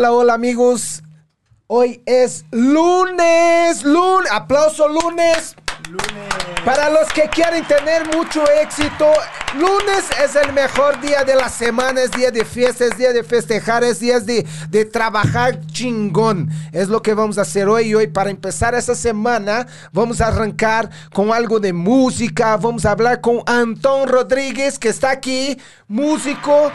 Hola, 0.00 0.12
hola 0.12 0.32
amigos. 0.32 1.02
Hoy 1.66 2.02
es 2.06 2.46
lunes, 2.52 3.84
lunes, 3.84 4.32
aplauso 4.32 4.88
lunes. 4.88 5.54
Lunes. 5.90 6.40
Para 6.64 6.88
los 6.88 7.12
que 7.12 7.28
quieren 7.28 7.66
tener 7.66 8.06
mucho 8.16 8.42
éxito, 8.62 9.12
lunes 9.58 10.06
es 10.24 10.36
el 10.36 10.54
mejor 10.54 10.98
día 11.02 11.22
de 11.24 11.34
la 11.34 11.50
semana, 11.50 12.00
es 12.00 12.10
día 12.12 12.30
de 12.30 12.46
fiesta, 12.46 12.86
es 12.86 12.96
día 12.96 13.12
de 13.12 13.22
festejar, 13.22 13.84
es 13.84 14.00
día 14.00 14.20
de, 14.20 14.46
de 14.70 14.86
trabajar 14.86 15.60
chingón. 15.66 16.48
Es 16.72 16.88
lo 16.88 17.02
que 17.02 17.12
vamos 17.12 17.36
a 17.36 17.42
hacer 17.42 17.68
hoy 17.68 17.88
y 17.88 17.94
hoy 17.94 18.06
para 18.06 18.30
empezar 18.30 18.74
esta 18.74 18.94
semana 18.94 19.66
vamos 19.92 20.22
a 20.22 20.28
arrancar 20.28 20.88
con 21.12 21.30
algo 21.30 21.60
de 21.60 21.74
música, 21.74 22.56
vamos 22.56 22.86
a 22.86 22.92
hablar 22.92 23.20
con 23.20 23.42
Antón 23.44 24.08
Rodríguez 24.08 24.78
que 24.78 24.88
está 24.88 25.10
aquí, 25.10 25.58
músico, 25.88 26.72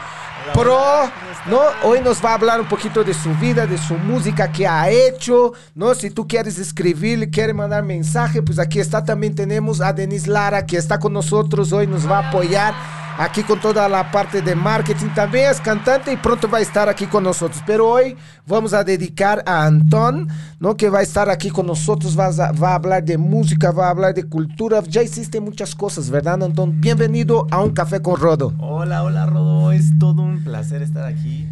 pro, 0.54 1.10
¿no? 1.48 1.60
Hoy 1.84 2.02
nos 2.02 2.24
va 2.24 2.32
a 2.32 2.34
hablar 2.36 2.60
un 2.62 2.68
poquito 2.68 3.04
de 3.04 3.14
su 3.14 3.34
vida, 3.36 3.66
de 3.66 3.78
su 3.78 3.96
música 3.96 4.52
que 4.52 4.68
ha 4.68 4.90
hecho, 4.90 5.54
¿no? 5.74 5.94
Si 5.96 6.10
tú 6.10 6.28
quieres 6.28 6.58
escribirle, 6.58 7.30
quieres 7.30 7.56
mandar 7.56 7.84
mensaje, 7.84 8.42
pues 8.42 8.60
aquí 8.60 8.80
está. 8.80 9.04
También 9.04 9.36
tenemos 9.36 9.82
a 9.82 9.94
Denise 9.94 10.30
Lara 10.30 10.66
que 10.66 10.78
está 10.78 11.00
con 11.00 11.14
nosotros 11.14 11.72
hoy, 11.74 11.88
nos 11.88 12.10
va 12.10 12.20
a 12.20 12.30
apoyar 12.30 12.74
aquí 13.18 13.44
con 13.44 13.60
toda 13.60 13.88
la 13.88 14.12
parte 14.12 14.42
de 14.42 14.56
marketing. 14.56 15.08
También 15.16 15.50
es 15.52 15.62
cantante 15.62 16.12
y 16.12 16.18
pronto 16.18 16.50
va 16.50 16.60
a 16.60 16.62
estar 16.62 16.90
aquí 16.90 17.06
con 17.06 17.24
nosotros. 17.24 17.62
Pero 17.66 17.90
hoy 17.90 18.16
vamos 18.46 18.74
a 18.74 18.84
dedicar 18.84 19.44
a 19.46 19.66
Antón, 19.66 20.28
¿no? 20.60 20.76
Que 20.76 20.90
va 20.90 21.00
a 21.00 21.04
estar 21.04 21.30
aquí 21.30 21.50
con 21.50 21.68
nosotros, 21.68 22.18
va 22.18 22.28
a, 22.28 22.76
hablar 22.76 23.04
de 23.04 23.18
música, 23.18 23.72
va 23.72 23.88
a 23.88 23.90
hablar 23.92 24.14
de 24.14 24.24
cultura. 24.24 24.82
Ya 24.88 25.02
hiciste 25.02 25.40
muchas 25.40 25.76
cosas, 25.76 26.10
¿verdad, 26.10 26.44
Antón? 26.44 26.80
Bienvenido 26.80 27.48
a 27.52 27.62
Un 27.62 27.72
Café 27.72 28.02
con 28.02 28.20
Rodo. 28.20 28.54
Hola, 28.60 29.04
hola 29.04 29.26
Rodo, 29.26 29.72
es 29.72 29.98
todo 30.00 30.22
un 30.22 30.44
placer 30.44 30.82
estar 30.82 31.06
aquí. 31.06 31.48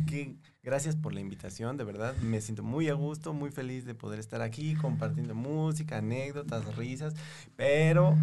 Gracias 0.64 0.96
por 0.96 1.14
la 1.14 1.20
invitación, 1.20 1.76
de 1.76 1.84
verdad. 1.84 2.16
Me 2.22 2.40
siento 2.40 2.64
muy 2.64 2.88
a 2.88 2.94
gusto, 2.94 3.34
muy 3.34 3.52
feliz 3.52 3.86
de 3.86 3.94
poder 3.94 4.20
estar 4.20 4.42
aquí 4.42 4.76
compartiendo 4.76 5.36
música, 5.36 5.98
anécdotas, 5.98 6.76
risas, 6.78 7.14
pero 7.58 8.18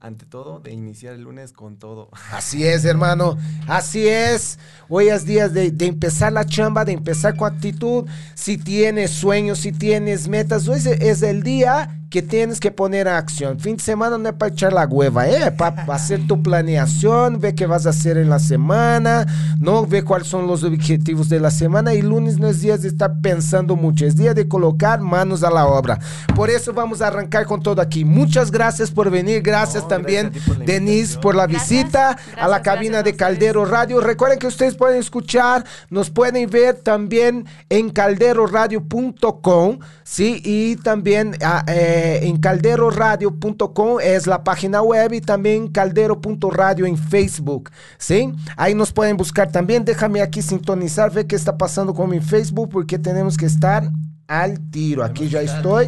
ante 0.00 0.24
todo 0.24 0.58
de 0.58 0.72
iniciar 0.72 1.14
el 1.14 1.22
lunes 1.22 1.52
con 1.52 1.76
todo. 1.76 2.08
Así 2.32 2.64
es, 2.64 2.84
hermano. 2.86 3.36
Así 3.68 4.08
es. 4.08 4.58
Hoy 4.88 5.08
es 5.08 5.26
día 5.26 5.48
de, 5.48 5.72
empezar 5.86 6.32
la 6.32 6.46
chamba, 6.46 6.84
de 6.84 6.92
empezar 6.92 7.36
con 7.36 7.52
actitud. 7.52 8.08
Si 8.34 8.56
tienes 8.56 9.10
sueños, 9.10 9.58
si 9.58 9.72
tienes 9.72 10.28
metas, 10.28 10.66
hoy 10.68 10.80
es 11.00 11.22
el 11.22 11.42
día 11.42 12.01
que 12.12 12.20
tienes 12.20 12.60
que 12.60 12.70
poner 12.70 13.08
a 13.08 13.16
acción. 13.16 13.58
Fin 13.58 13.76
de 13.76 13.82
semana 13.82 14.18
no 14.18 14.28
es 14.28 14.34
para 14.34 14.52
echar 14.52 14.72
la 14.74 14.84
hueva, 14.84 15.26
¿eh? 15.28 15.50
Para 15.50 15.82
hacer 15.94 16.26
tu 16.26 16.42
planeación, 16.42 17.40
ver 17.40 17.54
qué 17.54 17.64
vas 17.66 17.86
a 17.86 17.90
hacer 17.90 18.18
en 18.18 18.28
la 18.28 18.38
semana, 18.38 19.26
¿no? 19.58 19.86
Ver 19.86 20.04
cuáles 20.04 20.28
son 20.28 20.46
los 20.46 20.62
objetivos 20.62 21.30
de 21.30 21.40
la 21.40 21.50
semana. 21.50 21.94
Y 21.94 22.02
lunes 22.02 22.38
no 22.38 22.48
es 22.48 22.60
día 22.60 22.76
de 22.76 22.88
estar 22.88 23.20
pensando 23.22 23.76
mucho, 23.76 24.04
es 24.04 24.14
día 24.14 24.34
de 24.34 24.46
colocar 24.46 25.00
manos 25.00 25.42
a 25.42 25.50
la 25.50 25.66
obra. 25.66 25.98
Por 26.36 26.50
eso 26.50 26.74
vamos 26.74 27.00
a 27.00 27.06
arrancar 27.06 27.46
con 27.46 27.62
todo 27.62 27.80
aquí. 27.80 28.04
Muchas 28.04 28.50
gracias 28.50 28.90
por 28.90 29.10
venir. 29.10 29.40
Gracias 29.40 29.84
No, 29.84 29.88
también, 29.88 30.30
gracias 30.30 30.44
por 30.46 30.58
la 30.58 30.64
Denise, 30.66 31.18
por 31.18 31.34
la 31.34 31.46
Gracias. 31.46 31.70
visita 31.70 32.18
a 32.36 32.46
la 32.46 32.60
cabina 32.60 33.02
de. 33.02 33.16
Caldero 33.16 33.64
Radio. 33.64 34.00
Recuerden 34.00 34.38
que 34.38 34.48
ustedes 34.48 34.74
pueden 34.74 34.98
escuchar, 34.98 35.64
nos 35.90 36.10
pueden 36.10 36.50
ver 36.50 36.74
también 36.74 37.46
en 37.68 37.88
calderoradio.com, 37.90 39.78
¿sí? 40.02 40.42
Y 40.44 40.76
también 40.76 41.36
ah, 41.42 41.62
eh, 42.04 42.26
en 42.26 42.36
calderoradio.com 42.36 44.00
es 44.02 44.26
la 44.26 44.42
página 44.42 44.82
web 44.82 45.12
y 45.12 45.20
también 45.20 45.68
caldero.radio 45.68 46.84
en 46.84 46.98
Facebook, 46.98 47.70
¿sí? 47.96 48.32
Ahí 48.56 48.74
nos 48.74 48.92
pueden 48.92 49.16
buscar 49.16 49.52
también. 49.52 49.84
Déjame 49.84 50.20
aquí 50.20 50.42
sintonizar, 50.42 51.12
ver 51.12 51.28
qué 51.28 51.36
está 51.36 51.56
pasando 51.56 51.94
con 51.94 52.10
mi 52.10 52.18
Facebook 52.18 52.70
porque 52.70 52.98
tenemos 52.98 53.36
que 53.36 53.46
estar 53.46 53.88
al 54.26 54.58
tiro. 54.70 55.04
Aquí 55.04 55.28
ya 55.28 55.42
estoy. 55.42 55.86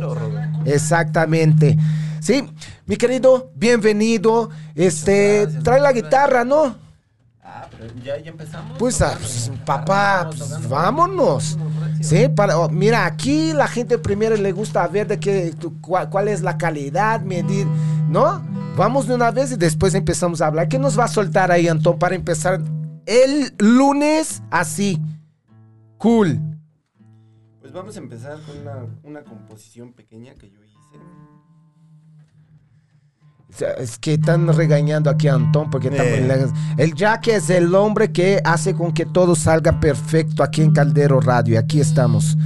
Exactamente. 0.64 1.76
Sí, 2.20 2.48
mi 2.86 2.94
querido, 2.94 3.50
bienvenido. 3.56 4.50
Este, 4.76 5.40
gracias, 5.40 5.64
trae 5.64 5.80
la 5.80 5.90
guitarra, 5.90 6.44
¿no? 6.44 6.76
Ah, 7.42 7.66
pero 7.76 7.92
ya, 8.04 8.18
ya 8.18 8.30
empezamos. 8.30 8.78
Pues, 8.78 9.02
ah, 9.02 9.16
pues, 9.18 9.50
papá, 9.66 10.30
pues, 10.30 10.68
vámonos. 10.68 11.58
Sí, 12.04 12.28
para, 12.28 12.58
oh, 12.58 12.68
mira, 12.68 13.06
aquí 13.06 13.52
la 13.54 13.66
gente 13.66 13.96
primero 13.98 14.36
le 14.36 14.52
gusta 14.52 14.86
ver 14.88 15.06
de 15.06 15.18
qué, 15.18 15.54
tu- 15.58 15.80
cuál, 15.80 16.10
cuál 16.10 16.28
es 16.28 16.42
la 16.42 16.58
calidad, 16.58 17.20
medir, 17.22 17.66
¿no? 18.08 18.42
Vamos 18.76 19.06
de 19.06 19.14
una 19.14 19.30
vez 19.30 19.52
y 19.52 19.56
después 19.56 19.94
empezamos 19.94 20.40
a 20.42 20.48
hablar. 20.48 20.68
¿Qué 20.68 20.78
nos 20.78 20.98
va 20.98 21.04
a 21.04 21.08
soltar 21.08 21.50
ahí, 21.50 21.66
Antón, 21.68 21.98
para 21.98 22.14
empezar 22.14 22.60
el 23.06 23.54
lunes 23.58 24.42
así? 24.50 25.00
Cool. 25.96 26.38
Pues 27.60 27.72
vamos 27.72 27.96
a 27.96 28.00
empezar 28.00 28.38
con 28.42 28.58
una, 28.58 28.84
una 29.02 29.22
composición 29.24 29.94
pequeña 29.94 30.34
que 30.34 30.50
yo 30.50 30.62
hice. 30.62 30.98
Es 33.78 33.98
que 33.98 34.14
están 34.14 34.46
regañando 34.52 35.10
aquí 35.10 35.28
a 35.28 35.34
Antón 35.34 35.70
porque 35.70 35.88
Eh. 35.88 36.26
la- 36.26 36.82
el 36.82 36.94
Jack 36.94 37.28
es 37.28 37.50
el 37.50 37.74
hombre 37.74 38.10
que 38.10 38.40
hace 38.44 38.74
con 38.74 38.92
que 38.92 39.06
todo 39.06 39.34
salga 39.36 39.78
perfecto 39.80 40.42
aquí 40.42 40.62
en 40.62 40.72
Caldero 40.72 41.20
Radio. 41.20 41.58
Aquí 41.58 41.80
estamos. 41.80 42.36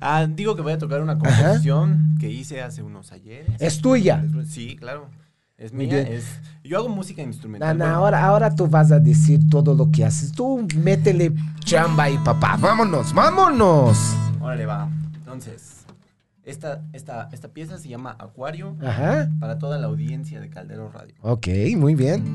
Ah, 0.00 0.26
digo 0.28 0.56
que 0.56 0.62
voy 0.62 0.72
a 0.72 0.78
tocar 0.78 1.00
una 1.00 1.16
composición 1.16 2.16
que 2.18 2.28
hice 2.28 2.60
hace 2.60 2.82
unos 2.82 3.12
ayeres. 3.12 3.60
Es 3.60 3.80
tuya. 3.80 4.24
Sí, 4.48 4.76
claro. 4.76 5.06
Es 5.56 5.72
mía. 5.72 6.00
Es, 6.00 6.24
yo 6.64 6.78
hago 6.78 6.88
música 6.88 7.22
instrumental. 7.22 7.68
Ana, 7.70 7.84
bueno, 7.84 7.96
ahora, 7.98 8.24
ahora 8.24 8.52
tú 8.52 8.66
vas 8.66 8.90
a 8.90 8.98
decir 8.98 9.48
todo 9.48 9.74
lo 9.74 9.92
que 9.92 10.04
haces. 10.04 10.32
Tú 10.32 10.66
métele 10.76 11.32
chamba 11.60 12.04
ahí, 12.04 12.18
papá. 12.24 12.56
Vámonos, 12.60 13.14
vámonos. 13.14 13.96
Órale, 14.40 14.66
va. 14.66 14.88
Entonces, 15.14 15.71
esta, 16.44 16.82
esta, 16.92 17.28
esta 17.32 17.48
pieza 17.48 17.78
se 17.78 17.88
llama 17.88 18.16
Acuario 18.18 18.76
Ajá. 18.82 19.28
para 19.38 19.58
toda 19.58 19.78
la 19.78 19.86
audiencia 19.86 20.40
de 20.40 20.50
Caldero 20.50 20.90
Radio. 20.90 21.14
Ok, 21.22 21.48
muy 21.76 21.94
bien. 21.94 22.34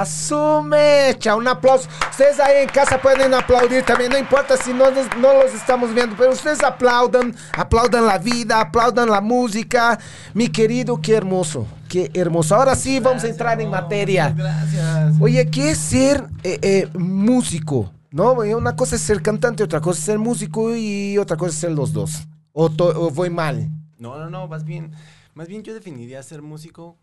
Asume, 0.00 1.16
chao, 1.18 1.38
un 1.38 1.46
aplauso. 1.48 1.88
Ustedes 2.10 2.40
ahí 2.40 2.62
en 2.62 2.68
casa 2.68 3.00
pueden 3.00 3.34
aplaudir 3.34 3.84
también, 3.84 4.10
no 4.10 4.18
importa 4.18 4.56
si 4.56 4.72
no, 4.72 4.90
nos- 4.90 5.14
no 5.18 5.34
los 5.42 5.54
estamos 5.54 5.92
viendo, 5.94 6.16
pero 6.16 6.32
ustedes 6.32 6.62
aplaudan, 6.62 7.34
aplaudan 7.52 8.06
la 8.06 8.16
vida, 8.18 8.60
aplaudan 8.60 9.10
la 9.10 9.20
música. 9.20 9.98
Mi 10.34 10.48
querido, 10.48 11.00
qué 11.00 11.14
hermoso, 11.16 11.66
qué 11.88 12.10
hermoso. 12.14 12.54
Ahora 12.56 12.74
sí, 12.74 12.98
vamos 13.00 13.24
a 13.24 13.28
entrar 13.28 13.60
en 13.60 13.70
materia. 13.70 14.30
Gracias. 14.36 15.16
Oye, 15.20 15.50
¿qué 15.50 15.70
es 15.72 15.78
ser 15.78 16.24
eh, 16.44 16.58
eh, 16.62 16.88
músico? 16.98 17.92
¿No? 18.10 18.32
Una 18.32 18.74
cosa 18.76 18.96
es 18.96 19.02
ser 19.02 19.22
cantante, 19.22 19.62
otra 19.62 19.80
cosa 19.80 19.98
es 19.98 20.04
ser 20.04 20.18
músico 20.18 20.74
y 20.74 21.18
otra 21.18 21.36
cosa 21.36 21.50
es 21.50 21.56
ser 21.58 21.72
los 21.72 21.92
dos. 21.92 22.26
¿O, 22.52 22.66
o 22.66 23.10
voy 23.10 23.30
mal? 23.30 23.68
No, 23.98 24.18
no, 24.18 24.30
no, 24.30 24.48
más 24.48 24.64
bien, 24.64 24.92
más 25.34 25.46
bien 25.46 25.62
yo 25.62 25.74
definiría 25.74 26.22
ser 26.22 26.42
músico 26.42 26.96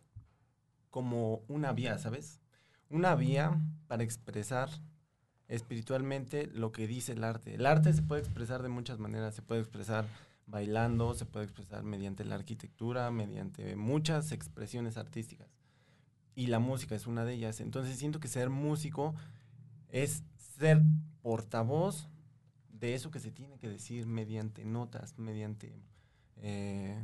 como 0.89 1.41
una 1.47 1.71
vía, 1.73 1.97
¿sabes? 1.99 2.39
Una 2.89 3.15
vía 3.15 3.59
para 3.87 4.03
expresar 4.03 4.69
espiritualmente 5.47 6.47
lo 6.47 6.71
que 6.71 6.87
dice 6.87 7.13
el 7.13 7.23
arte. 7.23 7.55
El 7.55 7.65
arte 7.65 7.93
se 7.93 8.01
puede 8.01 8.21
expresar 8.21 8.63
de 8.63 8.69
muchas 8.69 8.99
maneras, 8.99 9.35
se 9.35 9.41
puede 9.41 9.61
expresar 9.61 10.05
bailando, 10.45 11.13
se 11.13 11.25
puede 11.25 11.45
expresar 11.45 11.83
mediante 11.83 12.23
la 12.23 12.35
arquitectura, 12.35 13.11
mediante 13.11 13.75
muchas 13.75 14.31
expresiones 14.31 14.97
artísticas. 14.97 15.49
Y 16.35 16.47
la 16.47 16.59
música 16.59 16.95
es 16.95 17.07
una 17.07 17.25
de 17.25 17.33
ellas. 17.33 17.59
Entonces 17.59 17.97
siento 17.97 18.19
que 18.19 18.27
ser 18.27 18.49
músico 18.49 19.15
es 19.89 20.23
ser 20.37 20.81
portavoz 21.21 22.07
de 22.69 22.93
eso 22.93 23.11
que 23.11 23.19
se 23.19 23.31
tiene 23.31 23.57
que 23.57 23.67
decir 23.67 24.05
mediante 24.05 24.63
notas, 24.63 25.17
mediante 25.17 25.73
eh, 26.37 27.03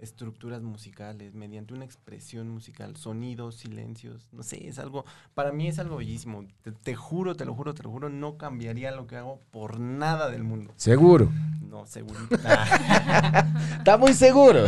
estructuras 0.00 0.62
musicales, 0.62 1.34
mediante 1.34 1.74
una 1.74 1.84
expresión 1.84 2.48
musical, 2.48 2.96
sonidos, 2.96 3.56
silencios, 3.56 4.28
no 4.32 4.42
sé, 4.42 4.68
es 4.68 4.78
algo, 4.78 5.04
para 5.34 5.52
mí 5.52 5.68
es 5.68 5.78
algo 5.78 5.96
bellísimo. 5.96 6.44
Te, 6.62 6.72
te 6.72 6.94
juro, 6.94 7.34
te 7.34 7.44
lo 7.44 7.54
juro, 7.54 7.74
te 7.74 7.82
lo 7.82 7.90
juro, 7.90 8.08
no 8.08 8.36
cambiaría 8.36 8.92
lo 8.92 9.06
que 9.06 9.16
hago 9.16 9.40
por 9.50 9.80
nada 9.80 10.30
del 10.30 10.44
mundo. 10.44 10.72
Seguro. 10.76 11.30
No, 11.68 11.86
segurito. 11.86 12.36
Ah, 12.44 13.44
Está 13.78 13.96
muy 13.96 14.14
seguro. 14.14 14.64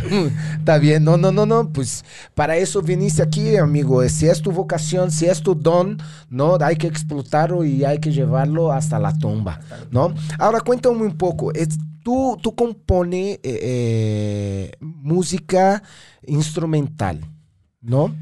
Está 0.59 0.79
bien, 0.79 1.05
no, 1.05 1.17
no, 1.17 1.33
no, 1.33 1.47
no. 1.47 1.71
Pues 1.71 2.05
para 2.35 2.57
eso 2.57 2.83
viniste 2.83 3.23
aquí, 3.23 3.57
amigo. 3.57 4.07
Si 4.09 4.27
es 4.27 4.43
tu 4.43 4.53
vocación, 4.53 5.11
si 5.11 5.27
es 5.27 5.43
tu 5.43 5.55
don, 5.55 5.99
¿no? 6.29 6.57
Hay 6.61 6.77
que 6.77 6.87
explotarlo 6.87 7.65
y 7.65 7.85
hay 7.85 7.99
que 7.99 8.13
llevarlo 8.13 8.73
hasta 8.73 8.99
la 8.99 9.17
tumba, 9.17 9.61
¿no? 9.91 10.15
Ahora 10.39 10.61
cuéntame 10.61 11.03
un 11.03 11.17
poco. 11.17 11.53
Tú, 12.03 12.39
tú 12.43 12.55
compones 12.55 13.39
eh, 13.43 13.59
eh, 13.63 14.73
música 14.81 15.83
instrumental, 16.27 17.21
¿no? 17.81 18.15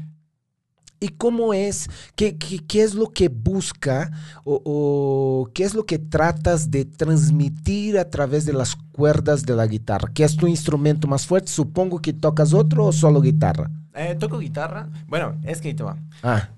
¿Y 1.01 1.09
cómo 1.09 1.53
es? 1.53 1.87
¿Qué, 2.17 2.37
qué, 2.37 2.59
qué 2.67 2.83
es 2.83 2.93
lo 2.93 3.07
que 3.07 3.29
busca 3.29 4.11
o, 4.43 4.61
o 4.65 5.49
qué 5.53 5.63
es 5.63 5.73
lo 5.73 5.85
que 5.85 5.97
tratas 5.97 6.71
de 6.71 6.83
transmitir 6.83 7.97
a 7.97 8.09
través 8.09 8.45
de 8.45 8.51
las 8.51 8.75
cuerdas 8.91 9.45
de 9.45 9.55
la 9.55 9.65
guitarra? 9.65 10.11
¿Qué 10.13 10.25
es 10.25 10.35
tu 10.35 10.45
instrumento 10.45 11.07
más 11.07 11.25
fuerte? 11.25 11.47
Supongo 11.51 11.99
que 12.01 12.11
tocas 12.11 12.53
otro 12.53 12.85
o 12.87 12.91
solo 12.91 13.21
guitarra. 13.21 13.71
eh, 13.93 14.15
toco 14.19 14.39
guitarra. 14.39 14.89
Bueno, 15.07 15.37
es 15.43 15.61
que 15.61 15.69
ahí 15.69 15.73
te 15.73 15.83
va. 15.83 15.97
Ah, 16.21 16.49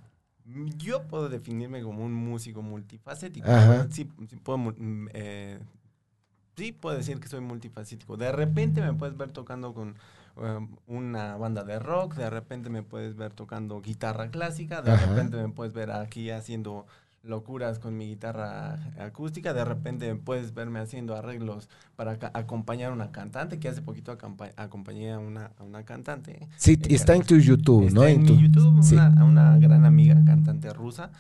Yo 0.78 1.04
puedo 1.04 1.30
definirme 1.30 1.82
como 1.84 2.04
un 2.04 2.14
músico 2.14 2.64
multifacético. 2.64 3.48
Ajá. 3.48 3.88
Sí, 3.92 4.10
sí 4.28 4.36
puedo, 4.38 4.58
mm, 4.58 5.08
eh, 5.14 5.60
sí 6.62 6.72
puedo 6.74 6.96
decir 6.96 7.20
que 7.20 7.28
soy 7.28 7.42
multifacético. 7.42 8.18
De 8.18 8.32
repente 8.32 8.82
me 8.82 8.94
puedes 8.94 9.18
ver 9.18 9.32
tocando 9.32 9.74
con 9.74 9.96
um, 10.36 10.68
una 10.86 11.36
banda 11.36 11.64
de 11.64 11.80
rock, 11.80 12.14
de 12.16 12.30
repente 12.30 12.70
me 12.70 12.84
puedes 12.84 13.16
ver 13.16 13.34
tocando 13.34 13.82
guitarra 13.82 14.30
clásica, 14.30 14.84
de 14.84 14.92
Ajá. 14.92 15.08
repente 15.08 15.38
me 15.38 15.50
puedes 15.50 15.74
ver 15.74 15.90
aquí 15.92 16.30
haciendo 16.30 16.86
locuras 17.24 17.80
con 17.80 17.98
mi 17.98 18.08
guitarra 18.08 18.80
acústica, 19.00 19.54
de 19.54 19.66
repente 19.66 20.14
puedes 20.16 20.54
verme 20.54 20.80
haciendo 20.80 21.16
arreglos 21.16 21.68
para 21.96 22.18
acompañar 22.34 22.92
a 22.92 22.94
una 22.94 23.12
cantante, 23.12 23.60
que 23.60 23.68
hace 23.70 23.82
poquito 23.82 24.12
acompañé 24.58 25.12
a 25.14 25.20
una, 25.20 25.52
a 25.58 25.64
una 25.64 25.84
cantante. 25.84 26.48
sí, 26.58 26.74
Eh, 26.84 26.96
está 26.96 27.16
en 27.16 27.24
tu 27.24 27.38
YouTube, 27.38 27.88
Está 27.88 28.00
¿no? 28.02 28.06
en 28.08 28.26
tu- 28.26 28.36
mi 28.36 28.44
YouTube, 28.44 28.84
sí. 28.84 28.96
una, 28.96 29.24
una 29.26 29.58
gran 29.60 29.86
amiga, 29.86 30.16
cantante 30.26 30.72
rusa, 30.74 31.12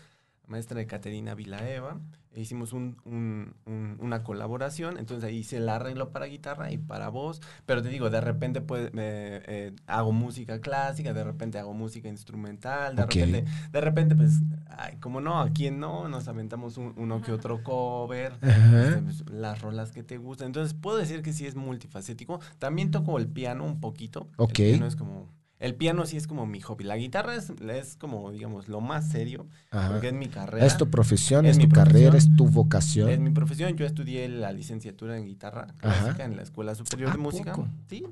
maestra 0.47 0.77
de 0.77 0.85
Caterina 0.87 1.33
Vilaeva. 1.35 1.97
E 2.33 2.41
hicimos 2.41 2.71
un- 2.73 2.97
un- 3.05 3.53
un- 3.65 3.97
una 3.99 4.23
colaboración, 4.23 4.97
entonces 4.97 5.23
ahí 5.27 5.37
hice 5.37 5.57
el 5.57 5.67
arreglo 5.67 6.11
para 6.11 6.27
guitarra 6.27 6.71
y 6.71 6.77
para 6.77 7.09
voz, 7.09 7.41
pero 7.65 7.81
te 7.81 7.89
digo, 7.89 8.09
de 8.09 8.21
repente 8.21 8.61
pues, 8.61 8.87
eh, 8.95 9.43
eh, 9.47 9.75
hago 9.87 10.11
música 10.13 10.61
clásica, 10.61 11.13
de 11.13 11.23
repente 11.23 11.59
hago 11.59 11.73
música 11.73 12.07
instrumental, 12.07 12.95
de 12.95 13.01
repente, 13.41 13.51
de 13.71 13.81
repente 13.81 14.15
pues, 14.15 14.39
ay, 14.69 14.95
como 14.97 15.19
no, 15.21 15.39
a 15.41 15.49
quién 15.49 15.79
no, 15.79 16.07
nos 16.07 16.27
aventamos 16.27 16.77
un- 16.77 16.93
uno 16.97 17.21
que 17.21 17.31
otro 17.33 17.63
cover, 17.63 18.33
este, 18.41 19.01
pues, 19.01 19.29
las 19.29 19.61
rolas 19.61 19.91
que 19.91 20.03
te 20.03 20.17
gustan. 20.17 20.47
Entonces, 20.47 20.73
puedo 20.73 20.97
decir 20.97 21.21
que 21.21 21.33
sí 21.33 21.45
es 21.45 21.55
multifacético. 21.55 22.39
También 22.59 22.91
toco 22.91 23.17
el 23.17 23.27
piano 23.27 23.65
un 23.65 23.79
poquito. 23.79 24.27
Ok. 24.37 24.59
El 24.59 24.69
piano 24.71 24.87
es 24.87 24.95
como. 24.95 25.27
El 25.61 25.75
piano 25.75 26.05
sí 26.07 26.17
es 26.17 26.25
como 26.25 26.47
mi 26.47 26.59
hobby. 26.59 26.83
La 26.83 26.97
guitarra 26.97 27.35
es, 27.35 27.51
es 27.51 27.95
como, 27.95 28.31
digamos, 28.31 28.67
lo 28.67 28.81
más 28.81 29.07
serio, 29.07 29.45
Ajá. 29.69 29.89
porque 29.89 30.07
es 30.07 30.13
mi 30.13 30.25
carrera. 30.27 30.65
Es 30.65 30.75
tu 30.75 30.89
profesión, 30.89 31.45
Es 31.45 31.57
es, 31.57 31.63
tu 31.63 31.69
carrera, 31.69 32.17
es 32.17 32.35
tu 32.35 32.47
Es 32.47 32.51
vocación. 32.53 33.23
mi 33.23 33.29
profesión. 33.29 33.75
Yo 33.77 33.85
estudié 33.85 34.27
la 34.27 34.51
licenciatura 34.53 35.17
en 35.17 35.25
guitarra 35.27 35.67
Ajá. 35.83 35.99
clásica 36.01 36.25
en 36.25 36.35
la 36.35 36.41
Escuela 36.41 36.73
Superior 36.73 37.11
¿A 37.11 37.13
de 37.13 37.19
Música. 37.19 37.51
poco? 37.53 37.67
Sí. 37.87 38.03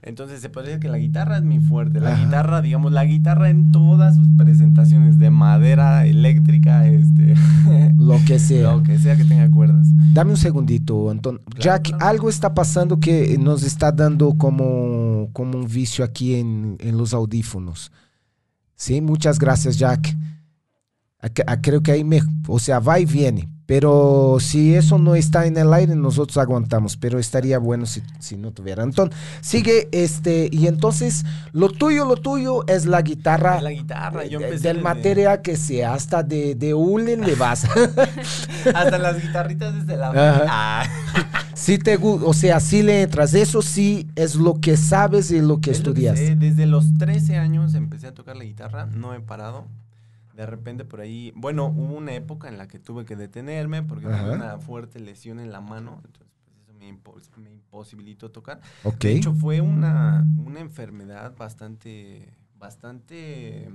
Entonces 0.00 0.40
se 0.40 0.48
puede 0.48 0.66
decir 0.68 0.80
que 0.80 0.88
la 0.88 0.96
guitarra 0.98 1.36
es 1.36 1.42
mi 1.42 1.60
fuerte. 1.60 2.00
La 2.00 2.14
Ajá. 2.14 2.24
guitarra, 2.24 2.62
digamos, 2.62 2.90
la 2.92 3.04
guitarra 3.04 3.50
en 3.50 3.70
todas 3.70 4.16
sus 4.16 4.28
presentaciones 4.38 5.18
de 5.18 5.28
madera, 5.30 6.06
eléctrica, 6.06 6.86
este, 6.86 7.34
Lo 8.06 8.18
que 8.26 8.38
sea. 8.38 8.72
lo 8.76 8.82
que 8.82 8.98
sea 8.98 9.16
que 9.16 9.24
tenga 9.24 9.50
cuerdas. 9.50 9.86
Dame 10.12 10.30
un 10.32 10.36
segundito, 10.36 11.10
Anton. 11.10 11.40
Jack, 11.58 11.88
claro. 11.88 12.04
algo 12.06 12.28
está 12.28 12.54
pasando 12.54 13.00
que 13.00 13.36
nos 13.38 13.62
está 13.62 13.90
dando 13.92 14.36
como, 14.38 15.28
como 15.32 15.58
un 15.58 15.66
vicio 15.66 16.04
aquí 16.04 16.34
en, 16.34 16.76
en 16.80 16.96
los 16.98 17.14
audífonos. 17.14 17.90
Sí, 18.76 19.00
muchas 19.00 19.38
gracias, 19.38 19.78
Jack. 19.78 20.16
Ac- 21.22 21.44
ah, 21.46 21.60
Creo 21.60 21.82
que 21.82 21.92
ahí 21.92 22.04
me, 22.04 22.20
o 22.48 22.58
sea, 22.58 22.80
va 22.80 22.98
y 23.00 23.06
viene. 23.06 23.48
Pero 23.66 24.36
si 24.40 24.74
eso 24.74 24.98
no 24.98 25.14
está 25.14 25.46
en 25.46 25.56
el 25.56 25.72
aire, 25.72 25.96
nosotros 25.96 26.36
aguantamos. 26.36 26.96
Pero 26.96 27.18
estaría 27.18 27.58
bueno 27.58 27.86
si, 27.86 28.02
si 28.18 28.36
no 28.36 28.50
tuviera. 28.52 28.82
Entonces, 28.82 29.18
sigue 29.40 29.88
este. 29.92 30.48
Y 30.52 30.66
entonces, 30.66 31.24
lo 31.52 31.70
tuyo, 31.70 32.04
lo 32.04 32.16
tuyo 32.16 32.66
es 32.66 32.84
la 32.86 33.00
guitarra. 33.02 33.60
La 33.62 33.70
guitarra, 33.70 34.26
yo 34.26 34.38
de- 34.38 34.46
empecé 34.46 34.68
del 34.68 34.82
material 34.82 35.40
que 35.42 35.56
sea, 35.56 35.94
hasta 35.94 36.22
de, 36.22 36.54
de 36.54 36.74
hule 36.74 37.16
le 37.16 37.34
vas. 37.36 37.64
Hasta 38.74 38.98
las 38.98 39.22
guitarritas 39.22 39.74
desde 39.74 39.96
la... 39.96 40.12
Ah. 40.48 40.84
Sí 41.56 41.78
te 41.78 41.98
gu- 41.98 42.20
o 42.24 42.34
sea, 42.34 42.58
sí 42.60 42.82
le 42.82 43.02
entras. 43.02 43.32
Eso 43.32 43.62
sí 43.62 44.08
es 44.16 44.34
lo 44.34 44.60
que 44.60 44.76
sabes 44.76 45.30
y 45.30 45.40
lo 45.40 45.60
que 45.60 45.70
Es 45.70 45.78
lo 45.82 45.90
estudias. 45.92 46.18
Desde 46.38 46.66
los 46.66 46.98
13 46.98 47.36
años 47.38 47.74
empecé 47.74 48.08
a 48.08 48.12
tocar 48.12 48.36
la 48.36 48.44
guitarra, 48.44 48.86
no 48.86 49.14
he 49.14 49.20
parado. 49.20 49.66
De 50.34 50.46
repente 50.46 50.84
por 50.84 51.00
ahí, 51.00 51.32
bueno, 51.36 51.66
hubo 51.66 51.94
una 51.94 52.12
época 52.14 52.48
en 52.48 52.58
la 52.58 52.66
que 52.66 52.78
tuve 52.80 53.04
que 53.04 53.14
detenerme 53.16 53.82
porque 53.84 54.06
Ajá. 54.06 54.22
tuve 54.24 54.32
una 54.34 54.58
fuerte 54.58 54.98
lesión 54.98 55.38
en 55.38 55.52
la 55.52 55.60
mano, 55.60 56.02
entonces 56.04 56.26
pues, 56.44 56.56
eso 56.64 56.72
me, 56.74 56.88
impos- 56.92 57.30
me 57.36 57.52
imposibilitó 57.52 58.30
tocar. 58.32 58.60
ok. 58.82 58.98
De 58.98 59.12
hecho 59.12 59.32
fue 59.32 59.60
una, 59.60 60.26
una 60.44 60.60
enfermedad 60.60 61.36
bastante, 61.36 62.34
bastante 62.58 63.68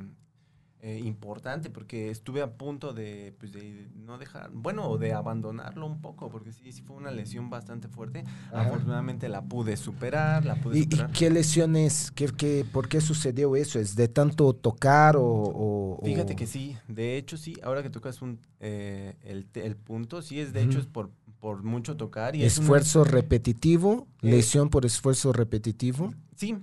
eh, 0.82 1.00
importante 1.04 1.70
porque 1.70 2.10
estuve 2.10 2.42
a 2.42 2.52
punto 2.58 2.94
de, 2.94 3.34
pues, 3.38 3.52
de 3.52 3.90
no 3.96 4.18
dejar, 4.18 4.50
bueno, 4.54 4.98
de 4.98 5.14
abandonarlo 5.14 5.86
un 5.86 6.00
poco 6.02 6.30
porque 6.30 6.54
sí, 6.54 6.72
sí 6.72 6.82
fue 6.82 6.96
una 6.96 7.12
lesión 7.12 7.50
bastante 7.50 7.88
fuerte. 7.90 8.24
Ajá. 8.52 8.62
Afortunadamente 8.62 9.28
la 9.30 9.42
pude 9.44 9.76
superar, 9.78 10.46
la 10.46 10.56
pude 10.56 10.80
¿Y, 10.80 10.88
qué 10.88 11.30
lesiones? 11.30 12.12
¿Qué, 12.12 12.28
qué, 12.28 12.66
por 12.72 12.88
qué 12.88 13.02
sucedió 13.02 13.56
eso? 13.56 13.78
¿Es 13.80 13.96
de 13.96 14.08
tanto 14.08 14.54
tocar 14.54 15.16
o...? 15.18 15.24
o- 15.24 16.00
Fíjate 16.06 16.34
o- 16.34 16.36
que 16.38 16.48
sí, 16.48 16.78
de 16.88 17.18
hecho 17.18 17.36
sí, 17.36 17.56
ahora 17.62 17.84
que 17.84 17.90
tocas 17.90 18.22
un, 18.22 18.40
eh, 18.62 19.16
el, 19.24 19.48
el 19.56 19.76
punto, 19.76 20.22
sí 20.22 20.40
es 20.40 20.54
de 20.54 20.64
hecho 20.64 20.80
es 20.80 20.86
por, 20.86 21.12
por 21.42 21.64
mucho 21.64 21.98
tocar 21.98 22.36
y 22.38 22.44
es 22.44 22.58
una- 22.58 22.64
Esfuerzo 22.64 23.04
repetitivo, 23.04 24.08
Eh, 24.22 24.32
lesión 24.32 24.70
por 24.70 24.86
esfuerzo 24.86 25.34
repetitivo. 25.34 26.14
sí, 26.38 26.56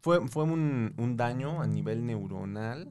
fue, 0.00 0.26
fue 0.28 0.44
un, 0.44 0.94
un 0.96 1.16
daño 1.16 1.60
a 1.60 1.66
nivel 1.66 2.06
neuronal 2.06 2.90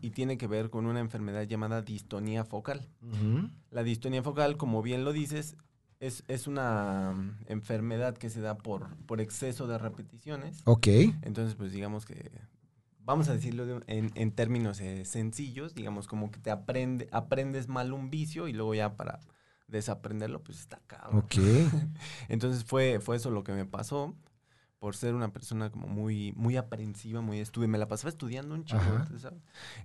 y, 0.00 0.06
y 0.06 0.10
tiene 0.10 0.38
que 0.38 0.46
ver 0.46 0.70
con 0.70 0.86
una 0.86 1.00
enfermedad 1.00 1.42
llamada 1.42 1.82
distonía 1.82 2.44
focal. 2.44 2.88
La 3.70 3.82
distonía 3.82 4.22
focal, 4.22 4.56
como 4.56 4.82
bien 4.82 5.04
lo 5.04 5.12
dices, 5.12 5.56
es, 6.00 6.24
es 6.28 6.46
una 6.46 7.12
mm, 7.12 7.44
enfermedad 7.46 8.16
que 8.16 8.30
se 8.30 8.40
da 8.40 8.56
por, 8.56 8.96
por 9.06 9.20
exceso 9.20 9.66
de 9.66 9.78
repeticiones. 9.78 10.62
Ok. 10.64 10.86
Entonces, 11.22 11.54
pues 11.54 11.72
digamos 11.72 12.06
que, 12.06 12.30
vamos 13.00 13.28
a 13.28 13.34
decirlo 13.34 13.66
de 13.66 13.80
en, 13.86 14.10
en 14.14 14.32
términos 14.32 14.80
eh, 14.80 15.04
sencillos, 15.04 15.74
digamos 15.74 16.06
como 16.06 16.30
que 16.30 16.38
te 16.38 16.50
aprende, 16.50 17.08
aprendes 17.12 17.68
mal 17.68 17.92
un 17.92 18.10
vicio 18.10 18.48
y 18.48 18.52
luego 18.52 18.74
ya 18.74 18.96
para 18.96 19.20
desaprenderlo, 19.66 20.42
pues 20.42 20.60
está 20.60 20.80
cabrón. 20.86 21.18
Ok. 21.18 21.34
Entonces 22.28 22.64
fue, 22.64 23.00
fue 23.00 23.16
eso 23.16 23.30
lo 23.30 23.44
que 23.44 23.52
me 23.52 23.66
pasó. 23.66 24.14
Por 24.78 24.94
ser 24.94 25.14
una 25.14 25.32
persona 25.32 25.70
como 25.70 25.88
muy, 25.88 26.32
muy 26.36 26.56
aprensiva, 26.56 27.20
muy 27.20 27.40
estuve, 27.40 27.66
me 27.66 27.78
la 27.78 27.88
pasaba 27.88 28.10
estudiando 28.10 28.54
un 28.54 28.64
chico. 28.64 28.80
¿sabes? 29.20 29.38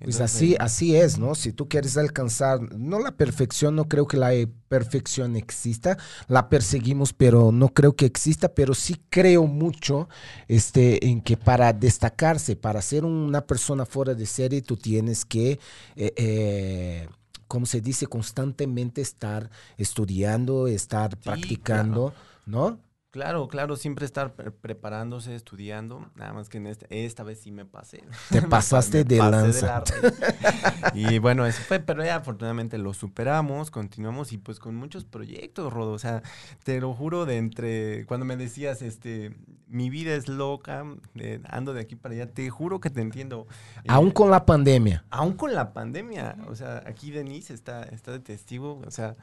Pues 0.03 0.21
así, 0.21 0.55
así 0.59 0.95
es, 0.95 1.17
¿no? 1.17 1.33
Si 1.33 1.51
tú 1.51 1.67
quieres 1.67 1.97
alcanzar, 1.97 2.61
no 2.75 2.99
la 2.99 3.11
perfección, 3.11 3.75
no 3.75 3.85
creo 3.85 4.05
que 4.05 4.17
la 4.17 4.35
eh, 4.35 4.47
perfección 4.67 5.35
exista, 5.35 5.97
la 6.27 6.47
perseguimos, 6.47 7.11
pero 7.11 7.51
no 7.51 7.69
creo 7.69 7.95
que 7.95 8.05
exista, 8.05 8.53
pero 8.53 8.75
sí 8.75 9.01
creo 9.09 9.47
mucho 9.47 10.09
este, 10.47 11.07
en 11.07 11.21
que 11.21 11.37
para 11.37 11.73
destacarse, 11.73 12.55
para 12.55 12.81
ser 12.81 13.03
una 13.03 13.41
persona 13.41 13.87
fuera 13.87 14.13
de 14.13 14.27
serie, 14.27 14.61
tú 14.61 14.77
tienes 14.77 15.25
que, 15.25 15.59
eh, 15.95 16.13
eh, 16.15 17.09
como 17.47 17.65
se 17.65 17.81
dice, 17.81 18.05
constantemente 18.05 19.01
estar 19.01 19.49
estudiando, 19.75 20.67
estar 20.67 21.17
practicando, 21.17 22.13
¿no? 22.45 22.77
Claro, 23.13 23.47
claro, 23.47 23.75
siempre 23.75 24.05
estar 24.07 24.33
pre- 24.33 24.49
preparándose, 24.49 25.35
estudiando, 25.35 26.09
nada 26.15 26.33
más 26.33 26.49
que 26.49 26.57
en 26.57 26.65
esta, 26.65 26.87
esta 26.89 27.21
vez 27.21 27.39
sí 27.41 27.51
me 27.51 27.63
pasé. 27.63 28.03
Te 28.31 28.41
pasaste 28.41 29.05
pa- 29.05 29.09
me 29.09 29.13
de 29.13 29.31
lanza. 29.31 29.67
la 29.67 30.91
y 30.95 31.19
bueno, 31.19 31.45
eso 31.45 31.61
fue, 31.61 31.79
pero 31.79 32.03
ya 32.03 32.15
afortunadamente 32.15 32.79
lo 32.79 32.91
superamos, 32.95 33.69
continuamos 33.69 34.33
y 34.33 34.39
pues 34.39 34.57
con 34.59 34.73
muchos 34.75 35.05
proyectos, 35.05 35.71
Rodo. 35.71 35.91
O 35.91 35.99
sea, 35.99 36.23
te 36.63 36.81
lo 36.81 36.91
juro 36.95 37.27
de 37.27 37.37
entre, 37.37 38.07
cuando 38.07 38.25
me 38.25 38.35
decías, 38.35 38.81
este, 38.81 39.35
mi 39.67 39.91
vida 39.91 40.15
es 40.15 40.27
loca, 40.27 40.83
eh, 41.13 41.39
ando 41.49 41.73
de 41.75 41.81
aquí 41.81 41.95
para 41.95 42.15
allá, 42.15 42.31
te 42.33 42.49
juro 42.49 42.79
que 42.79 42.89
te 42.89 43.01
entiendo. 43.01 43.45
Eh, 43.83 43.89
Aún 43.89 44.09
con 44.09 44.31
la 44.31 44.43
pandemia. 44.47 45.05
aún 45.11 45.33
con 45.33 45.53
la 45.53 45.71
pandemia, 45.71 46.35
o 46.47 46.55
sea, 46.55 46.81
aquí 46.87 47.11
Denise 47.11 47.53
está, 47.53 47.83
está 47.83 48.11
de 48.11 48.21
testigo, 48.21 48.81
o 48.87 48.89
sea, 48.89 49.15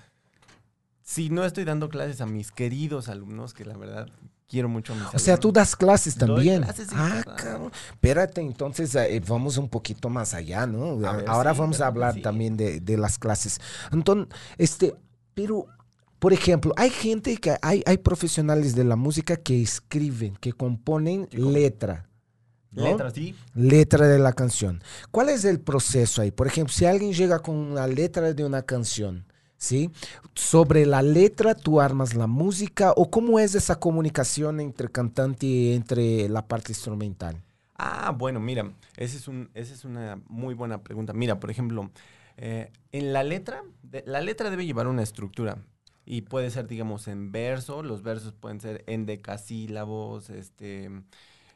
si 1.10 1.28
no 1.28 1.44
estoy 1.44 1.64
dando 1.64 1.88
clases 1.88 2.20
a 2.20 2.26
mis 2.26 2.52
queridos 2.52 3.08
alumnos, 3.08 3.52
que 3.52 3.64
la 3.64 3.76
verdad 3.76 4.08
quiero 4.48 4.68
mucho 4.68 4.92
a 4.92 4.96
mis 4.96 5.06
O 5.12 5.18
sea, 5.18 5.36
tú 5.36 5.50
das 5.50 5.74
clases 5.74 6.14
también. 6.14 6.62
clases 6.62 6.88
ah, 6.92 7.24
cabrón. 7.36 7.72
Espérate, 7.90 8.40
entonces 8.40 8.94
eh, 8.94 9.20
vamos 9.26 9.56
un 9.56 9.68
poquito 9.68 10.08
más 10.08 10.34
allá, 10.34 10.68
¿no? 10.68 11.04
A 11.04 11.16
ver, 11.16 11.28
Ahora 11.28 11.52
sí, 11.52 11.58
vamos 11.58 11.80
a 11.80 11.88
hablar 11.88 12.14
sí. 12.14 12.22
también 12.22 12.56
de, 12.56 12.78
de 12.78 12.96
las 12.96 13.18
clases. 13.18 13.60
Entonces, 13.90 14.32
este, 14.56 14.94
pero, 15.34 15.66
por 16.20 16.32
ejemplo, 16.32 16.72
hay 16.76 16.90
gente 16.90 17.36
que, 17.38 17.56
hay, 17.60 17.82
hay 17.86 17.98
profesionales 17.98 18.76
de 18.76 18.84
la 18.84 18.94
música 18.94 19.36
que 19.36 19.60
escriben, 19.60 20.36
que 20.36 20.52
componen 20.52 21.28
letra. 21.32 22.08
¿no? 22.70 22.84
Letras, 22.84 23.14
sí. 23.14 23.34
Letra 23.54 24.06
de 24.06 24.20
la 24.20 24.32
canción. 24.32 24.80
¿Cuál 25.10 25.30
es 25.30 25.44
el 25.44 25.58
proceso 25.58 26.22
ahí? 26.22 26.30
Por 26.30 26.46
ejemplo, 26.46 26.72
si 26.72 26.84
alguien 26.84 27.12
llega 27.12 27.40
con 27.40 27.56
una 27.56 27.88
letra 27.88 28.32
de 28.32 28.44
una 28.44 28.62
canción, 28.62 29.26
¿sí? 29.60 29.90
Sobre 30.34 30.86
la 30.86 31.02
letra 31.02 31.54
tú 31.54 31.80
armas 31.80 32.14
la 32.14 32.26
música 32.26 32.92
o 32.96 33.10
cómo 33.10 33.38
es 33.38 33.54
esa 33.54 33.78
comunicación 33.78 34.58
entre 34.58 34.88
cantante 34.88 35.46
y 35.46 35.74
entre 35.74 36.28
la 36.28 36.48
parte 36.48 36.72
instrumental? 36.72 37.36
Ah, 37.76 38.10
bueno, 38.10 38.40
mira, 38.40 38.72
esa 38.96 39.16
es, 39.16 39.28
un, 39.28 39.50
es 39.54 39.84
una 39.84 40.20
muy 40.28 40.54
buena 40.54 40.82
pregunta. 40.82 41.12
Mira, 41.12 41.38
por 41.38 41.50
ejemplo, 41.50 41.90
eh, 42.36 42.72
en 42.90 43.12
la 43.12 43.22
letra, 43.22 43.62
la 44.06 44.20
letra 44.20 44.50
debe 44.50 44.66
llevar 44.66 44.88
una 44.88 45.02
estructura. 45.02 45.58
Y 46.04 46.22
puede 46.22 46.50
ser, 46.50 46.66
digamos, 46.66 47.06
en 47.06 47.30
verso. 47.30 47.82
Los 47.82 48.02
versos 48.02 48.32
pueden 48.32 48.60
ser 48.60 48.82
endecasílabos, 48.86 50.30
este, 50.30 50.90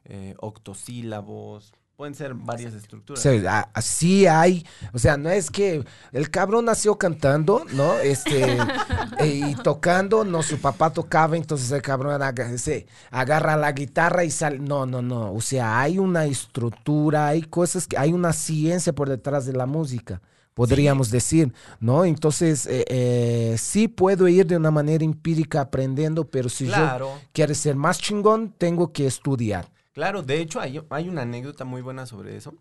eh, 0.04 0.34
octosílabos. 0.38 1.73
Pueden 1.96 2.14
ser 2.16 2.34
varias 2.34 2.74
O 2.74 2.76
estructuras. 2.76 3.22
sea, 3.22 3.58
a- 3.60 3.70
así 3.72 4.26
hay, 4.26 4.66
o 4.92 4.98
sea, 4.98 5.16
no 5.16 5.30
es 5.30 5.48
que 5.48 5.84
el 6.10 6.28
cabrón 6.30 6.64
nació 6.64 6.98
cantando, 6.98 7.64
¿no? 7.72 7.98
Este, 7.98 8.56
eh, 9.20 9.50
y 9.50 9.54
tocando, 9.54 10.24
no, 10.24 10.42
su 10.42 10.58
papá 10.58 10.92
tocaba, 10.92 11.36
entonces 11.36 11.70
el 11.70 11.82
cabrón 11.82 12.20
aga- 12.20 12.58
se 12.58 12.86
agarra 13.12 13.56
la 13.56 13.70
guitarra 13.70 14.24
y 14.24 14.30
sale. 14.32 14.58
No, 14.58 14.86
no, 14.86 15.02
no. 15.02 15.32
O 15.32 15.40
sea, 15.40 15.80
hay 15.80 16.00
una 16.00 16.24
estructura, 16.24 17.28
hay 17.28 17.42
cosas 17.42 17.86
que, 17.86 17.96
hay 17.96 18.12
una 18.12 18.32
ciencia 18.32 18.92
por 18.92 19.08
detrás 19.08 19.46
de 19.46 19.52
la 19.52 19.66
música, 19.66 20.20
podríamos 20.54 21.10
decir, 21.12 21.52
¿no? 21.78 22.04
Entonces, 22.04 22.66
eh, 22.66 22.84
eh, 22.88 23.54
sí 23.56 23.86
puedo 23.86 24.26
ir 24.26 24.46
de 24.46 24.56
una 24.56 24.72
manera 24.72 25.04
empírica 25.04 25.60
aprendiendo, 25.60 26.24
pero 26.28 26.48
si 26.48 26.66
yo 26.66 27.18
quiero 27.32 27.54
ser 27.54 27.76
más 27.76 28.00
chingón, 28.00 28.52
tengo 28.58 28.92
que 28.92 29.06
estudiar. 29.06 29.72
Claro, 29.94 30.22
de 30.22 30.40
hecho 30.40 30.60
hay, 30.60 30.80
hay 30.90 31.08
una 31.08 31.22
anécdota 31.22 31.64
muy 31.64 31.80
buena 31.80 32.04
sobre 32.04 32.36
eso. 32.36 32.54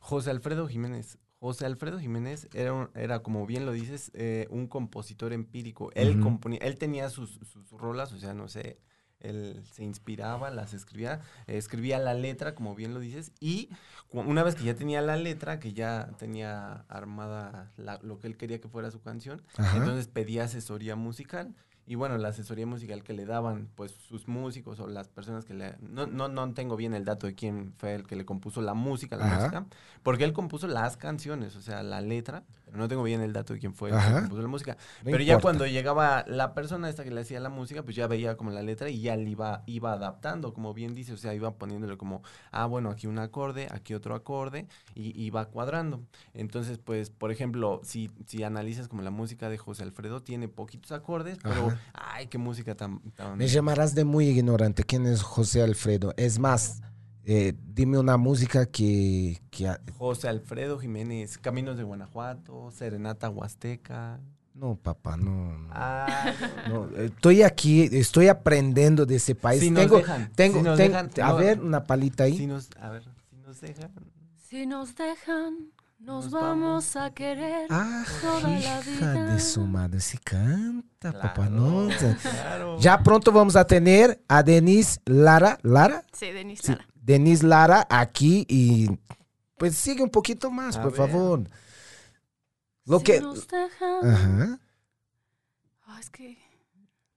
José 0.00 0.30
Alfredo 0.30 0.66
Jiménez. 0.66 1.18
José 1.38 1.64
Alfredo 1.66 1.98
Jiménez 2.00 2.48
era, 2.52 2.72
un- 2.72 2.90
era 2.94 3.20
como 3.22 3.46
bien 3.46 3.64
lo 3.64 3.72
dices, 3.72 4.10
eh, 4.14 4.46
un 4.50 4.66
compositor 4.66 5.32
empírico. 5.32 5.90
Él, 5.94 6.20
componía, 6.20 6.58
él 6.62 6.76
tenía 6.78 7.08
sus, 7.10 7.38
sus 7.50 7.70
rolas, 7.70 8.12
o 8.12 8.18
sea, 8.18 8.34
no 8.34 8.48
sé, 8.48 8.78
él 9.20 9.62
se 9.70 9.84
inspiraba, 9.84 10.50
las 10.50 10.72
escribía, 10.74 11.20
eh, 11.46 11.56
escribía 11.58 11.98
la 11.98 12.14
letra, 12.14 12.54
como 12.54 12.74
bien 12.74 12.92
lo 12.94 13.00
dices, 13.00 13.32
y 13.40 13.68
una 14.10 14.42
vez 14.42 14.54
que 14.54 14.64
ya 14.64 14.74
tenía 14.74 15.00
la 15.02 15.16
letra, 15.16 15.60
que 15.60 15.72
ya 15.74 16.10
tenía 16.18 16.84
armada 16.88 17.70
la- 17.76 18.00
lo 18.02 18.18
que 18.18 18.26
él 18.26 18.36
quería 18.38 18.60
que 18.60 18.68
fuera 18.68 18.90
su 18.90 19.00
canción, 19.02 19.42
Ajá. 19.56 19.76
entonces 19.78 20.08
pedía 20.08 20.44
asesoría 20.44 20.96
musical. 20.96 21.54
Y 21.90 21.96
bueno, 21.96 22.16
la 22.18 22.28
asesoría 22.28 22.66
musical 22.68 23.02
que 23.02 23.12
le 23.12 23.26
daban, 23.26 23.68
pues 23.74 23.90
sus 23.90 24.28
músicos 24.28 24.78
o 24.78 24.86
las 24.86 25.08
personas 25.08 25.44
que 25.44 25.54
le... 25.54 25.74
No, 25.80 26.06
no, 26.06 26.28
no 26.28 26.54
tengo 26.54 26.76
bien 26.76 26.94
el 26.94 27.04
dato 27.04 27.26
de 27.26 27.34
quién 27.34 27.72
fue 27.78 27.96
el 27.96 28.06
que 28.06 28.14
le 28.14 28.24
compuso 28.24 28.62
la 28.62 28.74
música, 28.74 29.16
la 29.16 29.24
Ajá. 29.24 29.36
música, 29.38 29.66
porque 30.04 30.22
él 30.22 30.32
compuso 30.32 30.68
las 30.68 30.96
canciones, 30.96 31.56
o 31.56 31.60
sea, 31.60 31.82
la 31.82 32.00
letra, 32.00 32.44
no 32.74 32.88
tengo 32.88 33.02
bien 33.02 33.20
el 33.20 33.32
dato 33.32 33.52
de 33.54 33.58
quién 33.58 33.74
fue 33.74 33.90
el 33.90 33.96
que 33.96 34.12
compuso 34.20 34.42
la 34.42 34.48
música. 34.48 34.76
No 35.04 35.10
pero 35.10 35.22
ya 35.22 35.38
cuando 35.40 35.66
llegaba 35.66 36.24
la 36.26 36.54
persona 36.54 36.88
esta 36.88 37.04
que 37.04 37.10
le 37.10 37.20
hacía 37.20 37.40
la 37.40 37.48
música, 37.48 37.82
pues 37.82 37.96
ya 37.96 38.06
veía 38.06 38.36
como 38.36 38.50
la 38.50 38.62
letra 38.62 38.88
y 38.90 39.00
ya 39.00 39.16
le 39.16 39.30
iba, 39.30 39.62
iba 39.66 39.92
adaptando, 39.92 40.52
como 40.52 40.74
bien 40.74 40.94
dice, 40.94 41.12
o 41.12 41.16
sea, 41.16 41.34
iba 41.34 41.54
poniéndole 41.56 41.96
como, 41.96 42.22
ah, 42.52 42.66
bueno, 42.66 42.90
aquí 42.90 43.06
un 43.06 43.18
acorde, 43.18 43.68
aquí 43.70 43.94
otro 43.94 44.14
acorde, 44.14 44.66
y 44.94 45.20
iba 45.22 45.44
cuadrando. 45.46 46.02
Entonces, 46.34 46.78
pues, 46.78 47.10
por 47.10 47.30
ejemplo, 47.30 47.80
si, 47.82 48.10
si 48.26 48.42
analizas 48.42 48.88
como 48.88 49.02
la 49.02 49.10
música 49.10 49.48
de 49.48 49.58
José 49.58 49.82
Alfredo, 49.82 50.22
tiene 50.22 50.48
poquitos 50.48 50.92
acordes, 50.92 51.38
pero, 51.42 51.72
ay, 51.92 52.26
qué 52.28 52.38
música 52.38 52.74
tan... 52.74 53.00
tan- 53.12 53.38
Me 53.38 53.48
llamarás 53.48 53.94
de 53.94 54.04
muy 54.04 54.28
ignorante. 54.28 54.84
¿Quién 54.84 55.06
es 55.06 55.22
José 55.22 55.62
Alfredo? 55.62 56.14
Es 56.16 56.38
más, 56.38 56.82
eh, 57.24 57.54
dime 57.74 57.98
una 57.98 58.16
música 58.16 58.66
que... 58.66 59.40
José 59.98 60.28
Alfredo 60.28 60.78
Jiménez, 60.78 61.38
Caminos 61.38 61.76
de 61.76 61.82
Guanajuato, 61.84 62.70
Serenata 62.70 63.28
Huasteca. 63.30 64.20
no, 64.54 64.76
papá, 64.76 65.16
no. 65.16 65.58
no. 65.58 65.68
Ah, 65.70 66.32
No, 66.68 66.88
estoy 66.96 67.42
aquí, 67.42 67.88
estoy 67.92 68.28
aprendiendo 68.28 69.06
de 69.06 69.16
ese 69.16 69.34
país. 69.34 69.60
Si 69.60 69.70
nos 69.70 69.82
tengo, 69.82 69.96
dejan, 69.98 70.32
tengo, 70.34 70.58
si 70.58 70.64
nos 70.64 70.76
tengo- 70.78 71.02
dejan, 71.02 71.10
a 71.22 71.28
no. 71.30 71.36
ver, 71.36 71.60
una 71.60 71.84
palita 71.86 72.24
ahí. 72.24 72.36
si 72.36 72.46
nos, 72.46 72.68
a 72.80 72.88
ver, 72.90 73.02
si 73.30 73.36
nos 73.36 73.60
dejan. 73.60 73.90
Si 74.48 74.66
nos 74.66 74.94
dejan, 74.96 75.54
nos, 76.00 76.24
Nos 76.24 76.30
vamos 76.32 76.96
a 76.96 77.12
querer 77.12 77.66
Ah, 77.70 78.04
toda 78.22 78.48
la 78.58 78.80
vida. 78.80 79.32
de 79.34 79.38
su 79.40 79.66
madre, 79.66 80.00
si 80.00 80.16
canta, 80.18 81.12
papá, 81.12 81.48
no. 81.50 81.88
Claro. 82.22 82.78
Ya 82.80 82.98
pronto 83.02 83.30
vamos 83.32 83.54
a 83.54 83.66
tener 83.66 84.20
a 84.26 84.42
Denise 84.42 84.98
Lara, 85.04 85.58
Lara, 85.62 86.04
Sí, 86.12 86.30
Denise 86.32 86.62
Sí, 86.62 86.72
Lara. 86.72 86.86
Denise 87.00 87.46
Lara 87.46 87.86
aquí 87.90 88.44
y 88.48 88.88
pues 89.56 89.74
sigue 89.76 90.02
un 90.02 90.10
poquito 90.10 90.50
más, 90.50 90.76
A 90.76 90.82
por 90.82 90.92
ver. 90.92 90.96
favor. 90.98 91.42
Lo 92.84 92.98
si 92.98 93.04
que... 93.04 93.20
nos 93.20 93.46
dejan. 93.48 94.10
Ajá. 94.10 94.58
Ah, 95.86 95.98
es 96.00 96.10
que. 96.10 96.38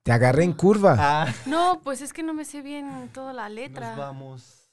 Te 0.03 0.11
agarré 0.11 0.43
en 0.43 0.53
curva. 0.53 0.95
Ah, 0.99 1.33
No, 1.45 1.79
pues 1.83 2.01
es 2.01 2.11
que 2.11 2.23
no 2.23 2.33
me 2.33 2.43
sé 2.45 2.61
bien 2.61 3.09
toda 3.13 3.31
la 3.33 3.43
nos 3.47 3.55
letra. 3.55 3.95
vamos 3.95 4.69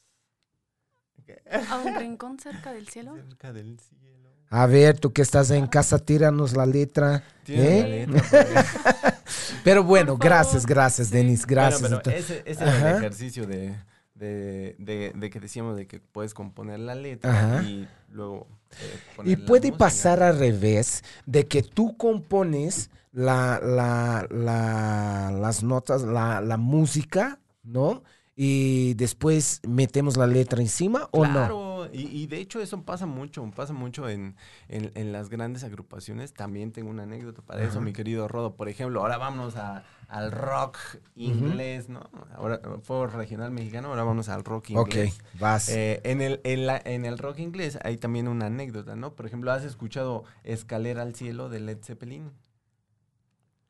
A 1.69 1.79
un 1.79 1.95
rincón 1.95 2.38
cerca 2.40 2.73
del 2.73 2.88
cielo. 2.88 3.14
cerca 3.17 3.52
del 3.52 3.79
cielo. 3.79 4.31
A 4.52 4.67
ver, 4.67 4.99
tú 4.99 5.12
que 5.12 5.23
estás 5.23 5.50
en 5.52 5.69
casa, 5.69 5.99
tíranos 6.00 6.57
la 6.57 6.67
letra. 6.67 7.23
¿eh? 7.47 8.07
la 8.09 8.14
letra. 8.14 8.67
Pero 9.64 9.85
bueno, 9.85 10.17
gracias, 10.17 10.67
gracias, 10.67 11.11
Denis, 11.11 11.47
gracias. 11.47 11.81
Bueno, 11.83 12.00
pero 12.02 12.17
Entonces- 12.17 12.43
ese, 12.45 12.50
ese 12.50 12.62
era 12.64 12.90
el 12.90 12.97
ejercicio 12.97 13.47
de, 13.47 13.76
de, 14.21 14.77
de, 14.79 15.12
de 15.17 15.31
que 15.31 15.41
decíamos 15.41 15.77
de 15.77 15.87
que 15.87 15.99
puedes 15.99 16.35
componer 16.35 16.79
la 16.79 16.95
letra 16.95 17.31
Ajá. 17.57 17.62
y 17.62 17.89
luego 18.11 18.47
eh, 18.71 19.23
Y 19.25 19.37
puede 19.37 19.73
pasar 19.73 20.23
al 20.23 20.39
revés, 20.39 21.03
de 21.27 21.49
que 21.49 21.62
tú 21.62 21.97
compones 21.97 22.91
la, 23.12 23.59
la- 23.61 24.27
la- 24.31 25.33
las 25.33 25.62
notas, 25.65 26.03
la, 26.03 26.41
la 26.41 26.57
música, 26.59 27.41
¿no? 27.65 28.03
Y 28.37 28.95
después 28.95 29.61
metemos 29.67 30.17
la 30.17 30.27
letra 30.27 30.61
encima 30.61 31.09
o 31.11 31.27
no. 31.27 31.33
Claro, 31.33 31.89
y, 31.93 32.07
y 32.23 32.27
de 32.27 32.39
hecho 32.39 32.61
eso 32.61 32.83
pasa 32.83 33.05
mucho, 33.07 33.50
pasa 33.55 33.73
mucho 33.73 34.09
en, 34.09 34.37
en- 34.69 34.93
en 34.95 35.12
las 35.12 35.29
grandes 35.29 35.65
agrupaciones. 35.65 36.33
También 36.33 36.73
tengo 36.73 36.89
una 36.91 37.03
anécdota 37.03 37.43
para 37.43 37.65
eso, 37.65 37.81
mi 37.81 37.93
querido 37.93 38.29
Rodo. 38.29 38.55
Por 38.55 38.69
ejemplo, 38.69 39.00
ahora 39.00 39.19
vámonos 39.19 39.57
a- 39.57 39.83
al 40.11 40.33
rock 40.33 40.76
inglés, 41.14 41.88
¿no? 41.88 42.11
Ahora 42.35 42.61
fue 42.83 43.07
regional 43.07 43.50
mexicano, 43.52 43.88
ahora 43.88 44.02
vamos 44.05 44.29
al 44.29 44.45
rock 44.45 44.67
Ok, 44.75 44.88
inglés. 44.88 45.21
vas. 45.38 45.69
Eh, 45.69 46.00
en, 46.05 46.21
el, 46.21 46.40
en, 46.45 46.67
la- 46.67 46.83
en 46.85 47.05
el 47.05 47.17
rock 47.19 47.38
inglés 47.38 47.79
hay 47.85 47.97
también 47.97 48.26
una 48.29 48.47
anécdota, 48.47 48.97
¿no? 48.97 49.14
Por 49.14 49.26
ejemplo, 49.26 49.52
¿has 49.52 49.64
escuchado 49.64 50.25
Escalera 50.45 51.02
al 51.02 51.15
Cielo 51.15 51.49
de 51.49 51.61
Led 51.61 51.78
Zeppelin? 51.82 52.32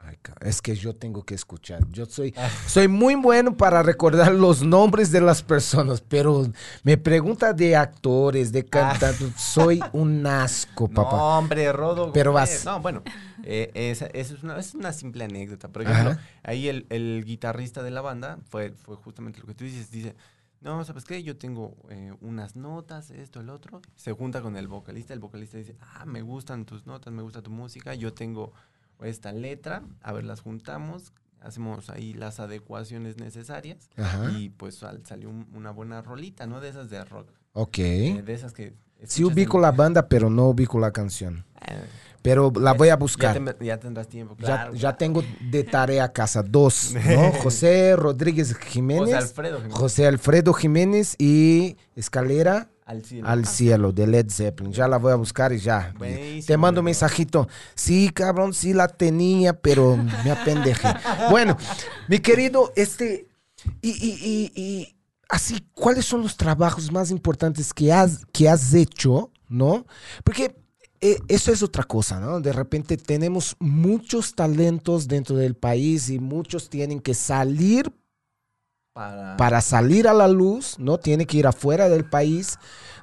Ay, 0.03 0.19
Es 0.41 0.63
que 0.63 0.75
yo 0.75 0.97
tengo 0.97 1.23
que 1.25 1.35
escuchar. 1.35 1.87
Yo 1.91 2.07
soy, 2.07 2.35
soy 2.67 2.89
muy 2.89 3.17
bueno 3.17 3.57
para 3.57 3.83
recordar 3.83 4.33
los 4.33 4.63
nombres 4.63 5.13
de 5.13 5.21
las 5.21 5.43
personas, 5.43 6.01
pero 6.01 6.51
me 6.83 6.97
pregunta 6.97 7.53
de 7.53 7.77
actores, 7.77 8.51
de 8.51 8.65
cantantes. 8.65 9.33
Soy 9.37 9.79
un 9.93 10.27
asco, 10.27 10.89
papá. 10.89 11.17
No, 11.17 11.39
hombre, 11.39 11.71
Rodo. 11.73 12.13
Pero 12.13 12.33
vas. 12.33 12.65
No, 12.65 12.81
bueno, 12.81 13.03
eh, 13.45 13.71
esa, 13.75 14.07
esa 14.07 14.35
es, 14.35 14.43
una, 14.43 14.59
es 14.59 14.75
una 14.75 14.93
simple 14.93 15.25
anécdota. 15.25 15.69
Por 15.69 15.83
ejemplo, 15.83 16.13
Ajá. 16.13 16.21
ahí 16.45 16.69
el, 16.69 16.87
el 16.89 17.23
guitarrista 17.27 17.83
de 17.83 17.91
la 17.91 18.01
banda 18.01 18.39
fue, 18.49 18.73
fue 18.73 18.97
justamente 18.97 19.41
lo 19.41 19.47
que 19.47 19.55
tú 19.55 19.65
dices. 19.65 19.91
Dice, 19.91 20.17
no, 20.63 20.83
¿sabes 20.85 21.05
qué? 21.05 21.23
Yo 21.23 21.37
tengo 21.37 21.77
eh, 21.91 22.15
unas 22.23 22.57
notas, 22.57 23.11
esto, 23.11 23.41
el 23.41 23.51
otro. 23.51 23.83
Se 23.97 24.13
junta 24.13 24.41
con 24.41 24.57
el 24.57 24.67
vocalista. 24.67 25.13
El 25.13 25.21
vocalista 25.21 25.59
dice, 25.59 25.77
ah, 25.81 26.07
me 26.07 26.23
gustan 26.23 26.65
tus 26.65 26.87
notas, 26.87 27.13
me 27.13 27.23
gusta 27.23 27.43
tu 27.43 27.51
música. 27.51 27.95
Yo 27.95 28.13
tengo 28.15 28.53
esta 29.05 29.33
letra. 29.33 29.83
A 30.03 30.13
ver, 30.13 30.25
las 30.25 30.41
juntamos. 30.41 31.13
Hacemos 31.41 31.89
ahí 31.89 32.13
las 32.13 32.39
adecuaciones 32.39 33.17
necesarias. 33.19 33.89
Ajá. 33.97 34.31
Y 34.33 34.51
pues 34.51 34.75
sal- 34.77 35.01
salió 35.07 35.31
un- 35.31 35.49
una 35.55 35.71
buena 35.71 36.03
rolita, 36.03 36.47
¿no? 36.47 36.61
De 36.61 36.69
esas 36.69 36.91
de 36.91 37.03
rock. 37.05 37.31
Ok. 37.55 37.79
eh, 37.79 38.23
de 38.25 38.33
esas 38.35 38.53
que... 38.53 38.75
Sí 39.05 39.25
ubico 39.25 39.57
en- 39.57 39.63
la 39.63 39.73
banda, 39.73 40.09
pero 40.09 40.29
no 40.29 40.49
ubico 40.49 40.79
la 40.79 40.91
canción. 40.93 41.45
Eh, 41.67 41.81
Pero 42.23 42.53
la 42.55 42.75
voy 42.75 42.89
a 42.89 42.93
ya 42.93 42.97
buscar. 42.97 43.57
Ya, 43.63 43.79
tendrás 43.81 44.07
tiempo, 44.09 44.37
Ya, 44.39 44.45
claro. 44.45 44.75
ya 44.75 44.99
tengo 44.99 45.23
de 45.51 45.65
tarea 45.65 46.13
casa 46.13 46.43
dos, 46.43 46.93
¿no? 46.95 47.33
José 47.43 47.97
Rodríguez 47.97 48.55
Jiménez, 48.59 49.05
José 49.07 49.17
Alfredo 49.17 49.57
Jiménez. 49.57 49.79
José 49.79 50.07
Alfredo 50.07 50.53
Jiménez 50.53 51.17
y 51.19 51.79
Escalera 51.97 52.69
Al 52.91 53.05
cielo. 53.05 53.29
al 53.29 53.47
cielo 53.47 53.93
de 53.93 54.07
Led 54.09 54.29
Zeppelin. 54.29 54.73
Ya 54.73 54.89
la 54.89 54.97
voy 54.97 55.13
a 55.13 55.15
buscar 55.15 55.53
y 55.53 55.59
ya. 55.59 55.95
Buenísimo, 55.97 56.45
Te 56.45 56.57
mando 56.57 56.81
un 56.81 56.87
mensajito. 56.87 57.47
Sí, 57.77 58.11
cabrón, 58.11 58.53
sí 58.53 58.73
la 58.73 58.89
tenía, 58.89 59.53
pero 59.53 59.97
me 60.25 60.33
apendejé. 60.33 60.89
bueno, 61.31 61.57
mi 62.09 62.19
querido, 62.19 62.73
este, 62.75 63.29
y, 63.81 63.91
y, 63.91 64.53
y, 64.57 64.61
y 64.61 64.97
así, 65.29 65.65
¿cuáles 65.73 66.05
son 66.05 66.23
los 66.23 66.37
trabajos 66.37 66.91
más 66.91 67.13
importantes 67.13 67.73
que 67.73 67.93
has, 67.93 68.27
que 68.33 68.49
has 68.49 68.75
hecho, 68.75 69.31
no? 69.49 69.87
Porque 70.25 70.57
eh, 71.01 71.17
eso 71.29 71.53
es 71.53 71.63
otra 71.63 71.85
cosa, 71.85 72.19
¿no? 72.19 72.41
De 72.41 72.53
repente 72.53 72.97
tenemos 72.97 73.55
muchos 73.61 74.35
talentos 74.35 75.07
dentro 75.07 75.37
del 75.37 75.55
país 75.55 76.11
y 76.11 76.19
muchos 76.19 76.69
tienen 76.69 76.99
que 76.99 77.15
salir 77.15 77.93
Para... 79.37 79.61
salir 79.61 80.07
a 80.09 80.15
la 80.15 80.29
luz, 80.29 80.79
¿no? 80.79 80.99
Tiene 80.99 81.27
que 81.27 81.39
ir 81.39 81.47
afuera 81.47 81.89
del 81.89 82.05
país 82.05 82.59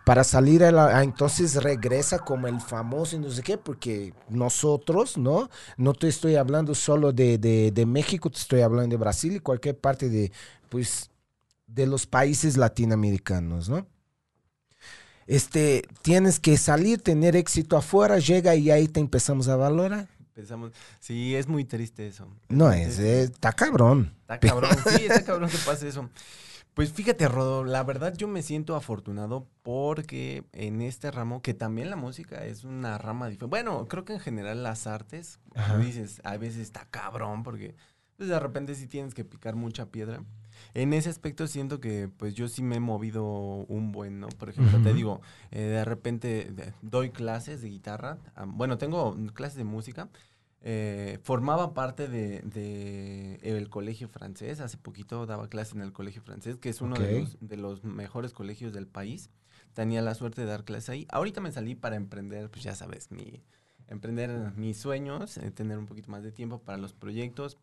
para 0.06 0.24
salir 0.24 0.64
a 0.64 0.72
la... 0.72 0.98
a- 0.98 1.04
entonces 1.04 1.56
regresa 1.62 2.20
como 2.20 2.48
el 2.48 2.62
famoso 2.62 3.16
y 3.16 3.20
no 3.20 3.30
sé 3.30 3.42
qué, 3.44 3.58
porque 3.58 4.14
nosotros, 4.30 5.18
¿no? 5.18 5.50
No 5.78 5.94
te 5.94 6.08
estoy 6.08 6.36
hablando 6.36 6.76
solo 6.76 7.12
de, 7.12 7.38
de- 7.38 7.72
de 7.72 7.86
México, 7.86 8.30
te 8.30 8.38
estoy 8.40 8.62
hablando 8.62 8.94
de 8.96 8.98
Brasil 9.00 9.36
y 9.36 9.40
cualquier 9.40 9.78
parte 9.80 10.10
de, 10.10 10.32
pues, 10.70 11.10
de 11.68 11.86
los 11.88 12.06
países 12.06 12.58
latinoamericanos, 12.58 13.70
¿no? 13.70 13.86
Este, 15.26 15.84
tienes 16.02 16.40
que 16.40 16.56
salir, 16.58 17.02
tener 17.02 17.36
éxito 17.36 17.76
afuera, 17.76 18.18
llega 18.18 18.56
y 18.56 18.72
ahí 18.72 18.88
te 18.88 19.02
empezamos 19.02 19.50
a 19.50 19.58
valorar. 19.58 20.08
Pensamos, 20.38 20.72
sí, 21.00 21.36
es 21.36 21.48
muy 21.48 21.66
triste 21.66 22.06
eso. 22.06 22.28
No 22.48 22.72
es, 22.72 23.00
es- 23.00 23.32
está 23.32 23.54
cabrón. 23.54 24.14
Está 24.22 24.40
cabrón, 24.40 24.70
sí, 24.96 25.06
está 25.08 25.24
cabrón 25.24 25.50
que 25.50 25.58
pase 25.66 25.88
eso. 25.88 26.12
Pues 26.76 26.94
fíjate, 26.94 27.28
Rodo, 27.28 27.64
la 27.64 27.84
verdad 27.84 28.14
yo 28.16 28.28
me 28.28 28.44
siento 28.44 28.76
afortunado 28.76 29.48
porque 29.64 30.44
en 30.54 30.84
este 30.84 31.10
ramo, 31.10 31.42
que 31.42 31.56
también 31.56 31.90
la 31.90 31.96
música 31.96 32.46
es 32.46 32.64
una 32.66 33.00
rama 33.00 33.30
diferente. 33.30 33.50
Bueno, 33.50 33.88
creo 33.88 34.06
que 34.06 34.14
en 34.14 34.20
general 34.20 34.62
las 34.62 34.86
artes, 34.86 35.40
como 35.56 35.80
dices, 35.84 36.22
a 36.24 36.38
veces 36.38 36.60
está 36.60 36.86
cabrón 36.92 37.42
porque 37.42 37.76
pues, 38.16 38.30
de 38.30 38.40
repente 38.40 38.76
sí 38.76 38.86
tienes 38.86 39.16
que 39.16 39.26
picar 39.26 39.56
mucha 39.56 39.88
piedra. 39.88 40.22
En 40.78 40.94
ese 40.94 41.10
aspecto 41.10 41.48
siento 41.48 41.80
que 41.80 42.08
pues 42.08 42.36
yo 42.36 42.48
sí 42.48 42.62
me 42.62 42.76
he 42.76 42.80
movido 42.80 43.24
un 43.26 43.92
buen, 43.92 44.20
¿no? 44.20 44.28
Por 44.30 44.50
ejemplo, 44.50 44.80
te 44.80 44.94
digo, 44.94 45.22
eh, 45.50 45.60
de 45.62 45.84
repente 45.86 46.54
doy 46.84 47.10
clases 47.10 47.62
de 47.62 47.70
guitarra. 47.70 48.20
ah, 48.36 48.46
bueno, 48.48 48.78
tengo 48.78 49.16
clases 49.34 49.58
de 49.58 49.64
música. 49.64 50.10
eh, 50.62 51.20
formaba 51.24 51.74
parte 51.74 52.08
de, 52.08 52.42
de 52.42 53.40
el 53.44 53.70
colegio 53.70 54.08
francés. 54.10 54.60
Hace 54.60 54.78
poquito 54.78 55.26
daba 55.26 55.48
clases 55.50 55.74
en 55.76 55.82
el 55.82 55.94
colegio 55.94 56.22
francés, 56.22 56.58
que 56.58 56.70
es 56.70 56.82
uno 56.82 56.96
de, 56.96 57.08
los, 57.22 57.38
de 57.40 57.58
los 57.58 57.84
mejores 57.84 58.34
colegios 58.34 58.74
del 58.74 58.88
país. 58.88 59.30
Tenía 59.74 60.02
la 60.02 60.16
suerte 60.16 60.42
de 60.42 60.48
dar 60.48 60.64
clases 60.66 60.90
ahí. 60.90 61.08
Ahorita 61.10 61.42
me 61.42 61.52
salí 61.52 61.76
para 61.76 61.96
emprender, 61.96 62.50
pues 62.52 62.64
ya 62.64 62.76
sabes, 62.76 63.12
mi, 63.12 63.44
emprender 63.90 64.54
mis 64.56 64.78
sueños, 64.78 65.38
eh, 65.38 65.52
tener 65.52 65.78
un 65.78 65.86
poquito 65.86 66.12
más 66.12 66.24
de 66.24 66.32
tiempo 66.32 66.60
para 66.60 66.78
los 66.78 66.94
proyectos. 66.94 67.58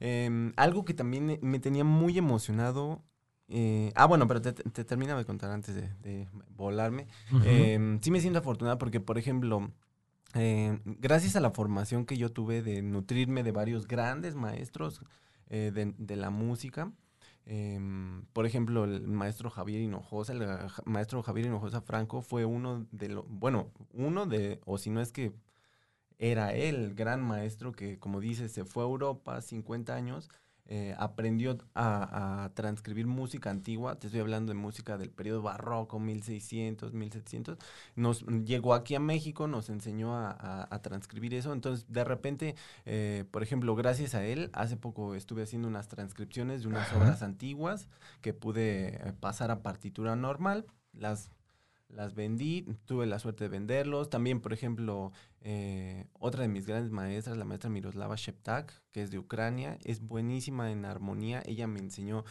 Em, 0.00 0.52
algo 0.56 0.84
que 0.84 0.94
también 0.94 1.26
me- 1.26 1.38
me 1.42 1.58
tenía 1.58 1.84
muy 1.84 2.16
emocionado. 2.18 3.02
eh, 3.48 3.92
ah, 3.94 4.06
bueno, 4.06 4.26
pero 4.26 4.40
te, 4.40 4.52
te 4.54 4.84
termino 4.84 5.16
de 5.18 5.24
contar 5.26 5.50
antes 5.50 5.74
de, 5.74 5.88
de 6.02 6.28
volarme. 6.56 7.06
Em, 7.44 8.00
sí 8.00 8.10
me 8.10 8.20
siento 8.20 8.38
afortunada 8.38 8.78
porque, 8.78 9.00
por 9.00 9.18
ejemplo, 9.18 9.70
eh, 10.34 10.80
gracias 10.84 11.36
a 11.36 11.40
la 11.40 11.50
formación 11.50 12.06
que 12.06 12.16
yo 12.16 12.30
tuve 12.32 12.62
de 12.62 12.82
nutrirme 12.82 13.42
de 13.42 13.52
varios 13.52 13.86
grandes 13.86 14.34
maestros 14.34 15.00
eh, 15.50 15.70
de, 15.74 15.94
de 15.98 16.16
la 16.16 16.30
música, 16.30 16.90
em, 17.46 18.24
por 18.32 18.46
ejemplo, 18.46 18.84
el 18.84 19.06
maestro 19.06 19.50
Javier 19.50 19.82
Hinojosa, 19.82 20.32
el 20.32 20.42
maestro 20.86 21.22
Javier 21.22 21.46
Hinojosa 21.46 21.80
Franco 21.82 22.22
fue 22.22 22.44
uno 22.46 22.86
de 22.92 23.08
los, 23.10 23.24
bueno, 23.28 23.70
uno 23.92 24.26
de, 24.26 24.60
o 24.64 24.78
si 24.78 24.90
no 24.90 25.00
es 25.00 25.12
que 25.12 25.32
era 26.18 26.52
él, 26.54 26.76
el 26.76 26.94
gran 26.94 27.22
maestro 27.22 27.72
que, 27.72 27.98
como 27.98 28.20
dices, 28.20 28.52
se 28.52 28.64
fue 28.64 28.82
a 28.84 28.86
Europa 28.86 29.40
50 29.40 29.94
años, 29.94 30.30
eh, 30.66 30.94
aprendió 30.98 31.58
a, 31.74 32.44
a 32.44 32.54
transcribir 32.54 33.06
música 33.06 33.50
antigua, 33.50 33.98
te 33.98 34.06
estoy 34.06 34.20
hablando 34.22 34.50
de 34.52 34.58
música 34.58 34.96
del 34.96 35.10
periodo 35.10 35.42
barroco, 35.42 35.98
1600, 35.98 36.94
1700, 36.94 37.58
nos 37.96 38.22
llegó 38.46 38.72
aquí 38.74 38.94
a 38.94 39.00
México, 39.00 39.46
nos 39.46 39.68
enseñó 39.68 40.14
a, 40.16 40.30
a- 40.30 40.74
a 40.74 40.82
transcribir 40.82 41.34
eso, 41.34 41.52
entonces 41.52 41.86
de 41.92 42.04
repente, 42.04 42.54
eh, 42.86 43.24
por 43.30 43.42
ejemplo, 43.42 43.74
gracias 43.74 44.14
a 44.14 44.24
él, 44.24 44.50
hace 44.54 44.76
poco 44.78 45.14
estuve 45.14 45.42
haciendo 45.42 45.68
unas 45.68 45.88
transcripciones 45.88 46.62
de 46.62 46.68
unas 46.68 46.92
Ajá. 46.92 46.96
obras 46.98 47.22
antiguas 47.22 47.88
que 48.22 48.32
pude 48.34 48.96
eh, 49.08 49.12
pasar 49.20 49.50
a 49.50 49.62
partitura 49.62 50.16
normal, 50.16 50.66
las 50.92 51.30
las 51.94 52.14
vendí, 52.14 52.66
tuve 52.84 53.06
la 53.06 53.18
suerte 53.18 53.44
de 53.44 53.48
venderlos. 53.48 54.10
También, 54.10 54.40
por 54.40 54.52
ejemplo, 54.52 55.12
eh, 55.40 56.06
otra 56.18 56.42
de 56.42 56.48
mis 56.48 56.66
grandes 56.66 56.90
maestras, 56.90 57.36
la 57.36 57.44
maestra 57.44 57.70
Miroslava 57.70 58.16
Sheptak, 58.16 58.72
que 58.92 59.02
es 59.02 59.10
de 59.10 59.18
Ucrania, 59.18 59.78
es 59.84 60.00
buenísima 60.00 60.70
en 60.72 60.84
armonía. 60.84 61.42
Ella 61.46 61.66
me 61.66 61.80
enseñó 61.80 62.24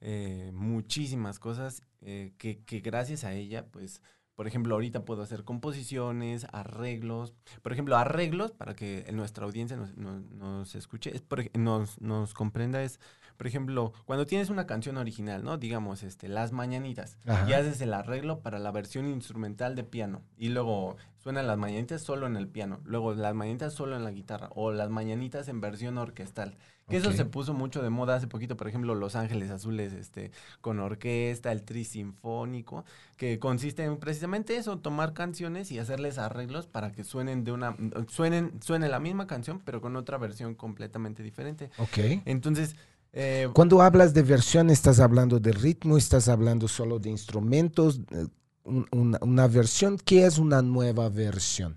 eh, 0.00 0.50
muchísimas 0.54 1.38
cosas 1.38 1.82
eh, 2.02 2.34
que, 2.38 2.62
que 2.64 2.80
gracias 2.80 3.24
a 3.24 3.32
ella, 3.32 3.66
pues, 3.70 4.02
por 4.34 4.46
ejemplo, 4.46 4.74
ahorita 4.74 5.04
puedo 5.04 5.22
hacer 5.22 5.44
composiciones, 5.44 6.46
arreglos. 6.52 7.34
Por 7.62 7.72
ejemplo, 7.72 7.96
arreglos, 7.96 8.52
para 8.52 8.74
que 8.76 9.06
nuestra 9.12 9.46
audiencia 9.46 9.76
nos, 9.76 9.96
nos- 9.96 10.28
nos 10.30 10.74
escuche, 10.74 11.14
es 11.16 11.22
nos, 11.58 12.00
nos 12.00 12.34
comprenda, 12.34 12.82
es, 12.82 13.00
por 13.36 13.46
ejemplo, 13.46 13.92
cuando 14.04 14.26
tienes 14.26 14.50
una 14.50 14.66
canción 14.66 14.96
original, 14.96 15.44
¿no? 15.44 15.58
Digamos, 15.58 16.02
este, 16.02 16.28
Las 16.28 16.52
Mañanitas, 16.52 17.18
Ajá. 17.26 17.48
y 17.48 17.52
haces 17.52 17.80
el 17.80 17.94
arreglo 17.94 18.40
para 18.40 18.58
la 18.58 18.70
versión 18.70 19.06
instrumental 19.06 19.74
de 19.74 19.84
piano, 19.84 20.22
y 20.36 20.48
luego 20.48 20.96
suenan 21.18 21.48
las 21.48 21.58
mañanitas 21.58 22.02
solo 22.02 22.26
en 22.26 22.36
el 22.36 22.46
piano, 22.46 22.80
luego 22.84 23.12
las 23.14 23.34
mañanitas 23.34 23.72
solo 23.72 23.96
en 23.96 24.04
la 24.04 24.12
guitarra, 24.12 24.48
o 24.54 24.70
las 24.70 24.90
mañanitas 24.90 25.48
en 25.48 25.60
versión 25.60 25.98
orquestal. 25.98 26.56
Que 26.88 26.98
eso 26.98 27.10
se 27.10 27.24
puso 27.24 27.52
mucho 27.52 27.82
de 27.82 27.90
moda 27.90 28.14
hace 28.14 28.28
poquito, 28.28 28.56
por 28.56 28.68
ejemplo, 28.68 28.94
Los 28.94 29.16
Ángeles 29.16 29.50
Azules, 29.50 29.92
este, 29.92 30.30
con 30.60 30.78
orquesta, 30.78 31.50
el 31.50 31.64
tri 31.64 31.84
sinfónico, 31.84 32.84
que 33.16 33.40
consiste 33.40 33.82
en 33.82 33.96
precisamente 33.96 34.56
eso, 34.56 34.78
tomar 34.78 35.12
canciones 35.12 35.72
y 35.72 35.80
hacerles 35.80 36.16
arreglos 36.18 36.68
para 36.68 36.92
que 36.92 37.02
suenen 37.02 37.42
de 37.42 37.50
una, 37.50 37.76
suenen, 38.06 38.62
suene 38.62 38.88
la 38.88 39.00
misma 39.00 39.26
canción, 39.26 39.60
pero 39.64 39.80
con 39.80 39.96
otra 39.96 40.16
versión 40.16 40.54
completamente 40.54 41.24
diferente. 41.24 41.70
Ok. 41.78 42.22
Entonces, 42.24 42.76
eh, 43.16 43.48
Cuando 43.52 43.80
hablas 43.82 44.14
de 44.14 44.22
versión, 44.22 44.70
¿estás 44.70 45.00
hablando 45.00 45.40
de 45.40 45.52
ritmo? 45.52 45.96
¿Estás 45.96 46.28
hablando 46.28 46.68
solo 46.68 46.98
de 46.98 47.10
instrumentos? 47.10 48.00
Eh, 48.10 48.26
un- 48.64 48.86
Una, 48.90 49.18
una 49.22 49.46
versión, 49.48 49.96
¿qué 49.98 50.26
es 50.26 50.38
una 50.38 50.60
nueva 50.62 51.08
versión? 51.08 51.76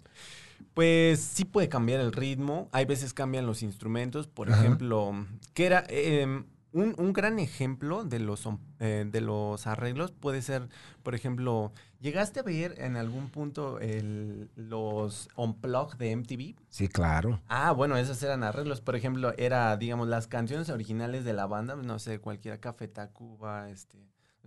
Pues 0.73 1.19
sí 1.19 1.45
puede 1.45 1.69
cambiar 1.69 1.99
el 1.99 2.11
ritmo, 2.11 2.69
hay 2.71 2.85
veces 2.85 3.13
cambian 3.13 3.45
los 3.45 3.63
instrumentos, 3.63 4.27
por 4.27 4.49
Ajá. 4.49 4.59
ejemplo, 4.59 5.13
que 5.53 5.65
era 5.65 5.83
em, 5.89 6.45
un, 6.71 6.95
un 6.97 7.13
gran 7.13 7.39
ejemplo 7.39 8.03
de 8.03 8.19
los, 8.19 8.47
eh, 8.79 9.05
de 9.09 9.21
los 9.21 9.67
arreglos 9.67 10.11
puede 10.11 10.41
ser, 10.41 10.69
por 11.03 11.15
ejemplo, 11.15 11.71
¿llegaste 11.99 12.39
a 12.39 12.43
ver 12.43 12.75
en 12.79 12.95
algún 12.95 13.29
punto 13.29 13.79
el, 13.79 14.49
los 14.55 15.29
Unplugged 15.35 15.97
de 15.97 16.11
MTV? 16.15 16.55
Sí, 16.69 16.87
claro. 16.87 17.41
Ah, 17.47 17.71
bueno, 17.71 17.97
esos 17.97 18.21
eran 18.23 18.43
arreglos, 18.43 18.81
por 18.81 18.95
ejemplo, 18.95 19.33
era, 19.37 19.75
digamos, 19.77 20.07
las 20.07 20.27
canciones 20.27 20.69
originales 20.69 21.25
de 21.25 21.33
la 21.33 21.47
banda, 21.47 21.75
no 21.75 21.99
sé, 21.99 22.19
cualquiera, 22.19 22.59
Café 22.59 22.87
Tacuba, 22.87 23.69
este, 23.69 23.97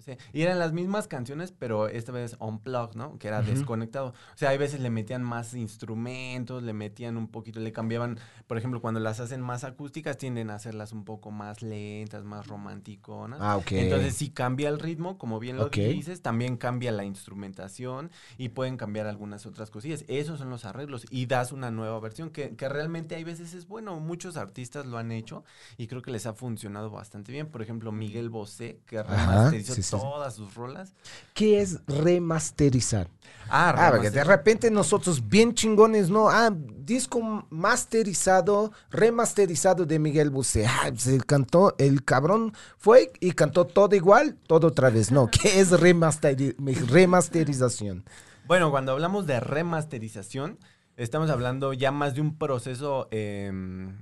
Sí, 0.05 0.13
Y 0.33 0.43
eran 0.43 0.59
las 0.59 0.73
mismas 0.73 1.07
canciones, 1.07 1.53
pero 1.53 1.87
esta 1.89 2.11
vez 2.13 2.37
unplugged, 2.41 2.97
¿no? 2.97 3.19
Que 3.19 3.29
era 3.29 3.43
desconectado. 3.43 4.09
O 4.09 4.37
sea, 4.37 4.51
hay 4.51 4.59
veces 4.59 4.81
le 4.81 4.91
metían 4.91 5.23
más 5.23 5.55
instrumentos, 5.55 6.63
le 6.63 6.73
metían 6.73 7.17
un 7.17 7.29
poquito, 7.29 7.61
le 7.61 7.73
cambiaban, 7.73 8.19
por 8.47 8.59
ejemplo, 8.59 8.81
cuando 8.81 8.99
las 9.01 9.21
hacen 9.21 9.41
más 9.41 9.63
acústicas, 9.65 10.17
tienden 10.17 10.51
a 10.51 10.57
hacerlas 10.57 10.93
un 10.93 11.05
poco 11.05 11.31
más 11.31 11.63
lentas, 11.63 12.25
más 12.25 12.47
romanticonas. 12.49 13.39
Ah, 13.41 13.57
ok. 13.59 13.73
Entonces, 13.73 14.15
si 14.15 14.31
cambia 14.31 14.69
el 14.69 14.79
ritmo, 14.81 15.19
como 15.19 15.39
bien 15.39 15.57
lo 15.57 15.67
Ok. 15.67 15.77
dices, 15.77 16.21
también 16.23 16.57
cambia 16.57 16.91
la 16.93 17.05
instrumentación 17.05 18.11
y 18.39 18.49
pueden 18.51 18.77
cambiar 18.77 19.07
algunas 19.07 19.47
otras 19.47 19.71
cosillas. 19.71 20.05
Esos 20.09 20.39
son 20.39 20.51
los 20.51 20.65
arreglos 20.65 21.07
y 21.11 21.27
das 21.27 21.53
una 21.53 21.71
nueva 21.71 22.01
versión 22.01 22.31
que, 22.31 22.57
que 22.57 22.69
realmente 22.69 23.15
hay 23.15 23.25
veces 23.25 23.55
es 23.55 23.67
bueno. 23.69 24.01
Muchos 24.01 24.37
artistas 24.37 24.87
lo 24.87 24.99
han 24.99 25.13
hecho 25.13 25.45
y 25.77 25.87
creo 25.87 26.03
que 26.03 26.11
les 26.11 26.27
ha 26.27 26.35
funcionado 26.35 26.91
bastante 26.91 27.33
bien. 27.33 27.49
Por 27.49 27.63
ejemplo, 27.63 27.93
Miguel 27.93 28.31
Bosé, 28.31 28.81
que 28.87 29.03
remasterizó 29.03 29.75
sí. 29.75 29.83
Todas 30.01 30.35
sus 30.35 30.55
rolas. 30.55 30.93
¿Qué 31.35 31.61
es 31.61 31.79
remasterizar? 31.87 33.09
Ah, 33.55 33.75
Ah, 33.77 33.91
porque 33.93 34.11
de 34.11 34.25
repente 34.25 34.71
nosotros 34.71 35.29
bien 35.29 35.53
chingones, 35.55 36.09
¿no? 36.09 36.31
Ah, 36.31 36.51
disco 36.55 37.47
masterizado, 37.51 38.73
remasterizado 38.91 39.85
de 39.85 39.99
Miguel 39.99 40.31
Bosé. 40.31 40.67
Ah, 40.67 40.91
se 40.97 41.19
cantó, 41.21 41.75
el 41.79 42.05
cabrón 42.05 42.55
fue 42.79 43.13
y 43.21 43.33
cantó 43.33 43.67
todo 43.67 43.95
igual, 43.95 44.37
todo 44.47 44.69
otra 44.69 44.89
vez. 44.91 45.11
No, 45.11 45.29
¿qué 45.31 45.61
es 45.61 45.71
remasteri- 45.73 46.55
remasterización? 46.89 48.05
Bueno, 48.47 48.71
cuando 48.71 48.93
hablamos 48.93 49.27
de 49.27 49.39
remasterización, 49.41 50.59
estamos 50.97 51.31
hablando 51.31 51.73
ya 51.73 51.93
más 51.93 52.15
de 52.15 52.21
un 52.23 52.39
proceso 52.39 53.09
em, 53.11 53.99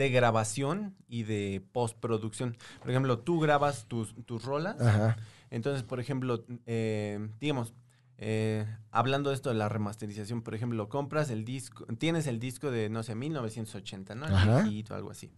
de 0.00 0.08
grabación 0.08 0.94
y 1.08 1.24
de 1.24 1.62
postproducción. 1.72 2.56
Por 2.80 2.90
ejemplo, 2.90 3.18
tú 3.18 3.38
grabas 3.38 3.84
tus, 3.86 4.14
tus 4.24 4.44
rolas. 4.44 4.80
Ajá. 4.80 5.18
Entonces, 5.50 5.82
por 5.82 6.00
ejemplo, 6.00 6.42
eh, 6.64 7.28
digamos, 7.38 7.74
eh, 8.16 8.64
hablando 8.90 9.28
de 9.28 9.36
esto 9.36 9.50
de 9.50 9.56
la 9.56 9.68
remasterización, 9.68 10.40
por 10.40 10.54
ejemplo, 10.54 10.88
compras 10.88 11.28
el 11.28 11.44
disco, 11.44 11.84
tienes 11.98 12.26
el 12.26 12.38
disco 12.38 12.70
de, 12.70 12.88
no 12.88 13.02
sé, 13.02 13.14
1980, 13.14 14.14
¿no? 14.14 14.26
El 14.26 14.32
Ajá. 14.32 14.62
viejito, 14.62 14.94
algo 14.94 15.10
así. 15.10 15.30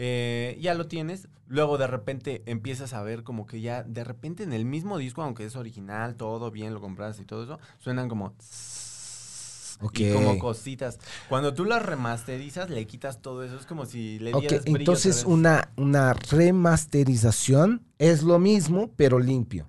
Eh, 0.00 0.56
ya 0.60 0.74
lo 0.74 0.86
tienes, 0.86 1.26
luego 1.48 1.76
de 1.76 1.88
repente 1.88 2.44
empiezas 2.46 2.92
a 2.92 3.02
ver 3.02 3.24
como 3.24 3.46
que 3.46 3.60
ya, 3.60 3.82
de 3.82 4.04
repente 4.04 4.44
en 4.44 4.52
el 4.52 4.64
mismo 4.64 4.96
disco, 4.98 5.22
aunque 5.22 5.44
es 5.44 5.56
original, 5.56 6.14
todo 6.14 6.52
bien, 6.52 6.72
lo 6.72 6.80
compras 6.80 7.18
y 7.18 7.24
todo 7.24 7.42
eso, 7.42 7.58
suenan 7.80 8.08
como... 8.08 8.36
Ok. 9.80 10.00
Y 10.00 10.12
como 10.12 10.38
cositas. 10.38 10.98
Cuando 11.28 11.54
tú 11.54 11.64
las 11.64 11.82
remasterizas, 11.84 12.70
le 12.70 12.86
quitas 12.86 13.22
todo 13.22 13.44
eso. 13.44 13.56
Es 13.56 13.66
como 13.66 13.86
si 13.86 14.18
le 14.18 14.34
Ok, 14.34 14.40
dieras 14.40 14.66
brillo 14.68 14.78
entonces 14.78 15.24
una, 15.24 15.70
una 15.76 16.14
remasterización 16.14 17.86
es 17.98 18.22
lo 18.22 18.38
mismo, 18.38 18.90
pero 18.96 19.18
limpio. 19.18 19.66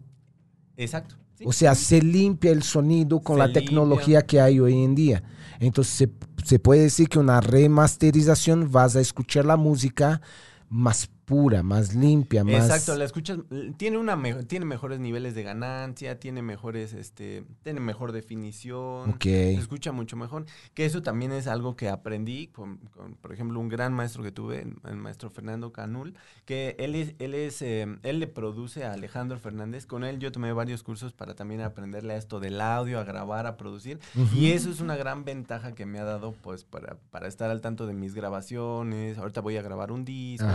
Exacto. 0.78 1.16
sí. 1.38 1.46
O 1.48 1.52
sea, 1.54 1.76
se 1.76 2.02
limpia 2.02 2.52
el 2.52 2.64
sonido 2.64 3.22
con 3.22 3.38
Se 3.38 3.40
la 3.40 3.48
limpia. 3.48 3.62
tecnología 3.66 4.22
que 4.24 4.42
hay 4.42 4.60
hoy 4.60 4.84
en 4.84 4.96
día. 4.96 5.24
Entonces 5.60 5.94
se, 5.94 6.10
se 6.46 6.60
puede 6.60 6.82
decir 6.84 7.10
que 7.10 7.20
una 7.20 7.42
remasterización 7.42 8.72
vas 8.72 8.96
a 8.96 9.02
escuchar 9.02 9.46
la 9.46 9.58
música 9.58 10.22
más 10.70 11.10
pura, 11.30 11.62
más 11.62 11.94
limpia, 11.94 12.44
más... 12.44 12.56
Exacto, 12.56 12.96
la 12.98 13.06
escuchas, 13.06 13.38
l- 13.52 13.72
tiene 13.78 14.00
una 14.00 14.16
me- 14.16 14.44
tiene 14.46 14.66
mejores 14.66 15.00
niveles 15.00 15.36
de 15.36 15.44
ganancia, 15.44 16.20
tiene 16.20 16.42
mejores, 16.42 16.94
este, 16.94 17.44
tiene 17.62 17.80
mejor 17.80 18.12
definición, 18.12 19.12
Ok. 19.12 19.22
se 19.24 19.54
escucha 19.54 19.92
mucho 19.92 20.18
mejor. 20.18 20.48
Que 20.74 20.86
eso 20.86 21.04
también 21.04 21.32
es 21.32 21.46
algo 21.46 21.76
que 21.76 21.88
aprendí 21.88 22.48
con, 22.48 22.78
con, 22.96 23.14
por 23.14 23.32
ejemplo, 23.32 23.60
un 23.60 23.70
gran 23.70 23.94
maestro 23.94 24.24
que 24.24 24.32
tuve, 24.32 24.66
el 24.88 24.96
maestro 24.96 25.30
Fernando 25.30 25.72
Canul, 25.72 26.16
que 26.46 26.76
él 26.80 26.96
es, 26.96 27.14
él 27.20 27.36
es, 27.36 27.62
eh, 27.62 27.86
él 28.02 28.20
le 28.20 28.26
produce 28.26 28.84
a 28.86 28.94
Alejandro 28.94 29.38
Fernández. 29.38 29.86
Con 29.86 30.04
él 30.04 30.18
yo 30.18 30.32
tomé 30.32 30.52
varios 30.52 30.82
cursos 30.82 31.14
para 31.14 31.36
también 31.36 31.62
aprenderle 31.62 32.14
a 32.14 32.18
esto 32.18 32.40
del 32.40 32.60
audio, 32.60 33.00
a 33.00 33.04
grabar, 33.04 33.46
a 33.46 33.56
producir. 33.56 34.00
Y 34.34 34.52
eso 34.54 34.72
es 34.72 34.80
una 34.80 34.96
gran 34.96 35.26
ventaja 35.26 35.74
que 35.76 35.86
me 35.86 36.00
ha 36.00 36.04
dado, 36.06 36.32
pues, 36.42 36.64
para, 36.64 36.98
para 37.12 37.28
estar 37.28 37.52
al 37.52 37.62
tanto 37.62 37.86
de 37.86 37.94
mis 37.94 38.16
grabaciones. 38.16 39.20
Ahorita 39.20 39.42
voy 39.42 39.58
a 39.58 39.62
grabar 39.62 39.92
un 39.92 40.06
disco 40.06 40.48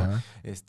este, 0.42 0.63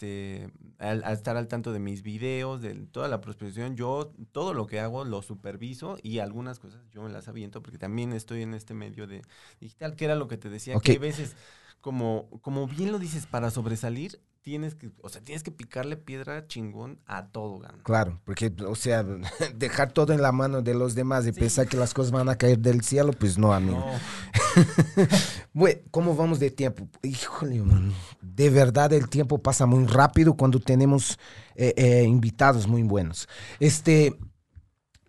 al, 0.79 1.03
al 1.03 1.13
estar 1.13 1.37
al 1.37 1.47
tanto 1.47 1.71
de 1.71 1.79
mis 1.79 2.03
videos, 2.03 2.61
de 2.61 2.73
toda 2.87 3.07
la 3.07 3.21
prospección, 3.21 3.75
yo 3.75 4.13
todo 4.31 4.53
lo 4.53 4.67
que 4.67 4.79
hago 4.79 5.05
lo 5.05 5.21
superviso 5.21 5.97
y 6.03 6.19
algunas 6.19 6.59
cosas 6.59 6.81
yo 6.91 7.01
me 7.01 7.09
las 7.09 7.27
aviento 7.27 7.61
porque 7.61 7.77
también 7.77 8.13
estoy 8.13 8.41
en 8.41 8.53
este 8.53 8.73
medio 8.73 9.07
de 9.07 9.21
digital, 9.59 9.95
que 9.95 10.05
era 10.05 10.15
lo 10.15 10.27
que 10.27 10.37
te 10.37 10.49
decía, 10.49 10.79
que 10.79 10.93
hay 10.93 10.97
veces, 10.97 11.35
como, 11.81 12.29
como 12.41 12.67
bien 12.67 12.91
lo 12.91 12.99
dices, 12.99 13.25
para 13.25 13.51
sobresalir, 13.51 14.19
tienes 14.45 14.75
que, 14.75 14.91
o 15.01 15.09
sea, 15.09 15.21
tienes 15.21 15.41
que 15.41 15.49
picarle 15.49 15.97
piedra 15.97 16.45
chingón 16.45 16.99
a 17.07 17.29
todo, 17.29 17.57
gano. 17.57 17.79
Claro, 17.81 18.21
porque, 18.25 18.53
o 18.67 18.75
sea, 18.75 19.03
dejar 19.55 19.91
todo 19.91 20.13
en 20.13 20.21
la 20.21 20.31
mano 20.31 20.61
de 20.61 20.75
los 20.75 20.93
demás 20.93 21.25
y 21.25 21.33
Sí. 21.33 21.39
pensar 21.39 21.67
que 21.67 21.77
las 21.77 21.95
cosas 21.95 22.11
van 22.11 22.29
a 22.29 22.35
caer 22.37 22.59
del 22.59 22.81
cielo, 22.81 23.11
pues 23.11 23.39
no, 23.39 23.53
amigo. 23.55 23.79
No, 23.79 23.91
Bueno, 25.53 25.79
¿cómo 25.89 26.15
vamos 26.15 26.39
de 26.39 26.51
tiempo? 26.51 26.87
Híjole, 27.01 27.59
mano, 27.63 27.91
de 28.21 28.49
verdad 28.51 28.93
el 28.93 29.09
tiempo 29.09 29.39
pasa 29.39 29.65
muy 29.65 29.83
rápido 29.87 30.35
cuando 30.35 30.59
tenemos 30.59 31.17
eh, 31.55 31.73
eh, 31.75 32.03
invitados 32.03 32.67
muy 32.67 32.83
buenos. 32.83 33.27
Este, 33.59 34.15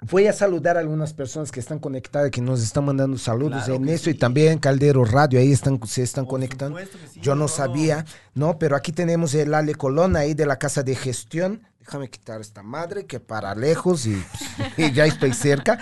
voy 0.02 0.26
a 0.26 0.32
saludar 0.32 0.76
a 0.76 0.80
algunas 0.80 1.12
personas 1.14 1.50
que 1.50 1.61
están 1.61 1.78
conectadas, 1.78 2.30
que 2.30 2.40
nos 2.40 2.62
están 2.62 2.85
mandando 2.85 3.18
saludos 3.18 3.64
Claro 3.64 3.74
en 3.76 3.88
eso 3.88 4.11
y 4.11 4.14
también 4.14 4.59
Caldero 4.59 5.04
Radio, 5.04 5.38
ahí 5.40 5.52
están, 5.52 5.80
se 5.87 6.02
están 6.02 6.24
por 6.24 6.32
conectando. 6.32 6.78
sí, 7.12 7.20
Yo 7.20 7.35
no 7.35 7.46
todo. 7.46 7.56
sabía, 7.56 8.04
¿no? 8.35 8.59
Pero 8.59 8.76
aquí 8.76 8.92
tenemos 8.92 9.35
el 9.35 9.54
Ale 9.54 9.74
Colón 9.74 10.16
ahí 10.16 10.35
de 10.35 10.46
la 10.46 10.59
casa 10.59 10.82
de 10.82 10.94
gestión. 10.94 11.62
Déjame 11.87 12.11
quitar 12.11 12.40
esta 12.40 12.64
madre 12.64 13.07
que 13.07 13.20
para 13.20 13.55
lejos 13.55 14.07
y, 14.07 14.20
ya 14.92 15.07
estoy 15.07 15.33
cerca. 15.33 15.79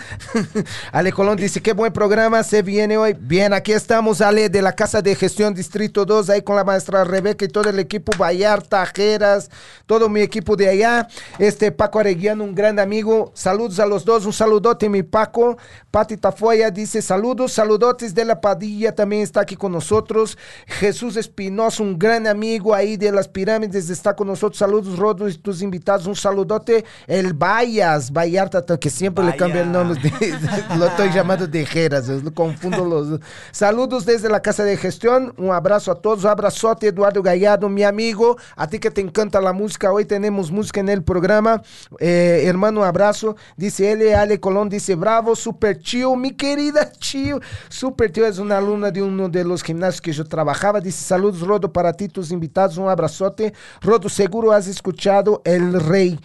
Ale 0.92 1.12
Colón 1.12 1.38
dice, 1.38 1.62
qué 1.62 1.72
buen 1.72 1.94
programa 1.94 2.42
se 2.42 2.60
viene 2.60 2.98
hoy. 2.98 3.16
Bien, 3.18 3.54
aquí 3.54 3.72
estamos, 3.72 4.20
Ale, 4.20 4.50
de 4.50 4.60
la 4.60 4.74
Casa 4.74 5.00
de 5.00 5.14
Gestión 5.14 5.54
Distrito 5.54 6.04
2, 6.04 6.28
ahí 6.28 6.42
con 6.42 6.56
la 6.56 6.64
maestra 6.64 7.04
Rebeca 7.04 7.46
y 7.46 7.48
todo 7.48 7.70
el 7.70 7.78
equipo, 7.78 8.12
Vallarta, 8.18 8.84
Jeras, 8.84 9.50
todo 9.86 10.10
mi 10.10 10.20
equipo 10.20 10.56
de 10.56 10.68
allá. 10.68 11.08
Este 11.38 11.72
Paco 11.72 12.00
Areguiano, 12.00 12.44
un 12.44 12.54
gran 12.54 12.78
amigo. 12.78 13.32
Saludos 13.34 13.80
a 13.80 13.86
los 13.86 14.04
dos, 14.04 14.26
un 14.26 14.34
saludote, 14.34 14.90
mi 14.90 15.02
Paco. 15.02 15.56
Pati 15.90 16.18
Tafoya 16.18 16.70
dice, 16.70 17.00
saludos, 17.00 17.52
saludotes 17.52 18.14
de 18.14 18.26
la 18.26 18.42
Padilla, 18.42 18.94
también 18.94 19.22
está 19.22 19.40
aquí 19.40 19.56
con 19.56 19.72
nosotros. 19.72 20.36
Jesús 20.66 21.16
Espinosa, 21.16 21.82
un 21.82 21.98
gran 21.98 22.26
amigo 22.26 22.74
ahí 22.74 22.98
de 22.98 23.10
las 23.10 23.26
pirámides, 23.26 23.88
está 23.88 24.14
con 24.14 24.26
nosotros. 24.26 24.58
Saludos, 24.58 24.98
Rodo, 24.98 25.26
y 25.30 25.34
tus 25.38 25.62
invitados. 25.62 25.93
Un 26.06 26.16
saludote, 26.16 26.84
el 27.06 27.32
Vallas, 27.32 28.12
Vallarta, 28.12 28.64
que 28.78 28.90
siempre 28.90 29.24
le 29.24 29.36
cambia 29.36 29.62
el 29.62 29.70
nombre. 29.72 30.00
de- 30.00 30.34
lo 30.78 30.86
estoy 30.86 31.10
llamando 31.12 31.46
de 31.46 31.64
Jeras, 31.64 32.08
es- 32.08 32.22
confundo 32.34 32.84
los. 32.84 33.20
Saludos 33.52 34.04
desde 34.04 34.28
la 34.28 34.40
Casa 34.40 34.64
de 34.64 34.76
Gestión, 34.76 35.32
un 35.38 35.52
abrazo 35.52 35.92
a 35.92 35.94
todos, 36.00 36.24
un 36.24 36.30
abrazote, 36.30 36.88
Eduardo 36.88 37.22
Gallardo, 37.22 37.68
mi 37.68 37.84
amigo, 37.84 38.36
a 38.56 38.66
ti 38.66 38.78
que 38.78 38.90
te 38.90 39.00
encanta 39.00 39.40
la 39.40 39.52
música, 39.52 39.92
hoy 39.92 40.04
tenemos 40.04 40.50
música 40.50 40.80
en 40.80 40.88
el 40.88 41.02
programa, 41.02 41.62
Eh, 42.00 42.42
hermano, 42.46 42.82
abrazo, 42.84 43.36
dice 43.56 43.92
él, 43.92 44.14
Ale 44.14 44.40
Colón, 44.40 44.68
dice, 44.68 44.94
bravo, 44.96 45.36
super 45.36 45.78
chill, 45.78 46.16
mi 46.16 46.32
querida 46.32 46.90
chill, 46.98 47.40
super 47.68 48.10
chill, 48.10 48.24
es 48.24 48.38
una 48.38 48.58
alumna 48.58 48.90
de 48.90 49.02
uno 49.02 49.28
de 49.28 49.44
los 49.44 49.62
gimnasios 49.62 50.00
que 50.00 50.12
yo 50.12 50.24
trabajaba, 50.24 50.80
dice, 50.80 51.04
saludos, 51.04 51.40
Rodo, 51.40 51.72
para 51.72 51.92
ti, 51.92 52.08
tus 52.08 52.30
invitados, 52.30 52.76
un 52.78 52.88
abrazote, 52.88 53.52
Rodo, 53.80 54.08
seguro 54.08 54.52
has 54.52 54.66
escuchado 54.66 55.40
El 55.44 55.78
Rey. 55.86 56.18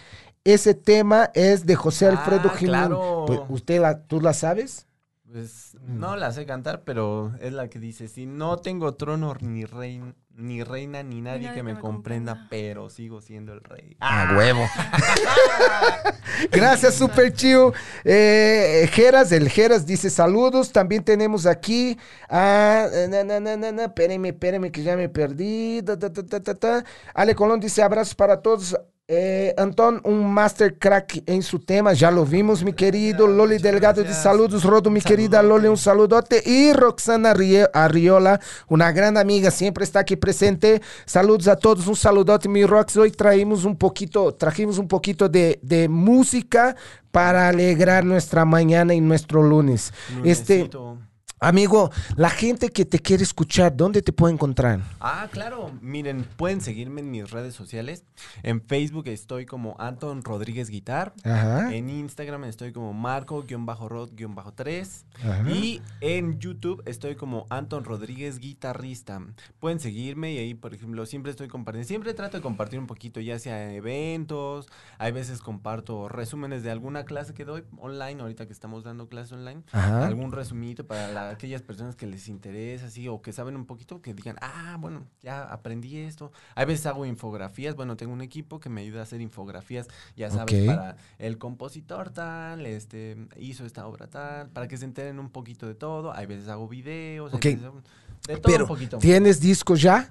Ese 0.44 0.74
tema 0.74 1.30
es 1.34 1.66
de 1.66 1.76
José 1.76 2.08
Ah, 2.08 2.12
Alfredo 2.12 2.50
Jiménez. 2.50 2.88
claro. 2.88 3.24
Pues, 3.28 3.40
¿Usted 3.50 3.82
la, 3.82 4.04
tú 4.04 4.22
la 4.22 4.34
sabes? 4.34 4.88
Pues 5.32 5.78
no 5.84 6.16
la 6.16 6.32
sé 6.32 6.48
cantar, 6.48 6.82
pero 6.84 7.34
es 7.40 7.54
la 7.54 7.68
que 7.68 7.78
dice, 7.78 8.08
si 8.08 8.26
no 8.26 8.58
tengo 8.58 8.96
trono 8.96 9.36
ni 9.42 9.64
reina, 9.64 10.16
ni 10.34 10.64
reina 10.64 11.04
ni 11.04 11.22
nadie, 11.22 11.54
que 11.54 11.62
me, 11.62 11.78
comprenda, 11.78 12.48
pero 12.50 12.90
sigo 12.90 13.22
siendo 13.22 13.54
el 13.54 13.62
rey. 13.62 13.96
Ah, 14.00 14.34
huevo. 14.36 14.66
Gracias, 16.52 16.96
Super 16.96 17.32
Chiu. 17.34 17.74
Eh, 18.04 18.90
Geras, 18.92 19.32
el 19.32 19.50
Geras 19.50 19.86
dice 19.86 20.10
saludos. 20.10 20.72
También 20.72 21.04
tenemos 21.04 21.46
aquí 21.46 21.98
a. 22.28 22.88
Na, 23.10 23.24
na, 23.24 23.40
na, 23.40 23.56
na, 23.58 23.72
na, 23.72 23.84
espérenme, 23.86 24.30
espérenme, 24.30 24.72
que 24.72 24.82
ya 24.82 24.96
me 24.96 25.10
perdí. 25.10 25.82
Ta, 25.84 25.98
ta, 26.00 26.56
ta. 26.56 26.84
Ale 27.14 27.36
Colón 27.36 27.60
dice 27.60 27.84
abrazos 27.84 28.16
para 28.16 28.42
todos. 28.42 28.76
Eh, 29.12 29.56
Antón, 29.58 30.02
un 30.04 30.32
master 30.32 30.78
crack 30.78 31.24
en 31.26 31.42
su 31.42 31.58
tema, 31.58 31.94
ya 31.94 32.12
lo 32.12 32.26
vimos, 32.28 32.64
mi 32.64 32.74
querido. 32.74 33.26
Loli 33.26 33.54
muchas 33.56 33.64
Delgado 33.64 34.02
dice 34.04 34.14
gracias. 34.14 34.22
saludos, 34.24 34.64
Rodo, 34.64 34.92
mi 34.92 35.00
Un 35.00 35.04
querida 35.04 35.38
saludote. 35.40 35.48
Loli, 35.58 35.68
un 35.68 35.78
saludote. 35.78 36.44
Y 36.46 36.74
Roxana 36.74 37.34
Arrie- 37.34 37.68
Arriola, 37.74 38.40
una 38.68 38.92
gran 38.92 39.18
amiga, 39.18 39.50
siempre 39.50 39.84
está 39.84 40.02
aquí 40.02 40.16
presente. 40.16 40.80
Saludos 41.08 41.48
a 41.48 41.56
todos, 41.56 41.88
un 41.88 41.96
saludote, 41.96 42.48
mi 42.50 42.64
Rox. 42.68 42.98
Hoy 42.98 43.10
traímos 43.10 43.66
un 43.66 43.76
poquito, 43.76 44.36
trajimos 44.36 44.78
un 44.78 44.88
poquito 44.88 45.28
de, 45.28 45.58
de 45.64 45.90
música 45.90 46.76
para 47.10 47.48
alegrar 47.50 48.06
nuestra 48.06 48.46
mañana 48.46 48.94
y 48.94 49.02
nuestro 49.02 49.42
lunes. 49.42 49.92
Este, 50.24 50.58
Lunesito. 50.60 50.98
Amigo, 51.42 51.90
la 52.18 52.30
gente 52.30 52.68
que 52.70 52.84
te 52.84 53.00
quiere 53.00 53.24
escuchar, 53.24 53.74
¿dónde 53.76 54.02
te 54.02 54.12
puede 54.12 54.34
encontrar? 54.34 54.82
Ah, 55.00 55.30
claro. 55.32 55.72
Miren, 55.82 56.26
pueden 56.36 56.60
seguirme 56.60 57.00
en 57.00 57.10
mis 57.12 57.32
redes 57.32 57.56
sociales. 57.56 58.04
En 58.44 58.62
Facebook 58.62 59.08
estoy 59.08 59.46
como 59.46 59.78
Anton 59.80 60.22
Rodríguez 60.22 60.70
Guitar. 60.70 61.14
Ajá. 61.24 61.74
En 61.74 61.90
Instagram 61.90 62.44
estoy 62.44 62.74
como 62.74 62.92
Marco-Rod-3. 62.94 65.04
Ajá. 65.24 65.50
Y 65.50 65.82
en 66.02 66.40
YouTube 66.40 66.84
estoy 66.86 67.16
como 67.16 67.46
Anton 67.50 67.86
Rodríguez 67.86 68.40
Guitarrista. 68.40 69.22
Pueden 69.62 69.80
seguirme 69.80 70.34
y 70.34 70.40
ahí, 70.40 70.54
por 70.56 70.74
ejemplo, 70.74 71.06
siempre 71.06 71.32
estoy 71.32 71.48
compartiendo. 71.48 71.88
Siempre 71.88 72.14
trato 72.14 72.36
de 72.36 72.44
compartir 72.44 72.80
un 72.80 72.88
poquito, 72.88 73.22
ya 73.22 73.40
sea 73.40 73.72
eventos. 73.74 74.68
Hay 74.98 75.14
veces 75.14 75.40
comparto 75.42 76.10
resúmenes 76.10 76.64
de 76.64 76.72
alguna 76.72 77.06
clase 77.06 77.34
que 77.34 77.46
doy 77.46 77.64
online, 77.78 78.20
ahorita 78.22 78.46
que 78.46 78.52
estamos 78.52 78.84
dando 78.84 79.08
clases 79.08 79.32
online. 79.32 79.64
Ajá. 79.72 80.06
Algún 80.06 80.34
resumito 80.34 80.86
para 80.86 81.08
la- 81.14 81.29
aquellas 81.30 81.62
personas 81.62 81.96
que 81.96 82.06
les 82.08 82.28
interesa, 82.28 82.88
así, 82.88 83.08
o 83.08 83.22
que 83.22 83.32
saben 83.34 83.56
un 83.56 83.66
poquito, 83.66 84.02
que 84.02 84.14
digan, 84.14 84.36
ah, 84.42 84.78
bueno, 84.80 85.06
ya 85.22 85.44
aprendí 85.44 85.98
esto. 85.98 86.32
A 86.56 86.66
veces 86.66 86.86
hago 86.86 87.06
infografías, 87.06 87.76
bueno, 87.76 87.96
tengo 87.98 88.14
un 88.14 88.22
equipo 88.22 88.60
que 88.60 88.70
me 88.70 88.82
ayuda 88.82 89.00
a 89.02 89.04
hacer 89.04 89.22
infografías, 89.22 89.88
ya 90.16 90.30
sabes, 90.30 90.66
para 90.66 90.98
el 91.18 91.38
compositor 91.38 92.10
tal, 92.12 92.66
este, 92.66 93.18
hizo 93.38 93.66
esta 93.66 93.88
obra 93.88 94.08
tal, 94.08 94.50
para 94.50 94.68
que 94.68 94.78
se 94.78 94.86
enteren 94.86 95.20
un 95.20 95.30
poquito 95.30 95.68
de 95.68 95.76
todo. 95.76 96.14
Hay 96.14 96.26
veces 96.26 96.48
hago 96.50 96.68
videos, 96.68 97.32
hay 97.34 97.38
Ok. 97.38 97.44
veces 97.46 97.64
hago- 97.64 97.82
de 98.28 98.38
todo 98.38 98.52
Pero, 98.52 98.64
un 98.66 98.68
poquito. 98.68 98.98
¿tienes 98.98 99.40
disco 99.40 99.76
ya? 99.76 100.10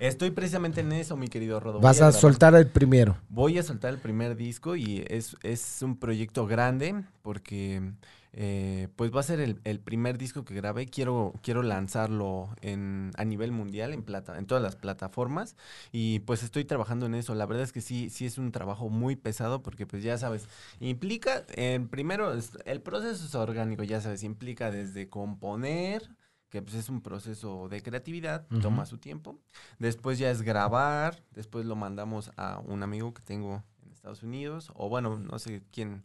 Estoy 0.00 0.30
precisamente 0.30 0.80
en 0.80 0.92
eso, 0.92 1.16
mi 1.16 1.26
querido 1.26 1.58
Rodo. 1.58 1.80
Vas 1.80 1.96
a 1.96 2.06
grabar- 2.06 2.20
soltar 2.20 2.54
el 2.54 2.68
primero. 2.68 3.16
Voy 3.28 3.58
a 3.58 3.64
soltar 3.64 3.92
el 3.92 3.98
primer 3.98 4.36
disco 4.36 4.76
y 4.76 5.04
es, 5.08 5.36
es 5.42 5.82
un 5.82 5.96
proyecto 5.96 6.46
grande 6.46 7.02
porque 7.22 7.82
eh, 8.32 8.88
pues 8.96 9.14
va 9.14 9.20
a 9.20 9.24
ser 9.24 9.40
el, 9.40 9.60
el 9.64 9.80
primer 9.80 10.18
disco 10.18 10.44
que 10.44 10.54
grabé. 10.54 10.86
Quiero, 10.86 11.32
quiero 11.42 11.62
lanzarlo 11.62 12.48
en, 12.60 13.10
a 13.16 13.24
nivel 13.24 13.52
mundial, 13.52 13.92
en, 13.92 14.02
plata, 14.02 14.38
en 14.38 14.46
todas 14.46 14.62
las 14.62 14.76
plataformas 14.76 15.56
y 15.92 16.20
pues 16.20 16.42
estoy 16.42 16.64
trabajando 16.64 17.06
en 17.06 17.14
eso. 17.14 17.34
La 17.34 17.46
verdad 17.46 17.64
es 17.64 17.72
que 17.72 17.80
sí, 17.80 18.10
sí 18.10 18.26
es 18.26 18.38
un 18.38 18.52
trabajo 18.52 18.88
muy 18.88 19.16
pesado 19.16 19.62
porque 19.62 19.86
pues 19.86 20.02
ya 20.02 20.18
sabes, 20.18 20.48
implica, 20.80 21.44
en 21.54 21.88
primero, 21.88 22.32
el 22.32 22.82
proceso 22.82 23.24
es 23.24 23.34
orgánico, 23.34 23.82
ya 23.82 24.00
sabes, 24.00 24.22
implica 24.22 24.70
desde 24.70 25.08
componer, 25.08 26.08
que 26.50 26.62
pues 26.62 26.74
es 26.74 26.88
un 26.88 27.02
proceso 27.02 27.68
de 27.68 27.82
creatividad, 27.82 28.46
toma 28.62 28.86
su 28.86 28.98
tiempo. 28.98 29.38
Después 29.78 30.18
ya 30.18 30.30
es 30.30 30.42
grabar, 30.42 31.22
después 31.32 31.66
lo 31.66 31.76
mandamos 31.76 32.30
a 32.36 32.58
un 32.60 32.82
amigo 32.82 33.12
que 33.12 33.22
tengo 33.22 33.62
en 33.82 33.92
Estados 33.92 34.22
Unidos, 34.22 34.70
o 34.74 34.88
bueno, 34.88 35.18
no 35.18 35.38
sé 35.38 35.62
quién, 35.70 36.04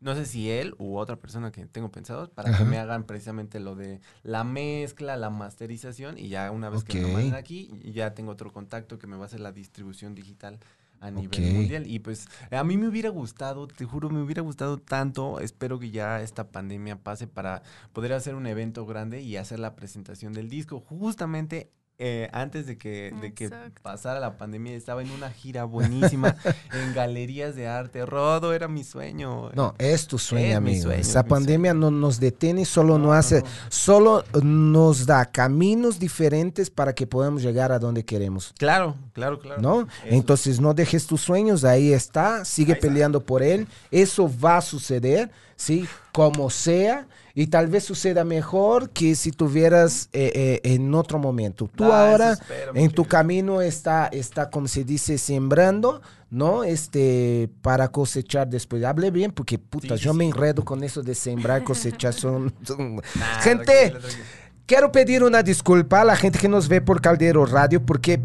no 0.00 0.14
sé 0.14 0.24
si 0.26 0.50
él 0.50 0.74
u 0.78 0.96
otra 0.96 1.16
persona 1.16 1.52
que 1.52 1.66
tengo 1.66 1.90
pensado, 1.90 2.30
para 2.30 2.50
Ajá. 2.50 2.58
que 2.58 2.64
me 2.64 2.78
hagan 2.78 3.04
precisamente 3.04 3.60
lo 3.60 3.74
de 3.74 4.00
la 4.22 4.44
mezcla, 4.44 5.16
la 5.16 5.30
masterización, 5.30 6.18
y 6.18 6.28
ya 6.28 6.50
una 6.50 6.70
vez 6.70 6.84
que 6.84 6.94
me 6.94 7.02
lo 7.02 7.08
manden 7.08 7.34
aquí, 7.34 7.70
ya 7.84 8.14
tengo 8.14 8.32
otro 8.32 8.52
contacto 8.52 8.98
que 8.98 9.06
me 9.06 9.16
va 9.16 9.24
a 9.24 9.26
hacer 9.26 9.40
la 9.40 9.52
distribución 9.52 10.14
digital 10.14 10.58
a 11.00 11.10
nivel 11.10 11.54
mundial. 11.54 11.86
Y 11.86 11.98
pues 11.98 12.28
a 12.50 12.62
mí 12.62 12.76
me 12.76 12.88
hubiera 12.88 13.08
gustado, 13.08 13.66
te 13.66 13.84
juro, 13.84 14.10
me 14.10 14.22
hubiera 14.22 14.42
gustado 14.42 14.78
tanto, 14.78 15.40
espero 15.40 15.78
que 15.78 15.90
ya 15.90 16.20
esta 16.22 16.50
pandemia 16.50 16.96
pase 16.96 17.26
para 17.26 17.62
poder 17.92 18.12
hacer 18.12 18.34
un 18.34 18.46
evento 18.46 18.86
grande 18.86 19.22
y 19.22 19.36
hacer 19.36 19.58
la 19.58 19.74
presentación 19.76 20.32
del 20.32 20.48
disco. 20.48 20.80
Justamente 20.80 21.70
eh, 22.02 22.30
antes 22.32 22.66
de 22.66 22.78
que, 22.78 23.12
de 23.20 23.34
que 23.34 23.50
pasara 23.82 24.18
la 24.20 24.38
pandemia, 24.38 24.72
estaba 24.74 25.02
en 25.02 25.10
una 25.10 25.30
gira 25.30 25.64
buenísima 25.64 26.34
en 26.72 26.94
galerías 26.94 27.54
de 27.54 27.68
arte. 27.68 28.06
Rodo 28.06 28.54
era 28.54 28.68
mi 28.68 28.84
sueño. 28.84 29.50
No, 29.54 29.74
es 29.78 30.06
tu 30.06 30.18
sueño, 30.18 30.46
Es 30.46 30.50
mi 30.62 30.70
amigo. 30.70 30.82
sueño, 30.84 31.00
Esa 31.00 31.18
es 31.20 31.24
mi 31.26 31.30
pandemia 31.30 31.74
no 31.74 31.90
nos 31.90 32.18
detiene, 32.18 32.64
solo 32.64 32.94
No, 32.94 32.98
no 32.98 33.04
no, 33.08 33.12
hace, 33.12 33.42
no. 33.42 33.46
solo 33.68 34.24
nos 34.42 35.04
da 35.04 35.26
caminos 35.26 35.98
diferentes 35.98 36.70
para 36.70 36.94
que 36.94 37.06
podamos 37.06 37.42
llegar 37.42 37.70
a 37.70 37.78
donde 37.78 38.04
queremos. 38.04 38.54
Claro, 38.58 38.96
claro, 39.12 39.38
claro. 39.38 39.60
¿No? 39.60 39.80
Eso. 39.82 39.88
Entonces 40.06 40.58
no 40.60 40.72
dejes 40.72 41.06
tus 41.06 41.20
sueños, 41.20 41.64
ahí 41.64 41.92
está, 41.92 42.44
sigue 42.46 42.72
Ahí 42.72 42.78
está. 42.78 42.88
peleando 42.88 43.20
por 43.20 43.42
él, 43.42 43.66
eso 43.90 44.30
va 44.42 44.56
a 44.56 44.60
suceder, 44.62 45.30
¿sí? 45.60 45.86
Como 46.12 46.48
sea, 46.50 47.06
y 47.34 47.46
tal 47.48 47.68
vez 47.68 47.84
suceda 47.84 48.24
mejor 48.24 48.90
que 48.90 49.14
si 49.14 49.30
tuvieras 49.30 50.08
eh, 50.12 50.32
eh, 50.34 50.60
en 50.74 50.92
otro 50.94 51.18
momento. 51.18 51.70
Tú 51.74 51.84
Ah, 51.84 52.08
ahora 52.08 52.38
en 52.74 52.90
tu 52.90 53.04
camino 53.04 53.60
está, 53.62 54.06
está, 54.08 54.50
como 54.50 54.66
se 54.66 54.82
dice, 54.84 55.18
sembrando, 55.18 56.00
¿no? 56.30 56.64
Este, 56.64 57.48
para 57.62 57.88
cosechar 57.88 58.48
después. 58.48 58.82
Hable 58.84 59.10
bien 59.10 59.30
porque, 59.32 59.58
puta, 59.58 59.94
Sí, 59.96 59.98
sí, 59.98 60.04
yo 60.04 60.14
me 60.14 60.24
enredo 60.24 60.64
con 60.64 60.82
eso 60.82 61.02
de 61.02 61.14
sembrar, 61.14 61.62
cosechar, 61.62 62.12
son... 62.14 62.52
son- 62.64 62.96
Nah, 62.96 63.40
Gente, 63.42 63.64
tranquilo, 63.90 64.00
tranquilo. 64.00 64.24
Quiero 64.70 64.92
pedir 64.92 65.24
una 65.24 65.42
disculpa 65.42 66.00
a 66.00 66.04
la 66.04 66.14
gente 66.14 66.38
que 66.38 66.48
nos 66.48 66.68
ve 66.68 66.80
por 66.80 67.00
Caldero 67.00 67.44
Radio 67.44 67.84
porque 67.84 68.12
eh, 68.12 68.20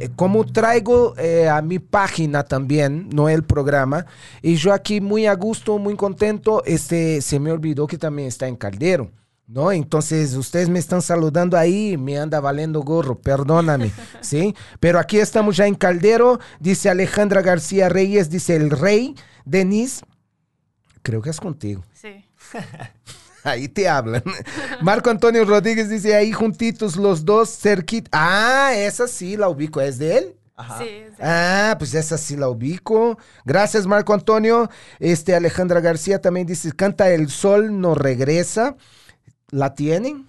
eh, 0.00 0.10
como 0.16 0.46
traigo 0.46 1.14
eh, 1.18 1.50
a 1.50 1.60
mi 1.60 1.78
página 1.78 2.44
también, 2.44 3.10
no 3.12 3.28
el 3.28 3.44
programa, 3.44 4.06
y 4.40 4.56
yo 4.56 4.72
aquí 4.72 5.02
muy 5.02 5.26
a 5.26 5.34
gusto, 5.34 5.76
muy 5.76 5.94
contento, 5.94 6.64
este, 6.64 7.20
se 7.20 7.38
me 7.38 7.52
olvidó 7.52 7.86
que 7.86 7.98
también 7.98 8.28
está 8.28 8.48
en 8.48 8.56
Caldero. 8.56 9.10
¿No? 9.46 9.70
Entonces, 9.70 10.32
ustedes 10.32 10.70
me 10.70 10.78
están 10.78 11.02
saludando 11.02 11.58
ahí, 11.58 11.98
me 11.98 12.18
anda 12.18 12.40
valiendo 12.40 12.80
gorro, 12.80 13.14
perdóname, 13.18 13.92
¿sí? 14.22 14.54
Pero 14.80 14.98
aquí 14.98 15.18
estamos 15.18 15.58
ya 15.58 15.66
en 15.66 15.74
Caldero, 15.74 16.40
dice 16.58 16.88
Alejandra 16.88 17.42
García 17.42 17.90
Reyes, 17.90 18.30
dice 18.30 18.56
el 18.56 18.70
rey, 18.70 19.14
Denis, 19.44 20.00
creo 21.02 21.20
que 21.20 21.28
es 21.28 21.38
contigo. 21.38 21.84
Sí. 21.92 22.24
Ahí 23.46 23.68
te 23.68 23.88
hablan. 23.88 24.22
Marco 24.82 25.08
Antonio 25.10 25.44
Rodríguez 25.44 25.88
dice 25.88 26.14
ahí 26.14 26.32
juntitos 26.32 26.96
los 26.96 27.24
dos 27.24 27.48
cerquita. 27.50 28.10
Ah, 28.12 28.72
esa 28.74 29.06
sí 29.06 29.36
la 29.36 29.48
ubico. 29.48 29.80
¿Es 29.80 29.98
de 29.98 30.18
él? 30.18 30.36
Ajá. 30.56 30.78
Sí, 30.78 30.84
de- 30.86 31.12
Ah, 31.20 31.76
pues 31.78 31.94
esa 31.94 32.18
sí 32.18 32.36
la 32.36 32.48
ubico. 32.48 33.18
Gracias, 33.44 33.86
Marco 33.86 34.14
Antonio. 34.14 34.68
Este 34.98 35.34
Alejandra 35.34 35.80
García 35.80 36.20
también 36.20 36.46
dice, 36.46 36.72
canta 36.72 37.10
El 37.10 37.28
Sol 37.28 37.80
no 37.80 37.94
regresa. 37.94 38.76
¿La 39.50 39.74
tienen? 39.74 40.26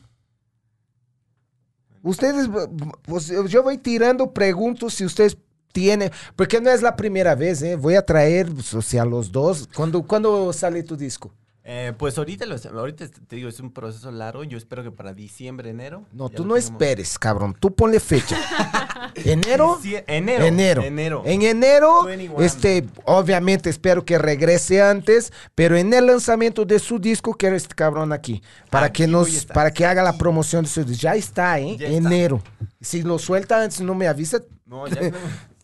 Ustedes, 2.04 2.48
pues 3.04 3.28
yo 3.50 3.64
voy 3.64 3.78
tirando 3.78 4.32
preguntas 4.32 4.94
si 4.94 5.04
ustedes 5.04 5.38
tienen, 5.74 6.12
porque 6.36 6.62
no 6.62 6.70
es 6.70 6.82
la 6.82 6.96
primera 6.96 7.36
vez, 7.36 7.62
¿eh? 7.62 7.76
Voy 7.76 7.96
a 7.96 8.06
traer, 8.06 8.52
pues, 8.54 8.74
o 8.74 8.82
sea, 8.82 9.04
los 9.06 9.32
dos. 9.32 9.68
¿Cuándo, 9.76 10.04
¿cuándo 10.04 10.54
sale 10.54 10.84
tu 10.84 10.96
disco? 10.96 11.34
Eh, 11.70 11.92
pues 11.98 12.18
ahorita, 12.18 12.46
lo- 12.46 12.56
ahorita 12.80 13.06
te 13.28 13.36
digo, 13.36 13.50
es 13.50 13.60
un 13.60 13.74
proceso 13.74 14.10
largo. 14.10 14.46
Yo 14.46 14.58
espero 14.58 14.84
que 14.84 14.92
para 14.92 15.14
diciembre, 15.14 15.70
enero. 15.70 16.06
No, 16.14 16.30
tú 16.30 16.46
no 16.46 16.54
tengamos. 16.54 16.60
esperes, 16.64 17.20
cabrón. 17.20 17.58
Tú 17.60 17.76
ponle 17.76 18.00
fecha. 18.00 18.38
¿Enero? 19.16 19.78
Sí, 19.82 19.96
enero. 20.08 20.46
Enero. 20.46 20.82
Enero. 20.84 21.24
En 21.26 21.42
enero, 21.42 22.06
21. 22.06 22.42
este, 22.42 22.88
obviamente 23.04 23.70
espero 23.70 24.06
que 24.06 24.18
regrese 24.18 24.82
antes, 24.82 25.34
pero 25.56 25.76
en 25.76 25.94
el 25.94 26.06
lanzamiento 26.06 26.64
de 26.64 26.80
su 26.80 27.00
disco 27.00 27.34
quiero 27.34 27.58
este 27.58 27.76
cabrón 27.76 28.14
aquí, 28.14 28.42
para 28.70 28.86
Aquí 28.86 29.04
que 29.04 29.08
nos, 29.08 29.46
para 29.48 29.70
que 29.72 29.86
haga 29.86 30.04
la 30.04 30.18
promoción 30.18 30.64
de 30.64 30.70
su 30.70 30.86
disco. 30.86 31.02
Ya 31.02 31.16
está, 31.16 31.60
¿eh? 31.60 31.76
Ya 31.78 31.88
está. 31.88 31.98
enero. 31.98 32.42
Si 32.80 33.02
lo 33.02 33.20
suelta 33.20 33.62
antes, 33.62 33.82
no 33.82 33.94
me 33.94 34.08
avisa, 34.08 34.40
No, 34.66 34.88
ya 34.88 35.02
no. 35.10 35.18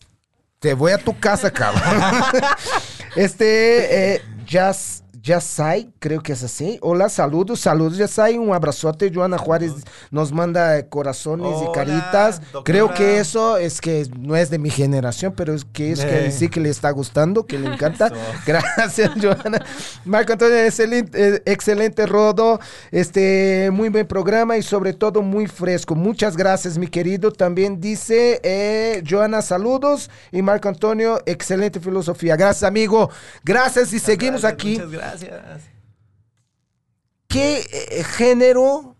te 0.58 0.74
voy 0.74 0.92
a 0.92 0.98
tu 0.98 1.18
casa, 1.18 1.50
cabrón. 1.50 1.82
este, 3.16 4.14
eh, 4.16 4.22
Jazz, 4.46 5.03
Jasai, 5.24 5.90
creo 6.00 6.22
que 6.22 6.34
es 6.34 6.42
así. 6.42 6.78
Hola, 6.82 7.08
saludos, 7.08 7.60
saludos, 7.60 7.96
Jasai. 7.96 8.36
Un 8.36 8.52
abrazote. 8.52 9.10
Joana 9.14 9.38
Juárez 9.38 9.72
nos 10.10 10.32
manda 10.32 10.86
corazones 10.88 11.56
y 11.66 11.72
caritas. 11.72 12.40
doctora. 12.52 12.64
Creo 12.64 12.92
que 12.92 13.18
eso 13.20 13.56
es 13.56 13.80
que 13.80 14.06
no 14.18 14.36
es 14.36 14.50
de 14.50 14.58
mi 14.58 14.68
generación, 14.68 15.32
pero 15.34 15.54
es 15.54 15.64
que 15.64 15.92
es 15.92 16.04
que 16.04 16.18
Eh. 16.18 16.22
decir 16.24 16.50
que 16.50 16.60
le 16.60 16.68
está 16.68 16.90
gustando, 16.90 17.46
que 17.46 17.58
le 17.58 17.72
encanta. 17.72 18.12
Gracias, 18.46 19.12
Joana. 19.22 19.64
Marco 20.04 20.32
Antonio, 20.34 20.58
excelente, 20.58 21.36
eh, 21.36 21.42
excelente 21.46 22.04
rodo. 22.04 22.60
Este, 22.90 23.70
muy 23.72 23.88
buen 23.88 24.06
programa 24.06 24.58
y 24.58 24.62
sobre 24.62 24.92
todo 24.92 25.22
muy 25.22 25.46
fresco. 25.46 25.94
Muchas 25.94 26.36
gracias, 26.36 26.76
mi 26.76 26.88
querido. 26.88 27.32
También 27.32 27.80
dice 27.80 28.40
eh, 28.42 29.02
Joana, 29.08 29.40
saludos. 29.40 30.10
Y 30.32 30.42
Marco 30.42 30.68
Antonio, 30.68 31.22
excelente 31.24 31.80
filosofía. 31.80 32.36
Gracias, 32.36 32.64
amigo. 32.64 33.08
Gracias 33.42 33.90
y 33.94 33.98
seguimos 33.98 34.42
Gracias, 34.42 34.52
aquí. 34.52 34.72
Muchas 34.74 34.90
gracias. 34.90 35.13
¿Qué 37.28 37.60
eh, 37.60 38.04
género 38.04 38.96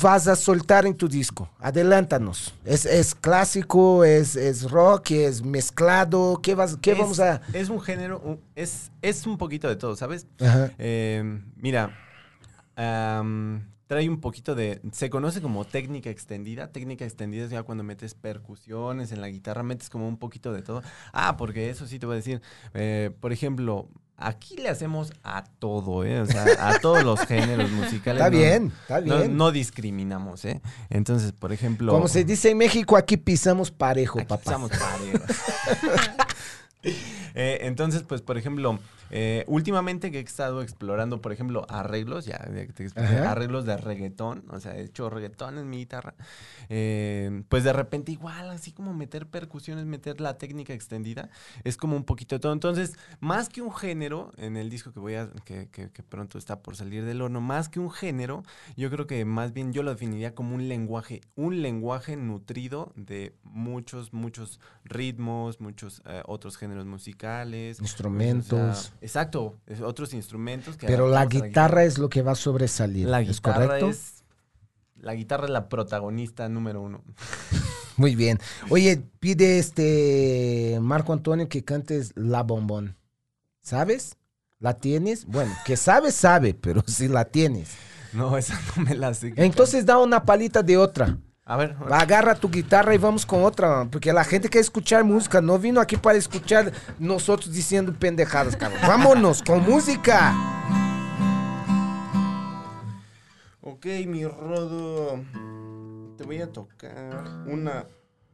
vas 0.00 0.28
a 0.28 0.36
soltar 0.36 0.86
en 0.86 0.94
tu 0.94 1.08
disco? 1.08 1.48
Adelántanos. 1.58 2.54
¿Es, 2.64 2.86
es 2.86 3.14
clásico? 3.14 4.04
Es, 4.04 4.36
¿Es 4.36 4.70
rock? 4.70 5.10
¿Es 5.12 5.42
mezclado? 5.42 6.40
¿Qué, 6.42 6.54
vas, 6.54 6.76
qué 6.80 6.92
Es- 6.92 6.98
vamos 6.98 7.20
a...? 7.20 7.40
Es 7.52 7.68
un 7.68 7.80
género, 7.80 8.38
es, 8.54 8.90
es 9.02 9.26
un 9.26 9.38
poquito 9.38 9.68
de 9.68 9.76
todo, 9.76 9.96
¿sabes? 9.96 10.26
Ajá. 10.40 10.70
Eh, 10.78 11.40
mira, 11.56 11.92
trae 13.86 14.08
un 14.08 14.20
poquito 14.20 14.54
de, 14.54 14.80
se 14.92 15.10
conoce 15.10 15.40
como 15.40 15.64
técnica 15.64 16.10
extendida. 16.10 16.72
Técnica 16.72 17.04
extendida 17.04 17.44
es 17.44 17.50
ya 17.50 17.62
cuando 17.62 17.84
metes 17.84 18.14
percusiones 18.14 19.12
en 19.12 19.20
la 19.20 19.28
guitarra, 19.28 19.62
metes 19.62 19.90
como 19.90 20.08
un 20.08 20.18
poquito 20.18 20.52
de 20.52 20.62
todo. 20.62 20.82
Ah, 21.12 21.36
porque 21.36 21.70
eso 21.70 21.86
sí 21.86 21.98
te 21.98 22.06
voy 22.06 22.14
a 22.14 22.16
decir, 22.16 22.42
eh, 22.74 23.10
por 23.20 23.32
ejemplo, 23.32 23.88
aquí 24.16 24.56
le 24.56 24.68
hacemos 24.68 25.12
a 25.22 25.44
todo, 25.58 26.04
¿eh? 26.04 26.20
O 26.20 26.26
sea, 26.26 26.44
a 26.58 26.78
todos 26.80 27.02
los 27.04 27.20
géneros 27.20 27.70
musicales. 27.70 28.20
Está 28.22 28.30
no- 28.30 28.36
bien, 28.38 28.72
está 28.82 29.00
bien. 29.00 29.36
no 29.36 29.50
discriminamos, 29.52 30.44
¿eh? 30.44 30.60
Entonces, 30.90 31.32
por 31.32 31.52
ejemplo... 31.52 31.92
Como 31.92 32.08
se 32.08 32.24
dice 32.24 32.50
en 32.50 32.58
México, 32.58 32.96
aquí 32.96 33.16
pisamos 33.16 33.70
parejo, 33.70 34.18
Aquí 34.18 34.28
papá. 34.28 34.42
estamos 34.42 34.70
parejos. 34.70 35.20
Eh, 37.38 37.66
entonces, 37.66 38.02
pues, 38.02 38.22
por 38.22 38.38
ejemplo, 38.38 38.78
eh, 39.10 39.44
últimamente 39.46 40.10
que 40.10 40.20
he 40.20 40.22
estado 40.22 40.62
explorando, 40.62 41.20
por 41.20 41.32
ejemplo, 41.34 41.66
arreglos, 41.68 42.24
ya 42.24 42.38
te 42.38 42.62
expliqué, 42.62 43.02
arreglos 43.26 43.66
de 43.66 43.76
reggaetón, 43.76 44.44
o 44.48 44.58
sea, 44.58 44.74
he 44.78 44.84
hecho 44.84 45.10
reggaetón 45.10 45.58
en 45.58 45.68
mi 45.68 45.76
guitarra, 45.76 46.14
eh, 46.70 47.42
pues 47.50 47.62
de 47.62 47.74
repente 47.74 48.10
igual, 48.12 48.48
así 48.48 48.72
como 48.72 48.94
meter 48.94 49.26
percusiones, 49.26 49.84
meter 49.84 50.18
la 50.20 50.38
técnica 50.38 50.72
extendida, 50.72 51.28
es 51.64 51.76
como 51.76 51.94
un 51.94 52.04
poquito 52.04 52.36
de 52.36 52.40
todo. 52.40 52.54
Entonces, 52.54 52.96
más 53.20 53.50
que 53.50 53.60
un 53.60 53.70
género, 53.74 54.32
en 54.38 54.56
el 54.56 54.70
disco 54.70 54.92
que 54.94 55.00
voy 55.00 55.16
a, 55.16 55.28
que, 55.44 55.68
que- 55.68 55.90
que 55.90 56.02
pronto 56.02 56.38
está 56.38 56.60
por 56.62 56.74
salir 56.74 57.04
del 57.04 57.20
horno, 57.20 57.42
más 57.42 57.68
que 57.68 57.80
un 57.80 57.90
género, 57.90 58.44
yo 58.78 58.90
creo 58.90 59.06
que 59.06 59.26
más 59.26 59.52
bien 59.52 59.74
yo 59.74 59.82
lo 59.82 59.90
definiría 59.90 60.34
como 60.34 60.54
un 60.54 60.68
lenguaje, 60.68 61.20
un 61.34 61.60
lenguaje 61.60 62.16
nutrido 62.16 62.92
de 62.96 63.34
muchos, 63.44 64.14
muchos 64.14 64.58
ritmos, 64.84 65.60
muchos 65.60 66.02
otros 66.24 66.56
géneros 66.56 66.75
musicales. 66.84 67.80
Instrumentos. 67.80 68.52
o 68.52 68.74
sea, 68.82 68.92
exacto, 69.00 69.56
es- 69.66 69.80
otros 69.80 70.12
instrumentos. 70.12 70.76
Que 70.76 70.86
Pero 70.86 71.08
la 71.08 71.24
guitarra 71.26 71.84
es 71.84 71.96
lo 71.96 72.08
que 72.10 72.20
va 72.22 72.32
a 72.32 72.34
sobresalir. 72.34 73.06
La 73.08 73.20
¿Es 73.22 73.28
guitarra 73.28 73.66
correcto? 73.66 73.88
es... 73.88 74.12
La 75.00 75.14
guitarra 75.14 75.44
es 75.44 75.50
la 75.50 75.68
protagonista 75.68 76.48
número 76.48 76.82
uno. 76.82 77.02
Muy 77.96 78.14
bien. 78.16 78.38
Oye, 78.68 79.02
pide 79.20 79.58
este 79.58 80.78
Marco 80.82 81.12
Antonio 81.12 81.48
que 81.48 81.64
cantes 81.64 82.12
La 82.14 82.42
Bombón. 82.42 82.96
¿Sabes? 83.62 84.16
¿La 84.58 84.74
tienes? 84.74 85.26
Bueno, 85.26 85.52
que 85.64 85.76
sabe, 85.76 86.10
sabe, 86.12 86.54
pero 86.54 86.82
si 86.86 87.08
la 87.08 87.24
tienes. 87.26 87.70
No, 88.12 88.36
esa 88.38 88.58
no 88.76 88.82
me 88.84 88.94
la 88.94 89.12
sé. 89.14 89.32
Entonces 89.36 89.84
da 89.86 89.98
una 89.98 90.24
palita 90.24 90.62
de 90.62 90.76
otra. 90.78 91.18
A 91.48 91.56
ver, 91.56 91.76
Agarra 91.92 92.34
tu 92.34 92.50
guitarra 92.50 92.92
y 92.92 92.98
vamos 92.98 93.24
con 93.24 93.44
otra, 93.44 93.84
porque 93.84 94.12
la 94.12 94.24
gente 94.24 94.48
quiere 94.48 94.62
escuchar 94.62 95.04
música, 95.04 95.40
no 95.40 95.60
vino 95.60 95.80
aquí 95.80 95.96
para 95.96 96.18
escuchar 96.18 96.72
nosotros 96.98 97.52
diciendo 97.52 97.94
pendejadas, 97.96 98.56
cabrón. 98.56 98.80
Vámonos 98.86 99.44
con 99.44 99.62
música. 99.62 100.34
Ok, 103.60 103.86
mi 104.08 104.26
rodo. 104.26 105.20
Te 106.18 106.24
voy 106.24 106.40
a 106.40 106.52
tocar 106.52 107.24
una. 107.46 107.86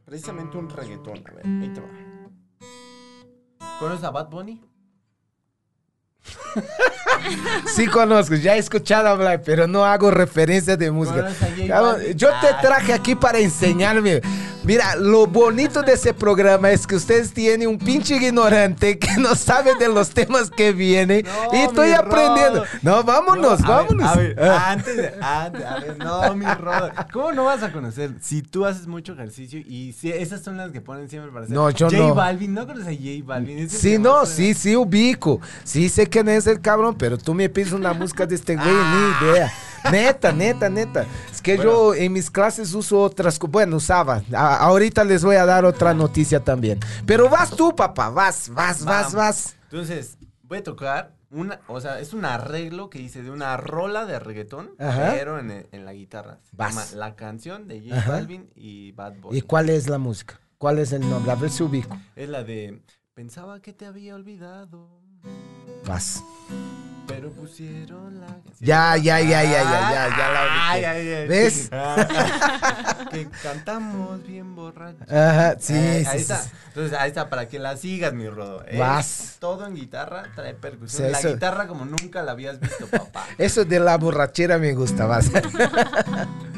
Precisamente 0.05 0.57
un 0.57 0.71
reggaetón. 0.71 1.23
A 1.29 1.31
ver, 1.33 1.45
ahí 1.45 1.71
te 1.71 1.81
va. 1.81 1.89
¿Conoces 3.77 4.05
a 4.05 4.09
Bad 4.09 4.29
Bunny? 4.31 4.59
Sí 7.75 7.87
conozco, 7.87 8.35
ya 8.35 8.55
he 8.55 8.59
escuchado 8.59 9.07
hablar, 9.07 9.41
pero 9.43 9.65
no 9.67 9.85
hago 9.85 10.11
referencia 10.11 10.75
de 10.77 10.91
música. 10.91 11.29
Yo 12.15 12.29
te 12.41 12.47
Ah. 12.47 12.59
traje 12.61 12.93
aquí 12.93 13.15
para 13.15 13.39
enseñarme. 13.39 14.21
Mira, 14.65 14.95
lo 14.95 15.27
bonito 15.27 15.81
de 15.81 15.93
ese 15.93 16.13
programa 16.13 16.71
es 16.71 16.87
que 16.87 16.95
ustedes 16.95 17.33
tienen 17.33 17.67
un 17.67 17.77
pinche 17.77 18.15
ignorante 18.15 18.97
que 18.97 19.17
no 19.17 19.35
sabe 19.35 19.75
de 19.75 19.89
los 19.89 20.11
temas 20.11 20.49
que 20.49 20.71
vienen. 20.71 21.25
No, 21.25 21.57
y 21.57 21.61
estoy 21.63 21.91
aprendiendo. 21.91 22.63
No, 22.81 23.03
vámonos, 23.03 23.59
No, 23.59 23.67
a 23.73 23.77
ver, 23.81 23.87
vámonos. 23.87 24.09
a 24.11 24.15
ver, 24.15 24.39
Ah. 24.41 24.71
antes 24.71 25.13
antes, 25.21 25.65
a 25.65 25.79
ver, 25.79 25.97
no, 25.97 26.33
mi 26.35 26.45
rodo. 26.45 26.91
¿Cómo 27.11 27.33
no 27.33 27.43
vas 27.45 27.61
a 27.61 27.71
conocer? 27.73 28.11
Si 28.21 28.41
tú 28.41 28.65
haces 28.65 28.87
mucho 28.87 29.13
ejercicio 29.13 29.59
y 29.59 29.91
si 29.93 30.11
esas 30.11 30.41
son 30.41 30.55
las 30.55 30.71
que 30.71 30.79
ponen 30.79 31.09
siempre 31.09 31.31
para 31.31 31.43
hacer. 31.45 31.55
No, 31.55 31.69
yo 31.69 31.87
J 31.89 31.97
no. 31.97 32.15
Balvin, 32.15 32.53
¿no 32.53 32.65
conoces 32.65 32.87
a 32.87 32.91
J 32.91 33.09
Balvin? 33.25 33.69
Sí, 33.69 33.97
no, 33.97 34.25
sí, 34.25 34.53
sí 34.53 34.75
ubico. 34.77 35.41
Sí 35.65 35.89
sé 35.89 36.07
quién 36.07 36.29
es 36.29 36.47
el 36.47 36.61
cabrón, 36.61 36.95
pero 36.97 37.17
tú 37.17 37.33
me 37.33 37.49
pides 37.49 37.73
una 37.73 37.91
música 37.93 38.25
de 38.25 38.35
este 38.35 38.55
güey, 38.55 38.67
Ah. 38.69 39.17
ni 39.21 39.27
idea. 39.27 39.53
Neta, 39.91 40.31
neta, 40.31 40.69
neta. 40.69 41.05
Es 41.31 41.41
que 41.41 41.57
yo 41.57 41.93
en 41.93 42.13
mis 42.13 42.29
clases 42.31 42.73
uso 42.73 43.01
otras. 43.01 43.37
Bueno, 43.39 43.77
usaba. 43.77 44.23
A- 44.33 44.57
ahorita 44.57 45.03
les 45.03 45.23
voy 45.23 45.35
a 45.35 45.45
dar 45.45 45.65
otra 45.65 45.93
noticia 45.93 46.39
también. 46.43 46.79
Pero 47.05 47.29
vas 47.29 47.49
tú, 47.51 47.75
papá, 47.75 48.09
vas, 48.09 48.49
vas, 48.49 48.83
vas, 48.83 49.05
Vamos. 49.05 49.13
vas. 49.13 49.55
Entonces, 49.63 50.17
voy 50.43 50.59
a 50.59 50.63
tocar 50.63 51.13
una, 51.31 51.59
o 51.67 51.81
sea, 51.81 51.99
es 51.99 52.13
un 52.13 52.25
arreglo 52.25 52.89
que 52.89 52.99
hice 52.99 53.23
de 53.23 53.31
una 53.31 53.57
rola 53.57 54.05
de 54.05 54.19
reggaetón, 54.19 54.71
Ajá. 54.79 55.13
pero 55.17 55.39
en, 55.39 55.67
en 55.71 55.85
la 55.85 55.93
guitarra. 55.93 56.39
Vas. 56.51 56.93
La 56.93 57.15
canción 57.15 57.67
de 57.67 57.81
J. 57.89 58.07
Balvin 58.09 58.49
y 58.55 58.91
Bad 58.91 59.15
Bunny. 59.19 59.37
¿Y 59.39 59.41
cuál 59.41 59.69
es 59.69 59.89
la 59.89 59.97
música? 59.97 60.39
¿Cuál 60.59 60.79
es 60.79 60.93
el 60.93 61.01
nombre? 61.09 61.31
A 61.31 61.35
ver 61.35 61.49
si 61.49 61.63
ubico. 61.63 61.97
Es 62.15 62.29
la 62.29 62.43
de 62.43 62.81
Pensaba 63.15 63.59
que 63.61 63.73
te 63.73 63.85
había 63.85 64.15
olvidado, 64.15 65.01
Vas. 65.85 66.23
Pero 67.07 67.29
pusieron 67.31 68.19
la. 68.21 68.27
Ya, 68.59 68.95
ya, 68.97 69.19
ya, 69.19 69.43
ya, 69.43 69.43
ya, 69.43 69.63
ya, 69.63 70.09
ya 70.17 70.29
la. 70.31 70.69
Ay, 70.71 70.83
ay, 70.85 71.07
ay. 71.13 71.27
¿Ves? 71.27 71.69
Ah, 71.71 73.05
que 73.11 73.27
cantamos 73.41 74.25
bien 74.25 74.55
borrachos. 74.55 75.01
Ajá, 75.11 75.55
sí, 75.59 75.73
Eh, 75.75 75.99
sí, 76.03 76.09
ahí 76.09 76.17
sí, 76.17 76.21
está. 76.31 76.43
Entonces, 76.69 76.97
ahí 76.97 77.09
está, 77.09 77.29
para 77.29 77.47
que 77.47 77.59
la 77.59 77.75
sigas, 77.77 78.13
mi 78.13 78.27
rodo. 78.29 78.63
Es 78.65 78.79
Vas. 78.79 79.37
Todo 79.39 79.65
en 79.67 79.75
guitarra, 79.75 80.23
trae 80.35 80.53
percusión. 80.53 81.07
Sí, 81.07 81.11
la 81.11 81.19
eso- 81.19 81.33
guitarra 81.33 81.67
como 81.67 81.85
nunca 81.85 82.23
la 82.23 82.31
habías 82.31 82.59
visto, 82.59 82.87
papá. 82.87 83.25
Eso 83.37 83.65
de 83.65 83.79
la 83.79 83.97
borrachera 83.97 84.57
me 84.57 84.73
gusta, 84.73 85.05
vas. 85.05 85.29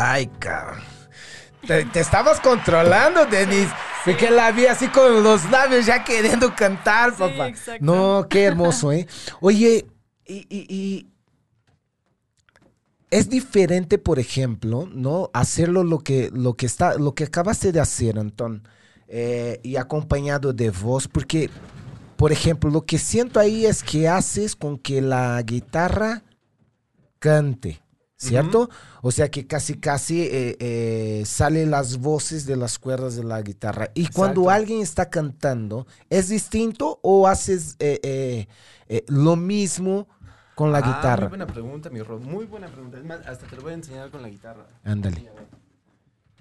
Ay, 0.00 0.28
cabrón. 0.38 0.78
Te, 1.66 1.84
te 1.86 1.98
estabas 2.00 2.38
controlando, 2.40 3.26
Denis. 3.26 3.68
Porque 4.04 4.30
la 4.30 4.52
vi 4.52 4.66
así 4.66 4.86
con 4.88 5.24
los 5.24 5.50
labios 5.50 5.86
ya 5.86 6.04
queriendo 6.04 6.54
cantar, 6.54 7.10
Sí, 7.10 7.16
papá. 7.18 7.48
exacto. 7.48 7.84
No, 7.84 8.26
qué 8.30 8.44
hermoso, 8.44 8.92
¿eh? 8.92 9.08
Oye, 9.40 9.86
y, 10.24 10.46
y- 10.48 10.66
y 10.74 11.06
es 13.10 13.28
diferente, 13.28 13.98
por 13.98 14.18
ejemplo, 14.20 14.88
¿no? 14.92 15.30
Hacerlo 15.32 15.82
lo 15.82 15.98
que, 15.98 16.30
lo 16.32 16.54
que 16.54 16.66
está, 16.66 16.94
lo 16.94 17.14
que 17.14 17.24
acabaste 17.24 17.72
de 17.72 17.80
hacer, 17.80 18.18
Antón, 18.20 18.68
eh, 19.08 19.58
y 19.64 19.76
acompañado 19.76 20.52
de 20.52 20.70
voz, 20.70 21.08
porque, 21.08 21.50
por 22.16 22.30
ejemplo, 22.30 22.70
lo 22.70 22.82
que 22.82 22.98
siento 22.98 23.40
ahí 23.40 23.66
es 23.66 23.82
que 23.82 24.08
haces 24.08 24.54
con 24.54 24.78
que 24.78 25.00
la 25.02 25.42
guitarra 25.42 26.22
cante, 27.18 27.80
¿cierto? 28.18 28.68
O 29.00 29.10
sea 29.12 29.30
que 29.30 29.46
casi, 29.46 29.74
casi 29.78 30.22
eh, 30.22 30.56
eh, 30.58 31.22
salen 31.24 31.70
las 31.70 31.98
voces 31.98 32.44
de 32.46 32.56
las 32.56 32.78
cuerdas 32.78 33.16
de 33.16 33.24
la 33.24 33.40
guitarra. 33.40 33.90
Y 33.94 34.08
cuando 34.08 34.42
Exacto. 34.42 34.50
alguien 34.50 34.80
está 34.82 35.08
cantando, 35.08 35.86
¿es 36.10 36.28
distinto 36.28 36.98
o 37.02 37.26
haces 37.28 37.76
eh, 37.78 38.00
eh, 38.02 38.48
eh, 38.88 39.04
lo 39.08 39.36
mismo 39.36 40.08
con 40.56 40.72
la 40.72 40.78
Ah, 40.78 40.82
guitarra? 40.82 41.28
Muy 41.28 41.38
buena 41.38 41.46
pregunta, 41.46 41.90
mi 41.90 42.02
Rod. 42.02 42.20
Muy 42.20 42.44
buena 42.46 42.66
pregunta. 42.66 42.98
Es 42.98 43.04
más, 43.04 43.20
hasta 43.26 43.46
te 43.46 43.54
lo 43.56 43.62
voy 43.62 43.70
a 43.72 43.74
enseñar 43.76 44.10
con 44.10 44.20
la 44.20 44.28
guitarra. 44.28 44.66
Ándale. 44.84 45.20
Sí. 45.20 45.26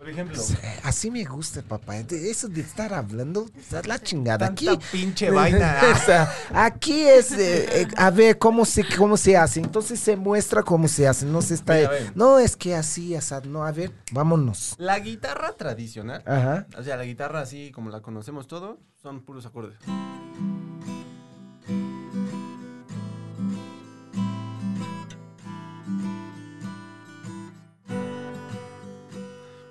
Por 0.08 0.14
ejemplo, 0.14 0.42
Sí, 0.42 0.56
Así 0.84 1.12
me 1.12 1.26
gusta, 1.26 1.62
papá. 1.62 1.98
Eso 1.98 2.48
de 2.48 2.62
estar 2.62 2.94
hablando, 2.94 3.50
la 3.86 4.00
chingada. 4.00 4.46
tanta 4.46 4.72
Aquí, 4.72 4.80
pinche 4.90 5.30
vaina. 5.30 5.82
O 5.94 6.00
sea, 6.00 6.34
aquí 6.54 7.02
es, 7.02 7.34
eh, 7.34 7.82
eh, 7.82 7.88
a 7.98 8.10
ver 8.10 8.38
cómo 8.38 8.64
se, 8.64 8.86
cómo 8.96 9.18
se 9.18 9.36
hace. 9.36 9.60
Entonces 9.60 10.00
se 10.00 10.16
muestra 10.16 10.64
cómo 10.64 10.88
se 10.88 11.10
hace. 11.10 11.26
No 11.26 11.42
se 11.42 11.56
está. 11.56 11.74
Mira. 11.76 11.92
No, 12.16 12.40
es 12.40 12.56
que 12.56 12.74
así, 12.74 13.16
así. 13.16 13.36
No, 13.50 13.66
a 13.66 13.74
ver, 13.74 13.92
vámonos. 14.14 14.76
La 14.78 14.98
guitarra 15.00 15.58
tradicional, 15.58 16.24
Ajá. 16.26 16.68
o 16.78 16.84
sea, 16.84 16.96
la 16.96 17.04
guitarra 17.04 17.42
así 17.42 17.72
como 17.74 17.90
la 17.90 18.00
conocemos 18.00 18.48
todo, 18.48 18.80
son 19.02 19.26
puros 19.26 19.46
acordes. 19.46 19.78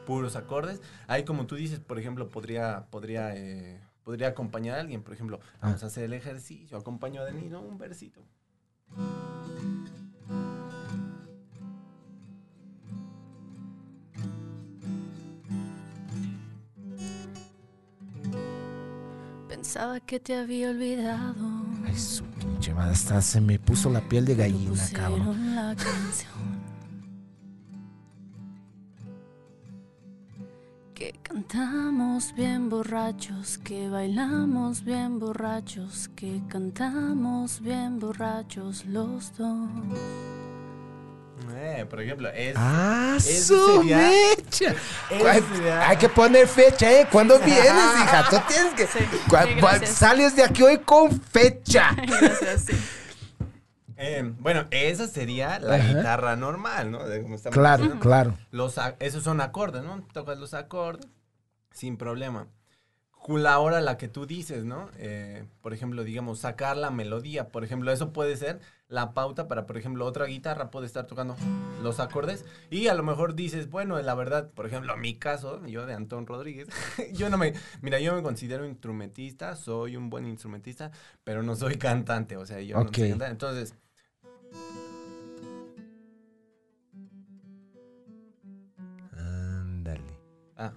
Puros 0.07 0.37
acordes. 0.37 0.81
Ahí 1.09 1.25
como 1.25 1.47
tú 1.47 1.57
dices, 1.57 1.81
por 1.81 1.99
ejemplo, 1.99 2.29
podría, 2.31 2.87
podría, 2.91 3.35
eh, 3.37 3.83
podría 4.05 4.29
acompañar 4.29 4.79
a 4.79 4.81
alguien. 4.81 5.03
Por 5.03 5.13
ejemplo, 5.13 5.41
vamos 5.61 5.83
a 5.83 5.87
hacer 5.87 6.05
el 6.05 6.15
ejercicio, 6.15 6.79
acompaño 6.79 7.21
a 7.21 7.25
Denis, 7.25 7.51
¿no? 7.51 7.61
Un 7.61 7.77
versito. 7.77 8.23
Pensaba 19.49 19.99
que 19.99 20.21
te 20.21 20.37
había 20.37 20.71
olvidado. 20.71 21.35
Ay, 21.85 21.97
su 21.97 22.25
pinche 22.25 22.73
madre, 22.73 22.93
hasta 22.93 23.21
se 23.21 23.41
me 23.41 23.59
puso 23.59 23.91
la 23.91 24.01
piel 24.01 24.25
de 24.25 24.37
gallina, 24.37 24.89
cabrón. 24.93 25.27
pusieron 25.27 25.57
la 25.57 25.75
canción. 25.75 26.56
Bien 32.35 32.71
borrachos, 32.71 33.59
que 33.59 33.91
bailamos 33.91 34.83
bien 34.85 35.19
borrachos, 35.19 36.09
que 36.17 36.41
cantamos 36.49 37.61
bien 37.61 37.99
borrachos 37.99 38.87
los 38.87 39.37
dos. 39.37 39.69
Eh, 41.55 41.85
por 41.91 42.01
ejemplo, 42.01 42.31
es... 42.31 42.55
Ah, 42.57 43.17
Ese 43.19 43.43
su 43.43 43.83
ese 43.83 44.75
Hay, 45.71 45.97
que 45.99 46.09
poner 46.09 46.49
fecha, 46.49 46.91
¿eh? 46.91 47.07
¿Cuándo 47.12 47.39
vienes, 47.45 47.64
hija? 47.67 48.27
Tú 48.31 48.37
tienes 48.49 48.73
que. 48.75 48.87
Sí, 48.87 49.87
sales 49.87 50.35
de 50.35 50.45
aquí 50.45 50.62
hoy 50.62 50.79
con 50.79 51.21
fecha. 51.21 51.95
Gracias, 52.07 52.62
sí. 52.62 52.73
Eh, 53.99 54.33
bueno, 54.41 54.64
esa 54.71 55.07
sería 55.07 55.59
la 55.59 55.77
Ajá. 55.77 55.87
guitarra 55.89 56.37
normal, 56.37 56.91
¿no? 56.91 57.07
De 57.07 57.23
Claro, 57.51 57.83
diciendo. 57.83 58.01
claro. 58.03 58.39
Los, 58.51 58.77
esos 59.01 59.23
son 59.23 59.43
acordes, 59.43 59.83
¿no? 59.83 60.03
Tocas 60.14 60.39
los 60.39 60.55
acordes 60.55 61.07
sin 61.77 61.97
problema. 61.97 62.49
La 63.29 63.59
hora 63.59 63.81
la 63.81 63.97
que 63.99 64.07
tú 64.07 64.24
dices, 64.24 64.64
¿no? 64.64 64.89
Eh, 64.99 65.45
por 65.61 65.74
ejemplo, 65.74 66.05
digamos, 66.05 66.39
sacar 66.39 66.77
la 66.77 66.91
melodía. 66.93 67.49
Por 67.49 67.64
ejemplo, 67.64 67.91
eso 67.91 68.12
puede 68.12 68.37
ser 68.37 68.61
la 68.89 69.14
pauta 69.14 69.49
para, 69.49 69.66
por 69.66 69.77
ejemplo, 69.77 70.07
otra 70.07 70.27
guitarra 70.27 70.70
puede 70.70 70.87
estar 70.87 71.09
tocando 71.09 71.35
los 71.83 71.99
acordes. 71.99 72.45
Y 72.70 72.87
a 72.87 72.95
lo 72.95 73.03
mejor 73.03 73.35
dices, 73.35 73.68
bueno, 73.68 74.01
la 74.01 74.14
verdad, 74.14 74.51
por 74.53 74.64
ejemplo, 74.64 74.95
en 74.95 75.01
mi 75.01 75.14
caso, 75.16 75.64
yo 75.66 75.87
de 75.87 75.95
Antón 75.95 76.24
Rodríguez, 76.27 76.68
yo 77.12 77.29
no 77.29 77.37
me, 77.37 77.53
mira, 77.83 77.99
yo 77.99 78.14
me 78.14 78.22
considero 78.22 78.64
instrumentista, 78.64 79.57
soy 79.57 79.97
un 79.97 80.09
buen 80.09 80.24
instrumentista, 80.24 80.93
pero 81.24 81.43
no 81.43 81.57
soy 81.57 81.79
cantante, 81.79 82.37
o 82.37 82.47
sea, 82.47 82.61
yo 82.61 82.77
no 82.77 82.93
soy 82.93 83.11
cantante. 83.11 83.33
Entonces, 83.33 83.74
Ándale. 89.12 90.01
ah, 90.57 90.72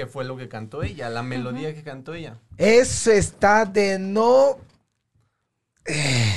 ¿Qué 0.00 0.06
fue 0.06 0.24
lo 0.24 0.34
que 0.38 0.48
cantó 0.48 0.82
ella? 0.82 1.10
La 1.10 1.22
melodía 1.22 1.74
que 1.74 1.82
cantó 1.82 2.14
ella. 2.14 2.38
Eso 2.56 3.10
está 3.12 3.66
de 3.66 3.98
no. 3.98 4.56
Eh. 5.84 6.34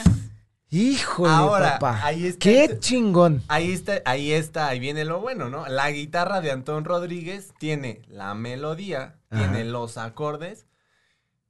Híjole, 0.70 1.30
Ahora, 1.30 1.78
papá. 1.78 2.00
ahí 2.06 2.26
está 2.26 2.38
Qué 2.38 2.78
chingón. 2.78 3.42
Ahí 3.48 3.72
está, 3.72 4.00
ahí 4.06 4.32
está, 4.32 4.68
ahí 4.68 4.80
viene 4.80 5.04
lo 5.04 5.20
bueno, 5.20 5.50
¿no? 5.50 5.66
La 5.66 5.90
guitarra 5.90 6.40
de 6.40 6.52
Antón 6.52 6.86
Rodríguez 6.86 7.52
tiene 7.58 8.00
la 8.08 8.32
melodía, 8.34 9.16
Ajá. 9.28 9.42
tiene 9.42 9.66
los 9.66 9.98
acordes. 9.98 10.64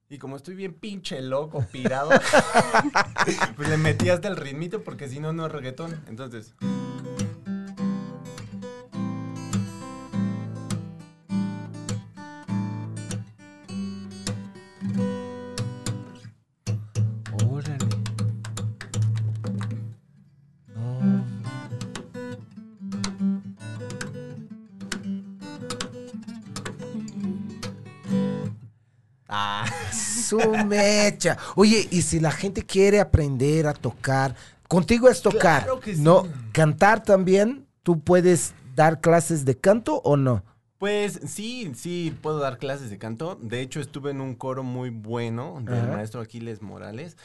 Y 0.08 0.18
como 0.18 0.34
estoy 0.34 0.56
bien 0.56 0.74
pinche 0.74 1.22
loco, 1.22 1.64
pirado, 1.70 2.10
pues 3.56 3.68
le 3.68 3.76
metí 3.76 4.08
hasta 4.08 4.26
el 4.26 4.36
ritmito 4.36 4.82
porque 4.82 5.08
si 5.08 5.20
no, 5.20 5.32
no 5.32 5.46
es 5.46 5.52
reggaetón. 5.52 6.02
Entonces, 6.08 6.54
Su 30.28 30.38
mecha. 30.66 31.36
Oye, 31.54 31.86
y 31.90 32.02
si 32.02 32.20
la 32.20 32.30
gente 32.30 32.62
quiere 32.62 33.00
aprender 33.00 33.66
a 33.66 33.72
tocar, 33.74 34.34
contigo 34.68 35.08
es 35.08 35.22
tocar, 35.22 35.64
Claro 35.64 35.80
que 35.80 35.94
sí. 35.94 36.00
¿no? 36.02 36.24
Cantar 36.52 37.02
también, 37.02 37.66
¿tú 37.82 38.00
puedes 38.00 38.54
dar 38.74 39.00
clases 39.00 39.44
de 39.44 39.56
canto 39.56 40.00
o 40.04 40.16
no? 40.16 40.42
pues 40.78 41.20
sí, 41.26 41.72
sí, 41.74 42.14
puedo 42.20 42.38
dar 42.38 42.58
clases 42.58 42.90
de 42.90 42.98
canto. 42.98 43.38
De 43.40 43.62
hecho, 43.62 43.80
estuve 43.80 44.10
en 44.10 44.20
un 44.20 44.34
coro 44.34 44.62
muy 44.62 44.90
bueno 44.90 45.58
del 45.62 45.84
Ajá. 45.86 45.96
maestro 45.96 46.20
Aquiles 46.20 46.60
Morales. 46.60 47.16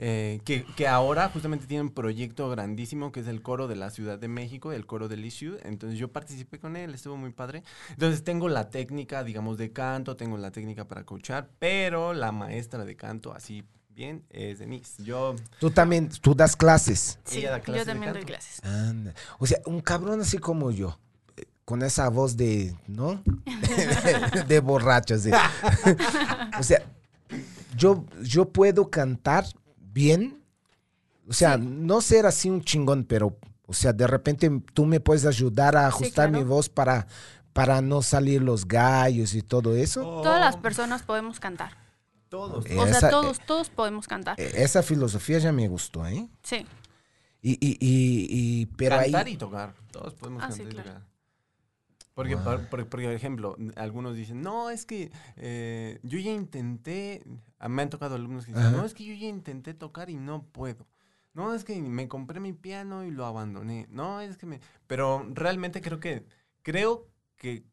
Eh, 0.00 0.40
que, 0.44 0.64
que 0.64 0.86
ahora 0.86 1.28
justamente 1.28 1.66
tiene 1.66 1.82
un 1.82 1.90
proyecto 1.90 2.48
grandísimo 2.48 3.10
que 3.10 3.18
es 3.20 3.26
el 3.26 3.42
coro 3.42 3.66
de 3.66 3.74
la 3.74 3.90
Ciudad 3.90 4.16
de 4.16 4.28
México, 4.28 4.72
el 4.72 4.86
coro 4.86 5.08
del 5.08 5.24
Issue. 5.24 5.58
Entonces 5.64 5.98
yo 5.98 6.12
participé 6.12 6.60
con 6.60 6.76
él, 6.76 6.94
estuvo 6.94 7.16
muy 7.16 7.32
padre. 7.32 7.64
Entonces 7.90 8.22
tengo 8.22 8.48
la 8.48 8.70
técnica, 8.70 9.24
digamos, 9.24 9.58
de 9.58 9.72
canto, 9.72 10.16
tengo 10.16 10.38
la 10.38 10.52
técnica 10.52 10.86
para 10.86 11.04
coachar, 11.04 11.50
pero 11.58 12.14
la 12.14 12.30
maestra 12.30 12.84
de 12.84 12.94
canto, 12.94 13.34
así 13.34 13.64
bien, 13.92 14.24
es 14.30 14.60
Denise. 14.60 15.02
Yo, 15.02 15.34
Tú 15.58 15.72
también, 15.72 16.08
tú 16.08 16.32
das 16.32 16.54
clases. 16.54 17.18
Sí, 17.24 17.40
Ella 17.40 17.50
da 17.50 17.60
clases 17.60 17.80
yo 17.80 17.86
de 17.86 17.92
también 17.92 18.12
doy 18.12 18.22
clases. 18.22 18.64
Anda. 18.64 19.12
O 19.40 19.46
sea, 19.46 19.58
un 19.66 19.80
cabrón 19.80 20.20
así 20.20 20.38
como 20.38 20.70
yo, 20.70 20.96
eh, 21.36 21.46
con 21.64 21.82
esa 21.82 22.08
voz 22.08 22.36
de, 22.36 22.76
¿no? 22.86 23.20
de 24.46 24.60
borracho, 24.60 25.14
así. 25.14 25.32
o 26.58 26.62
sea, 26.62 26.84
yo, 27.76 28.04
yo 28.22 28.48
puedo 28.48 28.88
cantar 28.88 29.46
bien. 29.92 30.42
O 31.28 31.32
sea, 31.32 31.56
no 31.58 32.00
ser 32.00 32.26
así 32.26 32.48
un 32.48 32.62
chingón, 32.62 33.04
pero, 33.04 33.36
o 33.66 33.72
sea, 33.72 33.92
de 33.92 34.06
repente 34.06 34.50
tú 34.72 34.86
me 34.86 35.00
puedes 35.00 35.26
ayudar 35.26 35.76
a 35.76 35.86
ajustar 35.86 36.28
mi 36.30 36.38
claro. 36.38 36.46
voz 36.48 36.68
para, 36.68 37.06
para 37.52 37.82
no 37.82 38.00
salir 38.02 38.40
los 38.42 38.66
gallos 38.66 39.34
y 39.34 39.42
todo 39.42 39.74
eso. 39.76 40.00
Todas 40.22 40.40
las 40.40 40.56
personas 40.56 41.02
podemos 41.02 41.38
cantar. 41.40 41.76
Todos. 42.30 42.64
Eh, 42.66 42.78
O 42.78 42.86
Esa- 42.86 43.00
sea, 43.00 43.10
todos, 43.10 43.40
todos 43.40 43.68
podemos 43.70 44.06
cantar. 44.06 44.38
Eh, 44.40 44.52
Esa 44.56 44.82
filosofía 44.82 45.38
ya 45.38 45.52
me 45.52 45.66
gustó, 45.68 46.06
¿eh? 46.06 46.28
Sí. 46.42 46.66
Y, 47.42 47.52
y, 47.52 47.76
y, 47.80 48.26
y- 48.62 48.66
pero 48.66 48.96
ahí... 48.96 49.12
cantar 49.12 49.28
y 49.28 49.36
tocar. 49.36 49.74
Todos 49.90 50.14
podemos 50.14 50.42
Ah, 50.42 50.50
sí, 50.50 50.62
cantar 50.64 50.74
y 50.74 50.88
tocar. 50.88 51.02
Porque, 52.14 52.36
por, 52.36 52.68
por- 52.68 52.86
por 52.88 53.00
ejemplo, 53.00 53.56
algunos 53.76 54.16
dicen, 54.16 54.42
no, 54.42 54.70
es 54.70 54.84
que 54.84 55.12
eh, 55.36 56.00
yo 56.02 56.18
ya 56.18 56.32
intenté, 56.32 57.22
me 57.66 57.82
han 57.82 57.90
tocado 57.90 58.14
alumnos 58.14 58.44
que 58.46 58.52
dicen, 58.52 58.68
Ajá. 58.68 58.76
no, 58.76 58.84
es 58.84 58.94
que 58.94 59.04
yo 59.04 59.14
ya 59.14 59.26
intenté 59.26 59.74
tocar 59.74 60.10
y 60.10 60.16
no 60.16 60.44
puedo. 60.44 60.86
No, 61.34 61.54
es 61.54 61.64
que 61.64 61.80
me 61.80 62.08
compré 62.08 62.40
mi 62.40 62.52
piano 62.52 63.04
y 63.04 63.10
lo 63.10 63.26
abandoné. 63.26 63.86
No, 63.90 64.20
es 64.20 64.36
que 64.36 64.46
me... 64.46 64.60
Pero 64.86 65.26
realmente 65.34 65.80
creo 65.80 66.00
que, 66.00 66.26
creo 66.62 67.08
que 67.36 67.64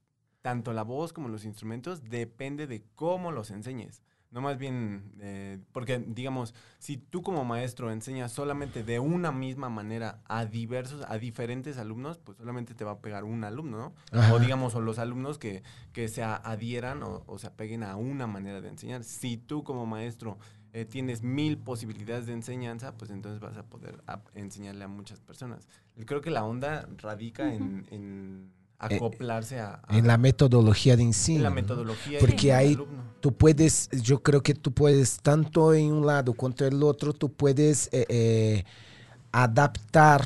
tanto 0.42 0.74
la 0.74 0.84
voz 0.84 1.14
como 1.14 1.30
los 1.30 1.46
instrumentos 1.46 2.04
depende 2.04 2.68
de 2.68 2.84
cómo 2.96 3.32
los 3.32 3.50
enseñes. 3.50 4.04
No 4.36 4.42
más 4.42 4.58
bien, 4.58 5.14
eh, 5.22 5.60
porque 5.72 5.98
digamos, 5.98 6.54
si 6.78 6.98
tú 6.98 7.24
como 7.24 7.46
maestro 7.46 7.90
enseñas 7.90 8.34
solamente 8.34 8.84
de 8.84 9.00
una 9.00 9.32
misma 9.32 9.70
manera 9.70 10.20
a 10.26 10.46
diversos, 10.46 11.06
a 11.08 11.18
diferentes 11.18 11.78
alumnos, 11.78 12.18
pues 12.18 12.38
solamente 12.38 12.74
te 12.74 12.84
va 12.84 12.92
a 12.92 13.00
pegar 13.00 13.24
un 13.24 13.46
alumno, 13.46 13.78
¿no? 13.78 13.94
Ajá. 14.12 14.34
O 14.34 14.40
digamos, 14.40 14.76
o 14.76 14.82
los 14.82 15.00
alumnos 15.00 15.38
que, 15.38 15.64
que 15.94 16.10
se 16.10 16.22
adhieran 16.22 17.02
o, 17.02 17.24
o 17.28 17.40
se 17.40 17.48
apeguen 17.48 17.82
a 17.84 17.96
una 17.96 18.28
manera 18.28 18.60
de 18.60 18.68
enseñar. 18.68 19.06
Si 19.06 19.38
tú 19.38 19.64
como 19.64 19.86
maestro 19.86 20.38
eh, 20.74 20.84
tienes 20.84 21.24
mil 21.24 21.58
posibilidades 21.58 22.26
de 22.26 22.34
enseñanza, 22.34 22.98
pues 22.98 23.12
entonces 23.12 23.40
vas 23.40 23.56
a 23.56 23.64
poder 23.64 24.04
enseñarle 24.34 24.84
a 24.84 24.90
muchas 24.90 25.22
personas. 25.22 25.70
Creo 26.06 26.20
que 26.20 26.30
la 26.30 26.44
onda 26.44 26.90
radica 26.98 27.54
en, 27.54 27.88
en 27.90 28.52
acoplarse 28.80 29.60
a, 29.60 29.82
a- 29.88 29.98
En 29.98 30.08
la 30.08 30.18
metodología 30.18 30.96
de 30.98 31.04
ensino. 31.04 31.38
en 31.38 31.44
la 31.44 31.50
metodología. 31.50 32.20
Porque 32.20 32.48
del 32.48 32.56
ahí 32.56 32.74
alumno. 32.76 33.04
tú 33.22 33.34
puedes, 33.34 33.90
yo 33.92 34.22
creo 34.22 34.42
que 34.44 34.54
tú 34.54 34.72
puedes, 34.74 35.20
tanto 35.22 35.74
en 35.74 35.92
un 35.94 36.06
lado 36.06 36.34
contra 36.34 36.68
el 36.68 36.82
otro, 36.84 37.14
tú 37.14 37.32
puedes 37.32 37.88
eh, 37.92 38.06
eh, 38.10 38.64
adaptar 39.32 40.24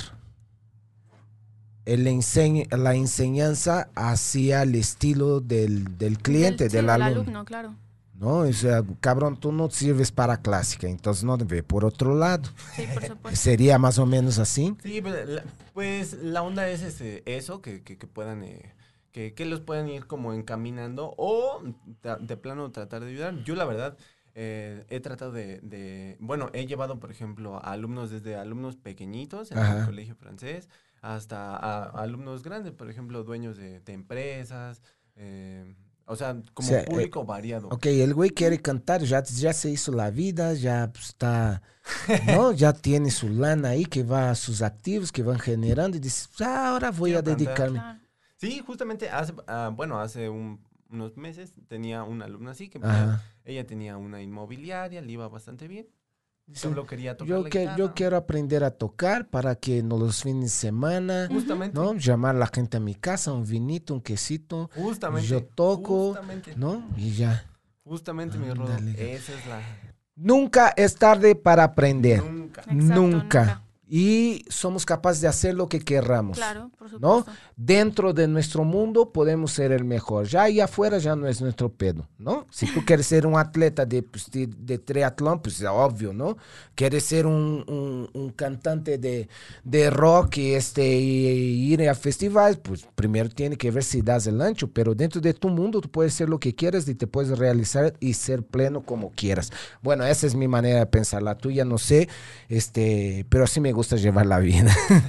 el 1.85 2.05
enseñ- 2.07 2.67
la 2.75 2.93
enseñanza 2.95 3.89
hacia 3.95 4.61
el 4.63 4.75
estilo 4.75 5.39
del, 5.41 5.97
del 5.97 6.19
cliente, 6.19 6.69
sí, 6.69 6.75
del, 6.75 6.87
del 6.87 7.01
alumno. 7.01 7.45
claro. 7.45 7.73
¿No? 8.19 8.39
O 8.39 8.53
sea, 8.53 8.83
cabrón, 8.99 9.39
tú 9.39 9.51
no 9.51 9.69
sirves 9.69 10.11
para 10.11 10.41
clásica, 10.41 10.87
entonces 10.87 11.23
no 11.23 11.37
ve 11.37 11.63
por 11.63 11.85
otro 11.85 12.15
lado. 12.15 12.49
Sí, 12.75 12.87
por 12.87 13.03
supuesto. 13.05 13.37
Sería 13.37 13.77
más 13.79 13.97
o 13.99 14.05
menos 14.05 14.39
así. 14.39 14.75
Sí, 14.81 15.01
pues 15.01 15.27
la, 15.27 15.43
pues, 15.73 16.13
la 16.13 16.41
onda 16.41 16.69
es 16.69 16.81
ese, 16.81 17.21
eso, 17.25 17.61
que, 17.61 17.83
que, 17.83 17.97
que 17.97 18.07
puedan, 18.07 18.43
eh, 18.43 18.73
que, 19.11 19.33
que 19.33 19.45
los 19.45 19.59
puedan 19.61 19.89
ir 19.89 20.07
como 20.07 20.33
encaminando 20.33 21.13
o 21.17 21.61
de 22.21 22.37
plano 22.37 22.71
tratar 22.71 23.03
de 23.03 23.09
ayudar. 23.11 23.43
Yo 23.43 23.55
la 23.55 23.65
verdad 23.65 23.97
eh, 24.35 24.85
he 24.89 25.01
tratado 25.01 25.31
de, 25.33 25.59
de- 25.61 26.15
bueno, 26.21 26.49
he 26.53 26.65
llevado, 26.65 26.97
por 26.99 27.11
ejemplo, 27.11 27.57
a 27.57 27.71
alumnos 27.73 28.09
desde 28.09 28.35
alumnos 28.35 28.77
pequeñitos 28.77 29.51
en 29.51 29.57
Ajá. 29.59 29.79
el 29.79 29.81
colegio 29.81 30.15
francés 30.15 30.69
hasta 31.01 31.55
a, 31.57 31.83
alumnos 32.01 32.43
grandes, 32.43 32.71
por 32.73 32.89
ejemplo, 32.89 33.23
dueños 33.25 33.57
de, 33.57 33.81
de 33.81 33.93
empresas, 33.93 34.81
eh, 35.17 35.75
o 36.09 36.15
sea, 36.15 36.33
como 36.53 36.67
O 36.67 36.71
sea, 36.71 36.81
eh, 36.81 36.85
público 36.85 37.23
variado. 37.25 37.67
Ok, 37.69 37.85
el 37.87 38.13
güey 38.13 38.31
quiere 38.31 38.59
cantar, 38.61 39.01
ya, 39.03 39.23
ya 39.23 39.53
se 39.53 39.69
hizo 39.69 39.91
la 39.91 40.09
vida, 40.11 40.53
ya 40.53 40.89
pues, 40.91 41.09
está, 41.09 41.61
¿no? 42.27 42.51
Ya 42.53 42.73
tiene 42.73 43.11
su 43.11 43.29
lana 43.29 43.69
ahí 43.69 43.85
que 43.85 44.03
va 44.03 44.31
a 44.31 44.35
sus 44.35 44.61
activos 44.61 45.11
que 45.11 45.23
van 45.23 45.39
generando 45.39 45.97
y 45.97 45.99
dice, 45.99 46.27
"Ah, 46.41 46.69
ahora 46.71 46.91
voy 46.91 47.11
Quiero 47.11 47.19
a 47.19 47.23
cantar". 47.23 47.37
dedicarme. 47.37 47.81
Sí, 48.37 48.61
justamente 48.65 49.09
hace, 49.09 49.33
ah, 49.47 49.71
bueno, 49.75 49.99
hace 49.99 50.29
un- 50.29 50.59
unos 50.89 51.17
meses 51.17 51.53
tenía 51.67 52.03
una 52.03 52.25
alumna 52.25 52.51
así 52.51 52.69
que 52.69 52.79
Ajá. 52.79 53.21
ella 53.45 53.65
tenía 53.67 53.97
una 53.97 54.21
inmobiliaria, 54.21 55.01
le 55.01 55.11
iba 55.11 55.27
bastante 55.27 55.67
bien. 55.67 55.87
Solo 56.53 56.85
quería 56.85 57.15
tocar 57.15 57.29
Yo, 57.29 57.43
la 57.43 57.49
que, 57.49 57.69
yo 57.77 57.93
quiero 57.93 58.17
aprender 58.17 58.63
a 58.63 58.71
tocar 58.71 59.27
para 59.27 59.55
que 59.55 59.83
no 59.83 59.97
los 59.97 60.23
fines 60.23 60.43
de 60.45 60.49
semana, 60.49 61.27
Justamente. 61.29 61.79
¿no? 61.79 61.93
Llamar 61.93 62.35
a 62.35 62.39
la 62.39 62.47
gente 62.47 62.77
a 62.77 62.79
mi 62.79 62.95
casa, 62.95 63.31
un 63.31 63.45
vinito, 63.45 63.93
un 63.93 64.01
quesito, 64.01 64.69
Justamente. 64.75 65.27
yo 65.27 65.43
toco, 65.43 66.13
Justamente. 66.13 66.53
¿no? 66.55 66.87
Y 66.97 67.11
ya. 67.13 67.45
Justamente, 67.83 68.37
mi 68.37 68.51
Rodo. 68.51 68.73
Esa 68.97 69.33
es 69.33 69.45
la. 69.47 69.61
Nunca 70.15 70.73
es 70.75 70.95
tarde 70.95 71.35
para 71.35 71.63
aprender. 71.63 72.23
Nunca. 72.23 72.61
Exacto, 72.61 72.73
nunca. 72.75 73.17
nunca. 73.17 73.63
Y 73.91 74.45
somos 74.49 74.85
capaces 74.85 75.19
de 75.21 75.27
hacer 75.27 75.55
lo 75.55 75.67
que 75.67 75.79
querramos. 75.79 76.37
Claro, 76.37 76.69
por 76.77 76.91
¿no? 77.01 77.19
supuesto. 77.19 77.41
Dentro 77.57 78.13
de 78.13 78.27
nuestro 78.27 78.63
mundo 78.63 79.11
podemos 79.11 79.51
ser 79.51 79.71
el 79.71 79.83
mejor. 79.83 80.27
Ya 80.27 80.43
ahí 80.43 80.59
afuera 80.59 80.99
ya 80.99 81.15
no 81.15 81.27
es 81.27 81.41
nuestro 81.41 81.69
pedo, 81.73 82.07
¿no? 82.19 82.45
Si 82.51 82.71
tú 82.71 82.85
quieres 82.85 83.07
ser 83.07 83.25
un 83.25 83.35
atleta 83.37 83.85
de, 83.87 84.03
pues, 84.03 84.29
de, 84.29 84.45
de 84.47 84.77
triatlón, 84.77 85.41
pues 85.41 85.59
es 85.59 85.67
obvio, 85.67 86.13
¿no? 86.13 86.37
Quieres 86.75 87.03
ser 87.03 87.25
un, 87.25 87.65
un- 87.67 88.09
un 88.13 88.29
cantante 88.31 88.99
de, 88.99 89.27
de 89.63 89.89
rock 89.89 90.37
y, 90.37 90.53
este, 90.53 90.87
y 90.99 91.73
ir 91.73 91.89
a 91.89 91.95
festivales, 91.95 92.57
pues 92.61 92.85
primero 92.93 93.27
tiene 93.29 93.57
que 93.57 93.71
ver 93.71 93.83
si 93.83 94.01
das 94.03 94.27
el 94.27 94.39
ancho, 94.41 94.69
pero 94.71 94.93
dentro 94.93 95.19
de 95.19 95.33
tu 95.33 95.49
mundo 95.49 95.81
tú 95.81 95.89
puedes 95.89 96.13
ser 96.13 96.29
lo 96.29 96.39
que 96.39 96.53
quieras 96.53 96.87
y 96.87 96.93
te 96.93 97.07
puedes 97.07 97.37
realizar 97.39 97.95
y 97.99 98.13
ser 98.13 98.43
pleno 98.43 98.83
como 98.83 99.09
quieras. 99.11 99.51
Bueno, 99.81 100.05
esa 100.05 100.27
es 100.27 100.35
mi 100.35 100.47
manera 100.47 100.79
de 100.79 100.85
pensar. 100.85 101.23
La 101.23 101.35
tuya 101.37 101.65
no 101.65 101.77
sé, 101.79 102.07
este, 102.49 103.25
pero 103.29 103.45
así 103.45 103.59
me 103.59 103.71
gusta 103.79 103.95
llevar 103.95 104.25
la 104.25 104.39
vida. 104.39 104.75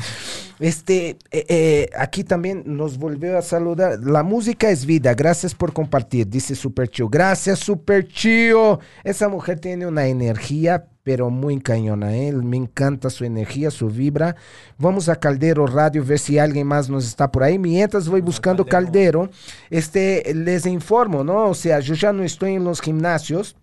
Este, 0.60 1.16
eh, 1.30 1.46
eh, 1.48 1.90
aquí 1.96 2.22
también 2.22 2.64
nos 2.66 2.98
volvió 2.98 3.38
a 3.38 3.40
saludar. 3.40 3.98
La 4.00 4.22
música 4.22 4.68
es 4.68 4.84
vida. 4.84 5.14
Gracias 5.14 5.54
por 5.54 5.72
compartir, 5.72 6.28
dice 6.28 6.54
Super 6.54 6.86
Chio. 6.86 7.08
Gracias, 7.08 7.60
Super 7.60 8.06
Chio. 8.06 8.78
Esa 9.02 9.30
mujer 9.30 9.58
tiene 9.58 9.86
una 9.86 10.06
energía, 10.06 10.84
pero 11.02 11.30
muy 11.30 11.58
cañona. 11.60 12.14
¿eh? 12.14 12.30
Me 12.32 12.58
encanta 12.58 13.08
su 13.08 13.24
energía, 13.24 13.70
su 13.70 13.88
vibra. 13.88 14.36
Vamos 14.76 15.08
a 15.08 15.16
Caldero 15.16 15.66
Radio, 15.66 16.04
ver 16.04 16.18
si 16.18 16.38
alguien 16.38 16.66
más 16.66 16.90
nos 16.90 17.06
está 17.06 17.32
por 17.32 17.42
ahí. 17.42 17.58
Mientras 17.58 18.06
voy 18.06 18.20
buscando 18.20 18.66
Caldero. 18.66 19.20
Caldero, 19.22 19.40
este, 19.70 20.34
les 20.34 20.66
informo, 20.66 21.24
¿no? 21.24 21.48
O 21.48 21.54
sea, 21.54 21.80
yo 21.80 21.94
ya 21.94 22.12
no 22.12 22.22
estoy 22.22 22.56
en 22.56 22.64
los 22.64 22.82
gimnasios 22.82 23.56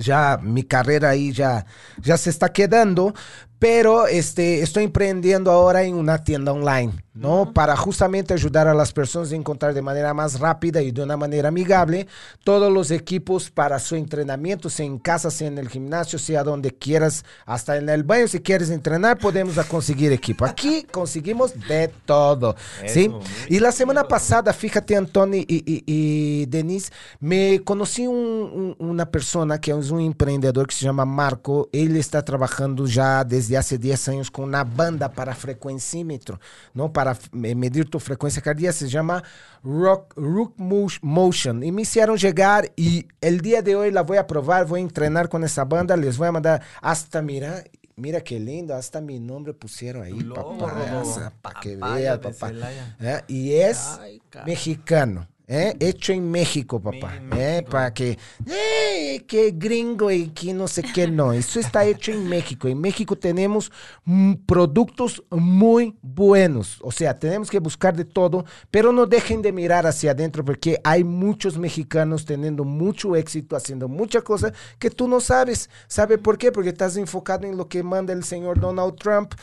ya 0.00 0.38
mi 0.42 0.62
carrera 0.62 1.10
ahí 1.10 1.32
ya, 1.32 1.66
ya 1.98 2.16
se 2.16 2.30
está 2.30 2.52
quedando, 2.52 3.14
pero 3.60 4.06
este, 4.08 4.62
estoy 4.62 4.84
emprendiendo 4.84 5.50
ahora 5.52 5.82
en 5.84 5.94
una 5.94 6.24
tienda 6.24 6.50
online, 6.52 6.94
¿no? 7.12 7.52
Para 7.52 7.76
justamente 7.76 8.32
ayudar 8.32 8.66
a 8.66 8.72
las 8.72 8.90
personas 8.94 9.30
a 9.32 9.36
encontrar 9.36 9.74
de 9.74 9.82
manera 9.82 10.14
más 10.14 10.40
rápida 10.40 10.80
y 10.80 10.90
de 10.92 11.02
una 11.02 11.18
manera 11.18 11.48
amigable 11.50 12.06
todos 12.42 12.72
los 12.72 12.90
equipos 12.90 13.50
para 13.50 13.78
su 13.78 13.96
entrenamiento, 13.96 14.70
sea 14.70 14.86
en 14.86 14.98
casa, 14.98 15.30
sea 15.30 15.48
en 15.48 15.58
el 15.58 15.68
gimnasio, 15.68 16.18
sea 16.18 16.42
donde 16.42 16.70
quieras, 16.74 17.22
hasta 17.44 17.76
en 17.76 17.90
el 17.90 18.02
baño, 18.02 18.26
si 18.28 18.40
quieres 18.40 18.70
entrenar, 18.70 19.18
podemos 19.18 19.54
conseguir 19.66 20.10
equipo. 20.10 20.46
Aquí 20.46 20.84
conseguimos 20.90 21.52
de 21.68 21.88
todo, 22.06 22.56
¿sí? 22.86 23.10
Y 23.50 23.60
la 23.60 23.72
semana 23.72 24.04
pasada, 24.08 24.54
fíjate, 24.54 24.96
Antonio 24.96 25.42
y, 25.46 25.62
y, 25.66 25.84
y 25.86 26.46
Denise, 26.46 26.90
me 27.20 27.60
conocí 27.62 28.06
un- 28.06 28.74
un- 28.78 28.88
una 28.88 29.04
persona 29.10 29.60
que 29.60 29.70
es 29.72 29.90
un 29.90 30.00
emprendedor 30.00 30.66
que 30.66 30.74
se 30.74 30.86
llama 30.86 31.04
Marco. 31.04 31.68
Él 31.72 31.96
está 31.98 32.24
trabajando 32.24 32.86
ya 32.86 33.22
desde 33.22 33.49
hace 33.56 33.78
10 33.78 34.08
años 34.08 34.30
con 34.30 34.44
una 34.46 34.64
banda 34.64 35.10
para 35.12 35.34
frecuencímetro, 35.34 36.40
¿no? 36.74 36.92
Para 36.92 37.12
f- 37.12 37.28
me- 37.32 37.54
medir 37.54 37.88
tu 37.88 37.98
frecuencia 38.00 38.42
cardíaca. 38.42 38.72
Se 38.72 38.88
llama 38.88 39.22
Rock, 39.62 40.14
Rook 40.16 40.54
Mo- 40.56 40.86
Motion. 41.02 41.62
Y 41.62 41.72
me 41.72 41.82
hicieron 41.82 42.16
llegar 42.16 42.72
y 42.76 43.06
el 43.20 43.40
día 43.40 43.62
de 43.62 43.76
hoy 43.76 43.90
la 43.90 44.02
voy 44.02 44.18
a 44.18 44.26
probar, 44.26 44.66
voy 44.66 44.80
a 44.80 44.82
entrenar 44.82 45.28
con 45.28 45.44
esa 45.44 45.64
banda. 45.64 45.96
Les 45.96 46.16
voy 46.18 46.28
a 46.28 46.32
mandar 46.32 46.62
hasta, 46.80 47.22
mira, 47.22 47.64
mira 47.96 48.20
qué 48.22 48.40
lindo, 48.40 48.74
hasta 48.74 49.00
mi 49.00 49.18
nombre 49.20 49.52
pusieron 49.54 50.02
ahí, 50.02 50.12
Tu 50.18 50.20
logo, 50.26 50.58
papá. 50.58 50.72
Rodo. 50.90 51.32
Para 51.42 51.60
que 51.60 51.76
Papaya 51.76 51.94
veas, 51.94 52.20
de 52.20 52.28
papá. 52.30 52.46
Celaya. 52.48 52.96
¿eh? 53.00 53.20
Y 53.28 53.52
es 53.54 53.98
Ay, 54.00 54.20
cara. 54.30 54.46
mexicano. 54.46 55.28
¿Eh? 55.50 55.76
Hecho 55.80 56.12
en 56.12 56.30
México, 56.30 56.80
papá. 56.80 57.16
en 57.16 57.32
¿eh? 57.32 57.66
Para 57.68 57.92
que, 57.92 58.16
eh, 58.46 59.24
que 59.26 59.50
gringo 59.50 60.10
y 60.10 60.28
que 60.28 60.54
no 60.54 60.68
sé 60.68 60.82
qué 60.82 61.08
no. 61.08 61.32
Eso 61.32 61.58
está 61.58 61.84
hecho 61.84 62.12
en 62.12 62.28
México. 62.28 62.68
En 62.68 62.80
México 62.80 63.16
tenemos 63.16 63.72
mm, 64.04 64.34
productos 64.46 65.22
muy 65.28 65.98
buenos. 66.00 66.78
O 66.82 66.92
sea, 66.92 67.18
tenemos 67.18 67.50
que 67.50 67.58
buscar 67.58 67.96
de 67.96 68.04
todo, 68.04 68.44
pero 68.70 68.92
no 68.92 69.06
dejen 69.06 69.42
de 69.42 69.52
mirar 69.52 69.86
hacia 69.86 70.12
adentro 70.12 70.44
porque 70.44 70.80
hay 70.84 71.02
muchos 71.02 71.58
mexicanos 71.58 72.24
teniendo 72.24 72.64
mucho 72.64 73.16
éxito, 73.16 73.56
haciendo 73.56 73.88
muchas 73.88 74.22
cosas 74.22 74.52
que 74.78 74.88
tú 74.88 75.08
no 75.08 75.20
sabes. 75.20 75.68
¿Sabe 75.88 76.16
por 76.16 76.38
qué? 76.38 76.52
Porque 76.52 76.68
estás 76.68 76.96
enfocado 76.96 77.46
en 77.46 77.56
lo 77.56 77.68
que 77.68 77.82
manda 77.82 78.12
el 78.12 78.22
señor 78.22 78.60
Donald 78.60 78.94
Trump. 78.94 79.34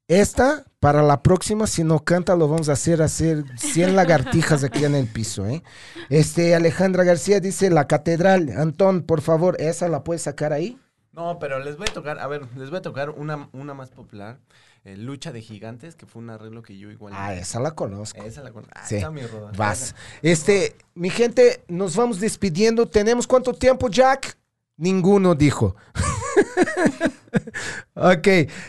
esta 0.08 0.64
para 0.80 1.02
la 1.02 1.22
próxima, 1.22 1.66
si 1.66 1.84
no 1.84 2.02
canta, 2.04 2.34
lo 2.34 2.48
vamos 2.48 2.70
a 2.70 2.72
hacer 2.72 3.02
hacer 3.02 3.44
100 3.58 3.94
lagartijas 3.94 4.64
aquí 4.64 4.84
en 4.86 4.94
el 4.94 5.06
piso, 5.06 5.46
¿eh? 5.46 5.62
Este, 6.08 6.54
Alejandra 6.54 7.04
García 7.04 7.38
dice 7.38 7.68
la 7.68 7.86
catedral. 7.86 8.50
Antón, 8.56 9.02
por 9.02 9.20
favor, 9.20 9.56
esa 9.60 9.88
la 9.88 10.02
puedes 10.02 10.22
sacar 10.22 10.54
ahí. 10.54 10.78
No, 11.12 11.38
pero 11.38 11.58
les 11.58 11.76
voy 11.76 11.86
a 11.90 11.92
tocar, 11.92 12.18
a 12.18 12.26
ver, 12.26 12.46
les 12.56 12.70
voy 12.70 12.78
a 12.78 12.82
tocar 12.82 13.10
una, 13.10 13.50
una 13.52 13.74
más 13.74 13.90
popular. 13.90 14.38
Eh, 14.84 14.96
Lucha 14.96 15.32
de 15.32 15.42
Gigantes, 15.42 15.94
que 15.94 16.06
fue 16.06 16.22
un 16.22 16.30
arreglo 16.30 16.62
que 16.62 16.78
yo 16.78 16.90
igual. 16.90 17.12
Ah, 17.16 17.34
esa 17.34 17.60
la 17.60 17.72
conozco. 17.72 18.22
Esa 18.22 18.42
la 18.42 18.50
con... 18.52 18.66
Ah, 18.74 18.86
Sí. 18.86 18.96
está 18.96 19.10
mi 19.10 19.22
roda. 19.26 19.52
Vas. 19.56 19.94
Este, 20.22 20.76
mi 20.94 21.10
gente, 21.10 21.62
nos 21.68 21.96
vamos 21.96 22.20
despidiendo. 22.20 22.86
¿Tenemos 22.86 23.26
cuánto 23.26 23.52
tiempo, 23.52 23.88
Jack? 23.88 24.36
Ninguno 24.76 25.34
dijo. 25.34 25.76
ok, 27.94 28.28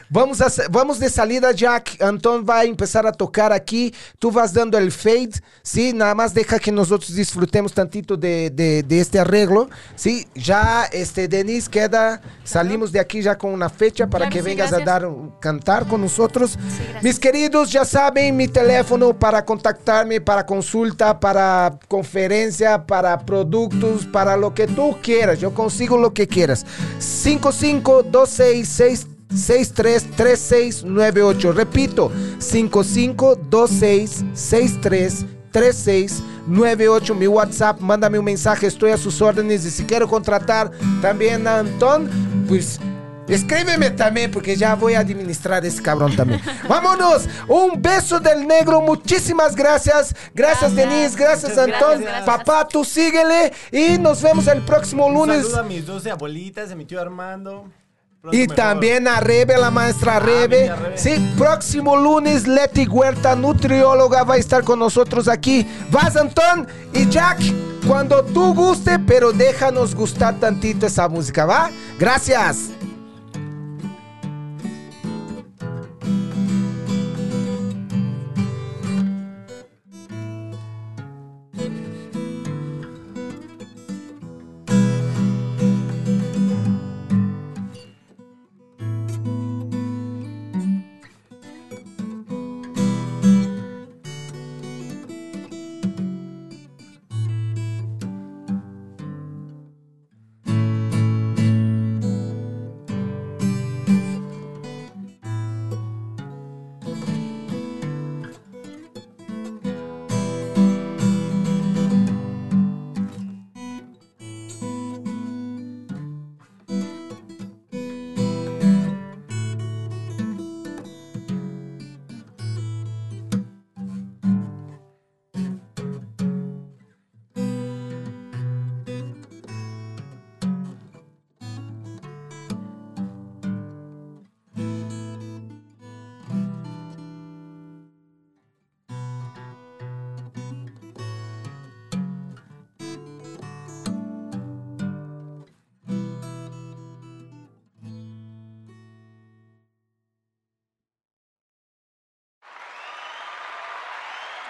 vamos, 0.09 0.41
a, 0.41 0.47
vamos 0.70 0.99
de 0.99 1.09
salida, 1.09 1.51
Jack. 1.51 2.01
Antón 2.01 2.45
va 2.47 2.59
a 2.59 2.64
empezar 2.66 3.05
a 3.07 3.12
tocar 3.12 3.51
aquí. 3.51 3.93
Tú 4.20 4.32
vas 4.32 4.53
dando 4.53 4.78
el 4.78 4.91
fade, 4.91 5.32
¿sí? 5.64 5.93
Nada 5.93 6.14
más 6.16 6.34
deja 6.34 6.59
que 6.59 6.72
nosotros 6.72 7.14
disfrutemos 7.16 7.74
tantito 7.74 8.16
de, 8.18 8.49
de- 8.49 8.84
de 8.84 8.99
este 8.99 9.20
arreglo, 9.20 9.70
¿sí? 9.95 10.28
Ya, 10.36 10.86
este, 10.91 11.28
Denise, 11.28 11.70
queda, 11.70 12.22
salimos 12.43 12.91
de 12.91 12.99
aquí 12.99 13.22
ya 13.22 13.38
con 13.38 13.51
una 13.53 13.70
fecha 13.70 14.07
para 14.07 14.26
Claro, 14.26 14.34
que 14.34 14.39
sí, 14.39 14.45
vengas 14.45 14.70
gracias. 14.72 14.88
a 14.88 14.91
dar, 14.99 15.09
cantar 15.39 15.88
con 15.88 16.01
nosotros. 16.01 16.51
Sí. 16.51 16.84
Mis 17.01 17.20
queridos, 17.20 17.72
ya 17.72 17.86
saben, 17.86 18.36
mi 18.38 18.47
teléfono 18.47 19.18
para 19.18 19.43
contactarme, 19.45 20.22
para 20.22 20.45
consulta, 20.45 21.20
para 21.20 21.80
conferencia, 21.88 22.86
para 22.86 23.18
productos, 23.26 24.05
para 24.05 24.38
lo 24.38 24.53
que 24.53 24.68
tú 24.68 24.97
quieras. 25.01 25.39
Yo 25.39 25.53
consigo 25.53 25.97
lo 25.97 26.14
que 26.14 26.28
quieras. 26.28 26.66
5526 26.99 28.51
633698. 28.64 31.52
Repito, 31.54 32.12
5526 32.39 34.26
633698. 34.34 37.16
Mi 37.16 37.28
WhatsApp, 37.28 37.80
mándame 37.80 38.20
un 38.20 38.26
mensaje, 38.26 38.68
estoy 38.68 38.91
a 38.91 38.97
sus 38.97 39.22
órdenes. 39.22 39.66
Y 39.66 39.72
si 39.72 39.86
quiero 39.86 40.08
contratar 40.08 40.72
también 41.02 41.47
a 41.47 41.60
Antón, 41.60 42.10
pues 42.47 42.80
Escríbeme 43.28 43.91
también 43.91 44.32
porque 44.32 44.56
ya 44.58 44.76
voy 44.76 44.95
a 44.95 44.99
administrar 44.99 45.66
ese 45.66 45.82
cabrón 45.82 46.14
también. 46.18 46.41
Vámonos. 46.68 47.30
Un 47.47 47.82
beso 47.82 48.20
del 48.20 48.45
negro. 48.45 48.82
Muchísimas 48.82 49.56
gracias. 49.56 50.14
Gracias, 50.34 50.74
Gracias. 50.74 50.76
Denise. 50.76 51.16
Gracias, 51.18 51.52
Muchas 51.52 51.74
Antón. 51.74 52.02
gracias. 52.02 52.26
Papá, 52.26 52.68
tú 52.68 52.84
síguele. 52.84 53.54
Y 53.72 53.97
nos 53.99 54.22
vemos 54.22 54.47
el 54.47 54.62
próximo 54.64 55.06
Un 55.06 55.14
lunes. 55.14 55.43
saludo 55.43 55.60
a 55.62 55.64
mis 55.64 55.86
12 55.86 56.12
abuelitas, 56.12 56.72
a 56.72 56.76
mi 56.76 56.84
tío 56.84 56.99
Armando. 56.99 57.70
Y 58.32 58.41
mejor. 58.41 58.55
también 58.55 59.07
a 59.07 59.19
Rebe, 59.19 59.57
la 59.57 59.72
maestra 59.72 60.19
Rebe. 60.19 60.69
Ah, 60.69 60.76
tía 60.76 60.76
Rebe. 60.76 60.97
Sí, 60.97 61.34
próximo 61.38 61.97
lunes 61.97 62.47
Leti 62.47 62.86
Huerta, 62.86 63.36
nutrióloga, 63.36 64.24
va 64.24 64.36
a 64.36 64.38
estar 64.38 64.63
con 64.63 64.80
nosotros 64.80 65.28
aquí. 65.28 65.67
Vas, 65.89 66.15
Antón 66.15 66.67
y 66.93 67.09
Jack, 67.09 67.39
cuando 67.88 68.24
tú 68.24 68.53
guste, 68.53 68.99
pero 68.99 69.32
déjanos 69.32 69.95
gustar 69.95 70.39
tantito 70.39 70.86
esa 70.86 71.07
música, 71.07 71.45
¿va? 71.45 71.72
Gracias. 71.97 72.72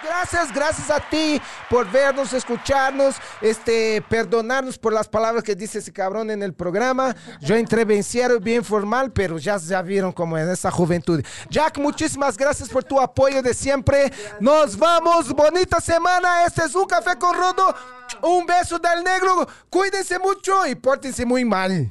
Gracias, 0.02 0.52
gracias 0.52 0.90
a 0.90 1.00
ti 1.00 1.40
por 1.70 1.90
vernos, 1.90 2.32
escucharnos, 2.32 3.16
este, 3.40 4.02
perdonarnos 4.08 4.78
por 4.78 4.92
las 4.92 5.08
palabras 5.08 5.44
que 5.44 5.54
dice 5.54 5.78
ese 5.78 5.92
cabrón 5.92 6.30
en 6.30 6.42
el 6.42 6.52
programa. 6.52 7.14
Yo 7.40 7.54
entré 7.54 7.84
bien 7.84 8.64
formal, 8.64 9.12
pero 9.12 9.38
ya, 9.38 9.56
ya 9.58 9.80
vieron 9.82 10.12
cómo 10.12 10.36
es 10.36 10.48
esa 10.48 10.70
juventud. 10.70 11.22
Jack, 11.48 11.78
muchísimas 11.78 12.36
gracias 12.36 12.68
por 12.68 12.84
tu 12.84 13.00
apoyo 13.00 13.42
de 13.42 13.54
siempre. 13.54 14.12
Nos 14.40 14.76
vamos, 14.76 15.32
bonita 15.32 15.80
semana. 15.80 16.44
Este 16.46 16.64
es 16.64 16.74
un 16.74 16.86
café 16.86 17.16
con 17.16 17.36
Rodo. 17.36 17.74
Un 18.22 18.44
beso 18.46 18.78
del 18.78 19.04
negro. 19.04 19.46
Cuídense 19.70 20.18
mucho 20.18 20.66
y 20.66 20.74
pórtense 20.74 21.24
muy 21.24 21.44
mal. 21.44 21.90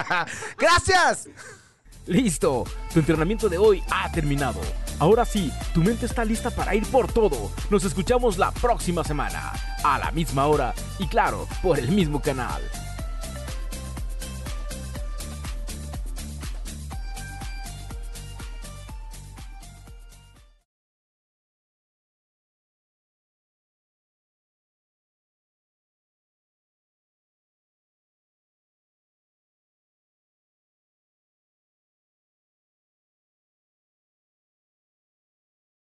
gracias. 0.58 1.28
Listo, 2.06 2.64
tu 2.92 2.98
entrenamiento 2.98 3.48
de 3.48 3.58
hoy 3.58 3.82
ha 3.90 4.10
terminado. 4.10 4.60
Ahora 5.02 5.24
sí, 5.24 5.50
tu 5.74 5.80
mente 5.80 6.06
está 6.06 6.24
lista 6.24 6.48
para 6.48 6.76
ir 6.76 6.86
por 6.86 7.12
todo. 7.12 7.50
Nos 7.70 7.82
escuchamos 7.82 8.38
la 8.38 8.52
próxima 8.52 9.02
semana, 9.02 9.52
a 9.82 9.98
la 9.98 10.12
misma 10.12 10.46
hora 10.46 10.74
y 11.00 11.08
claro, 11.08 11.48
por 11.60 11.76
el 11.76 11.90
mismo 11.90 12.22
canal. 12.22 12.62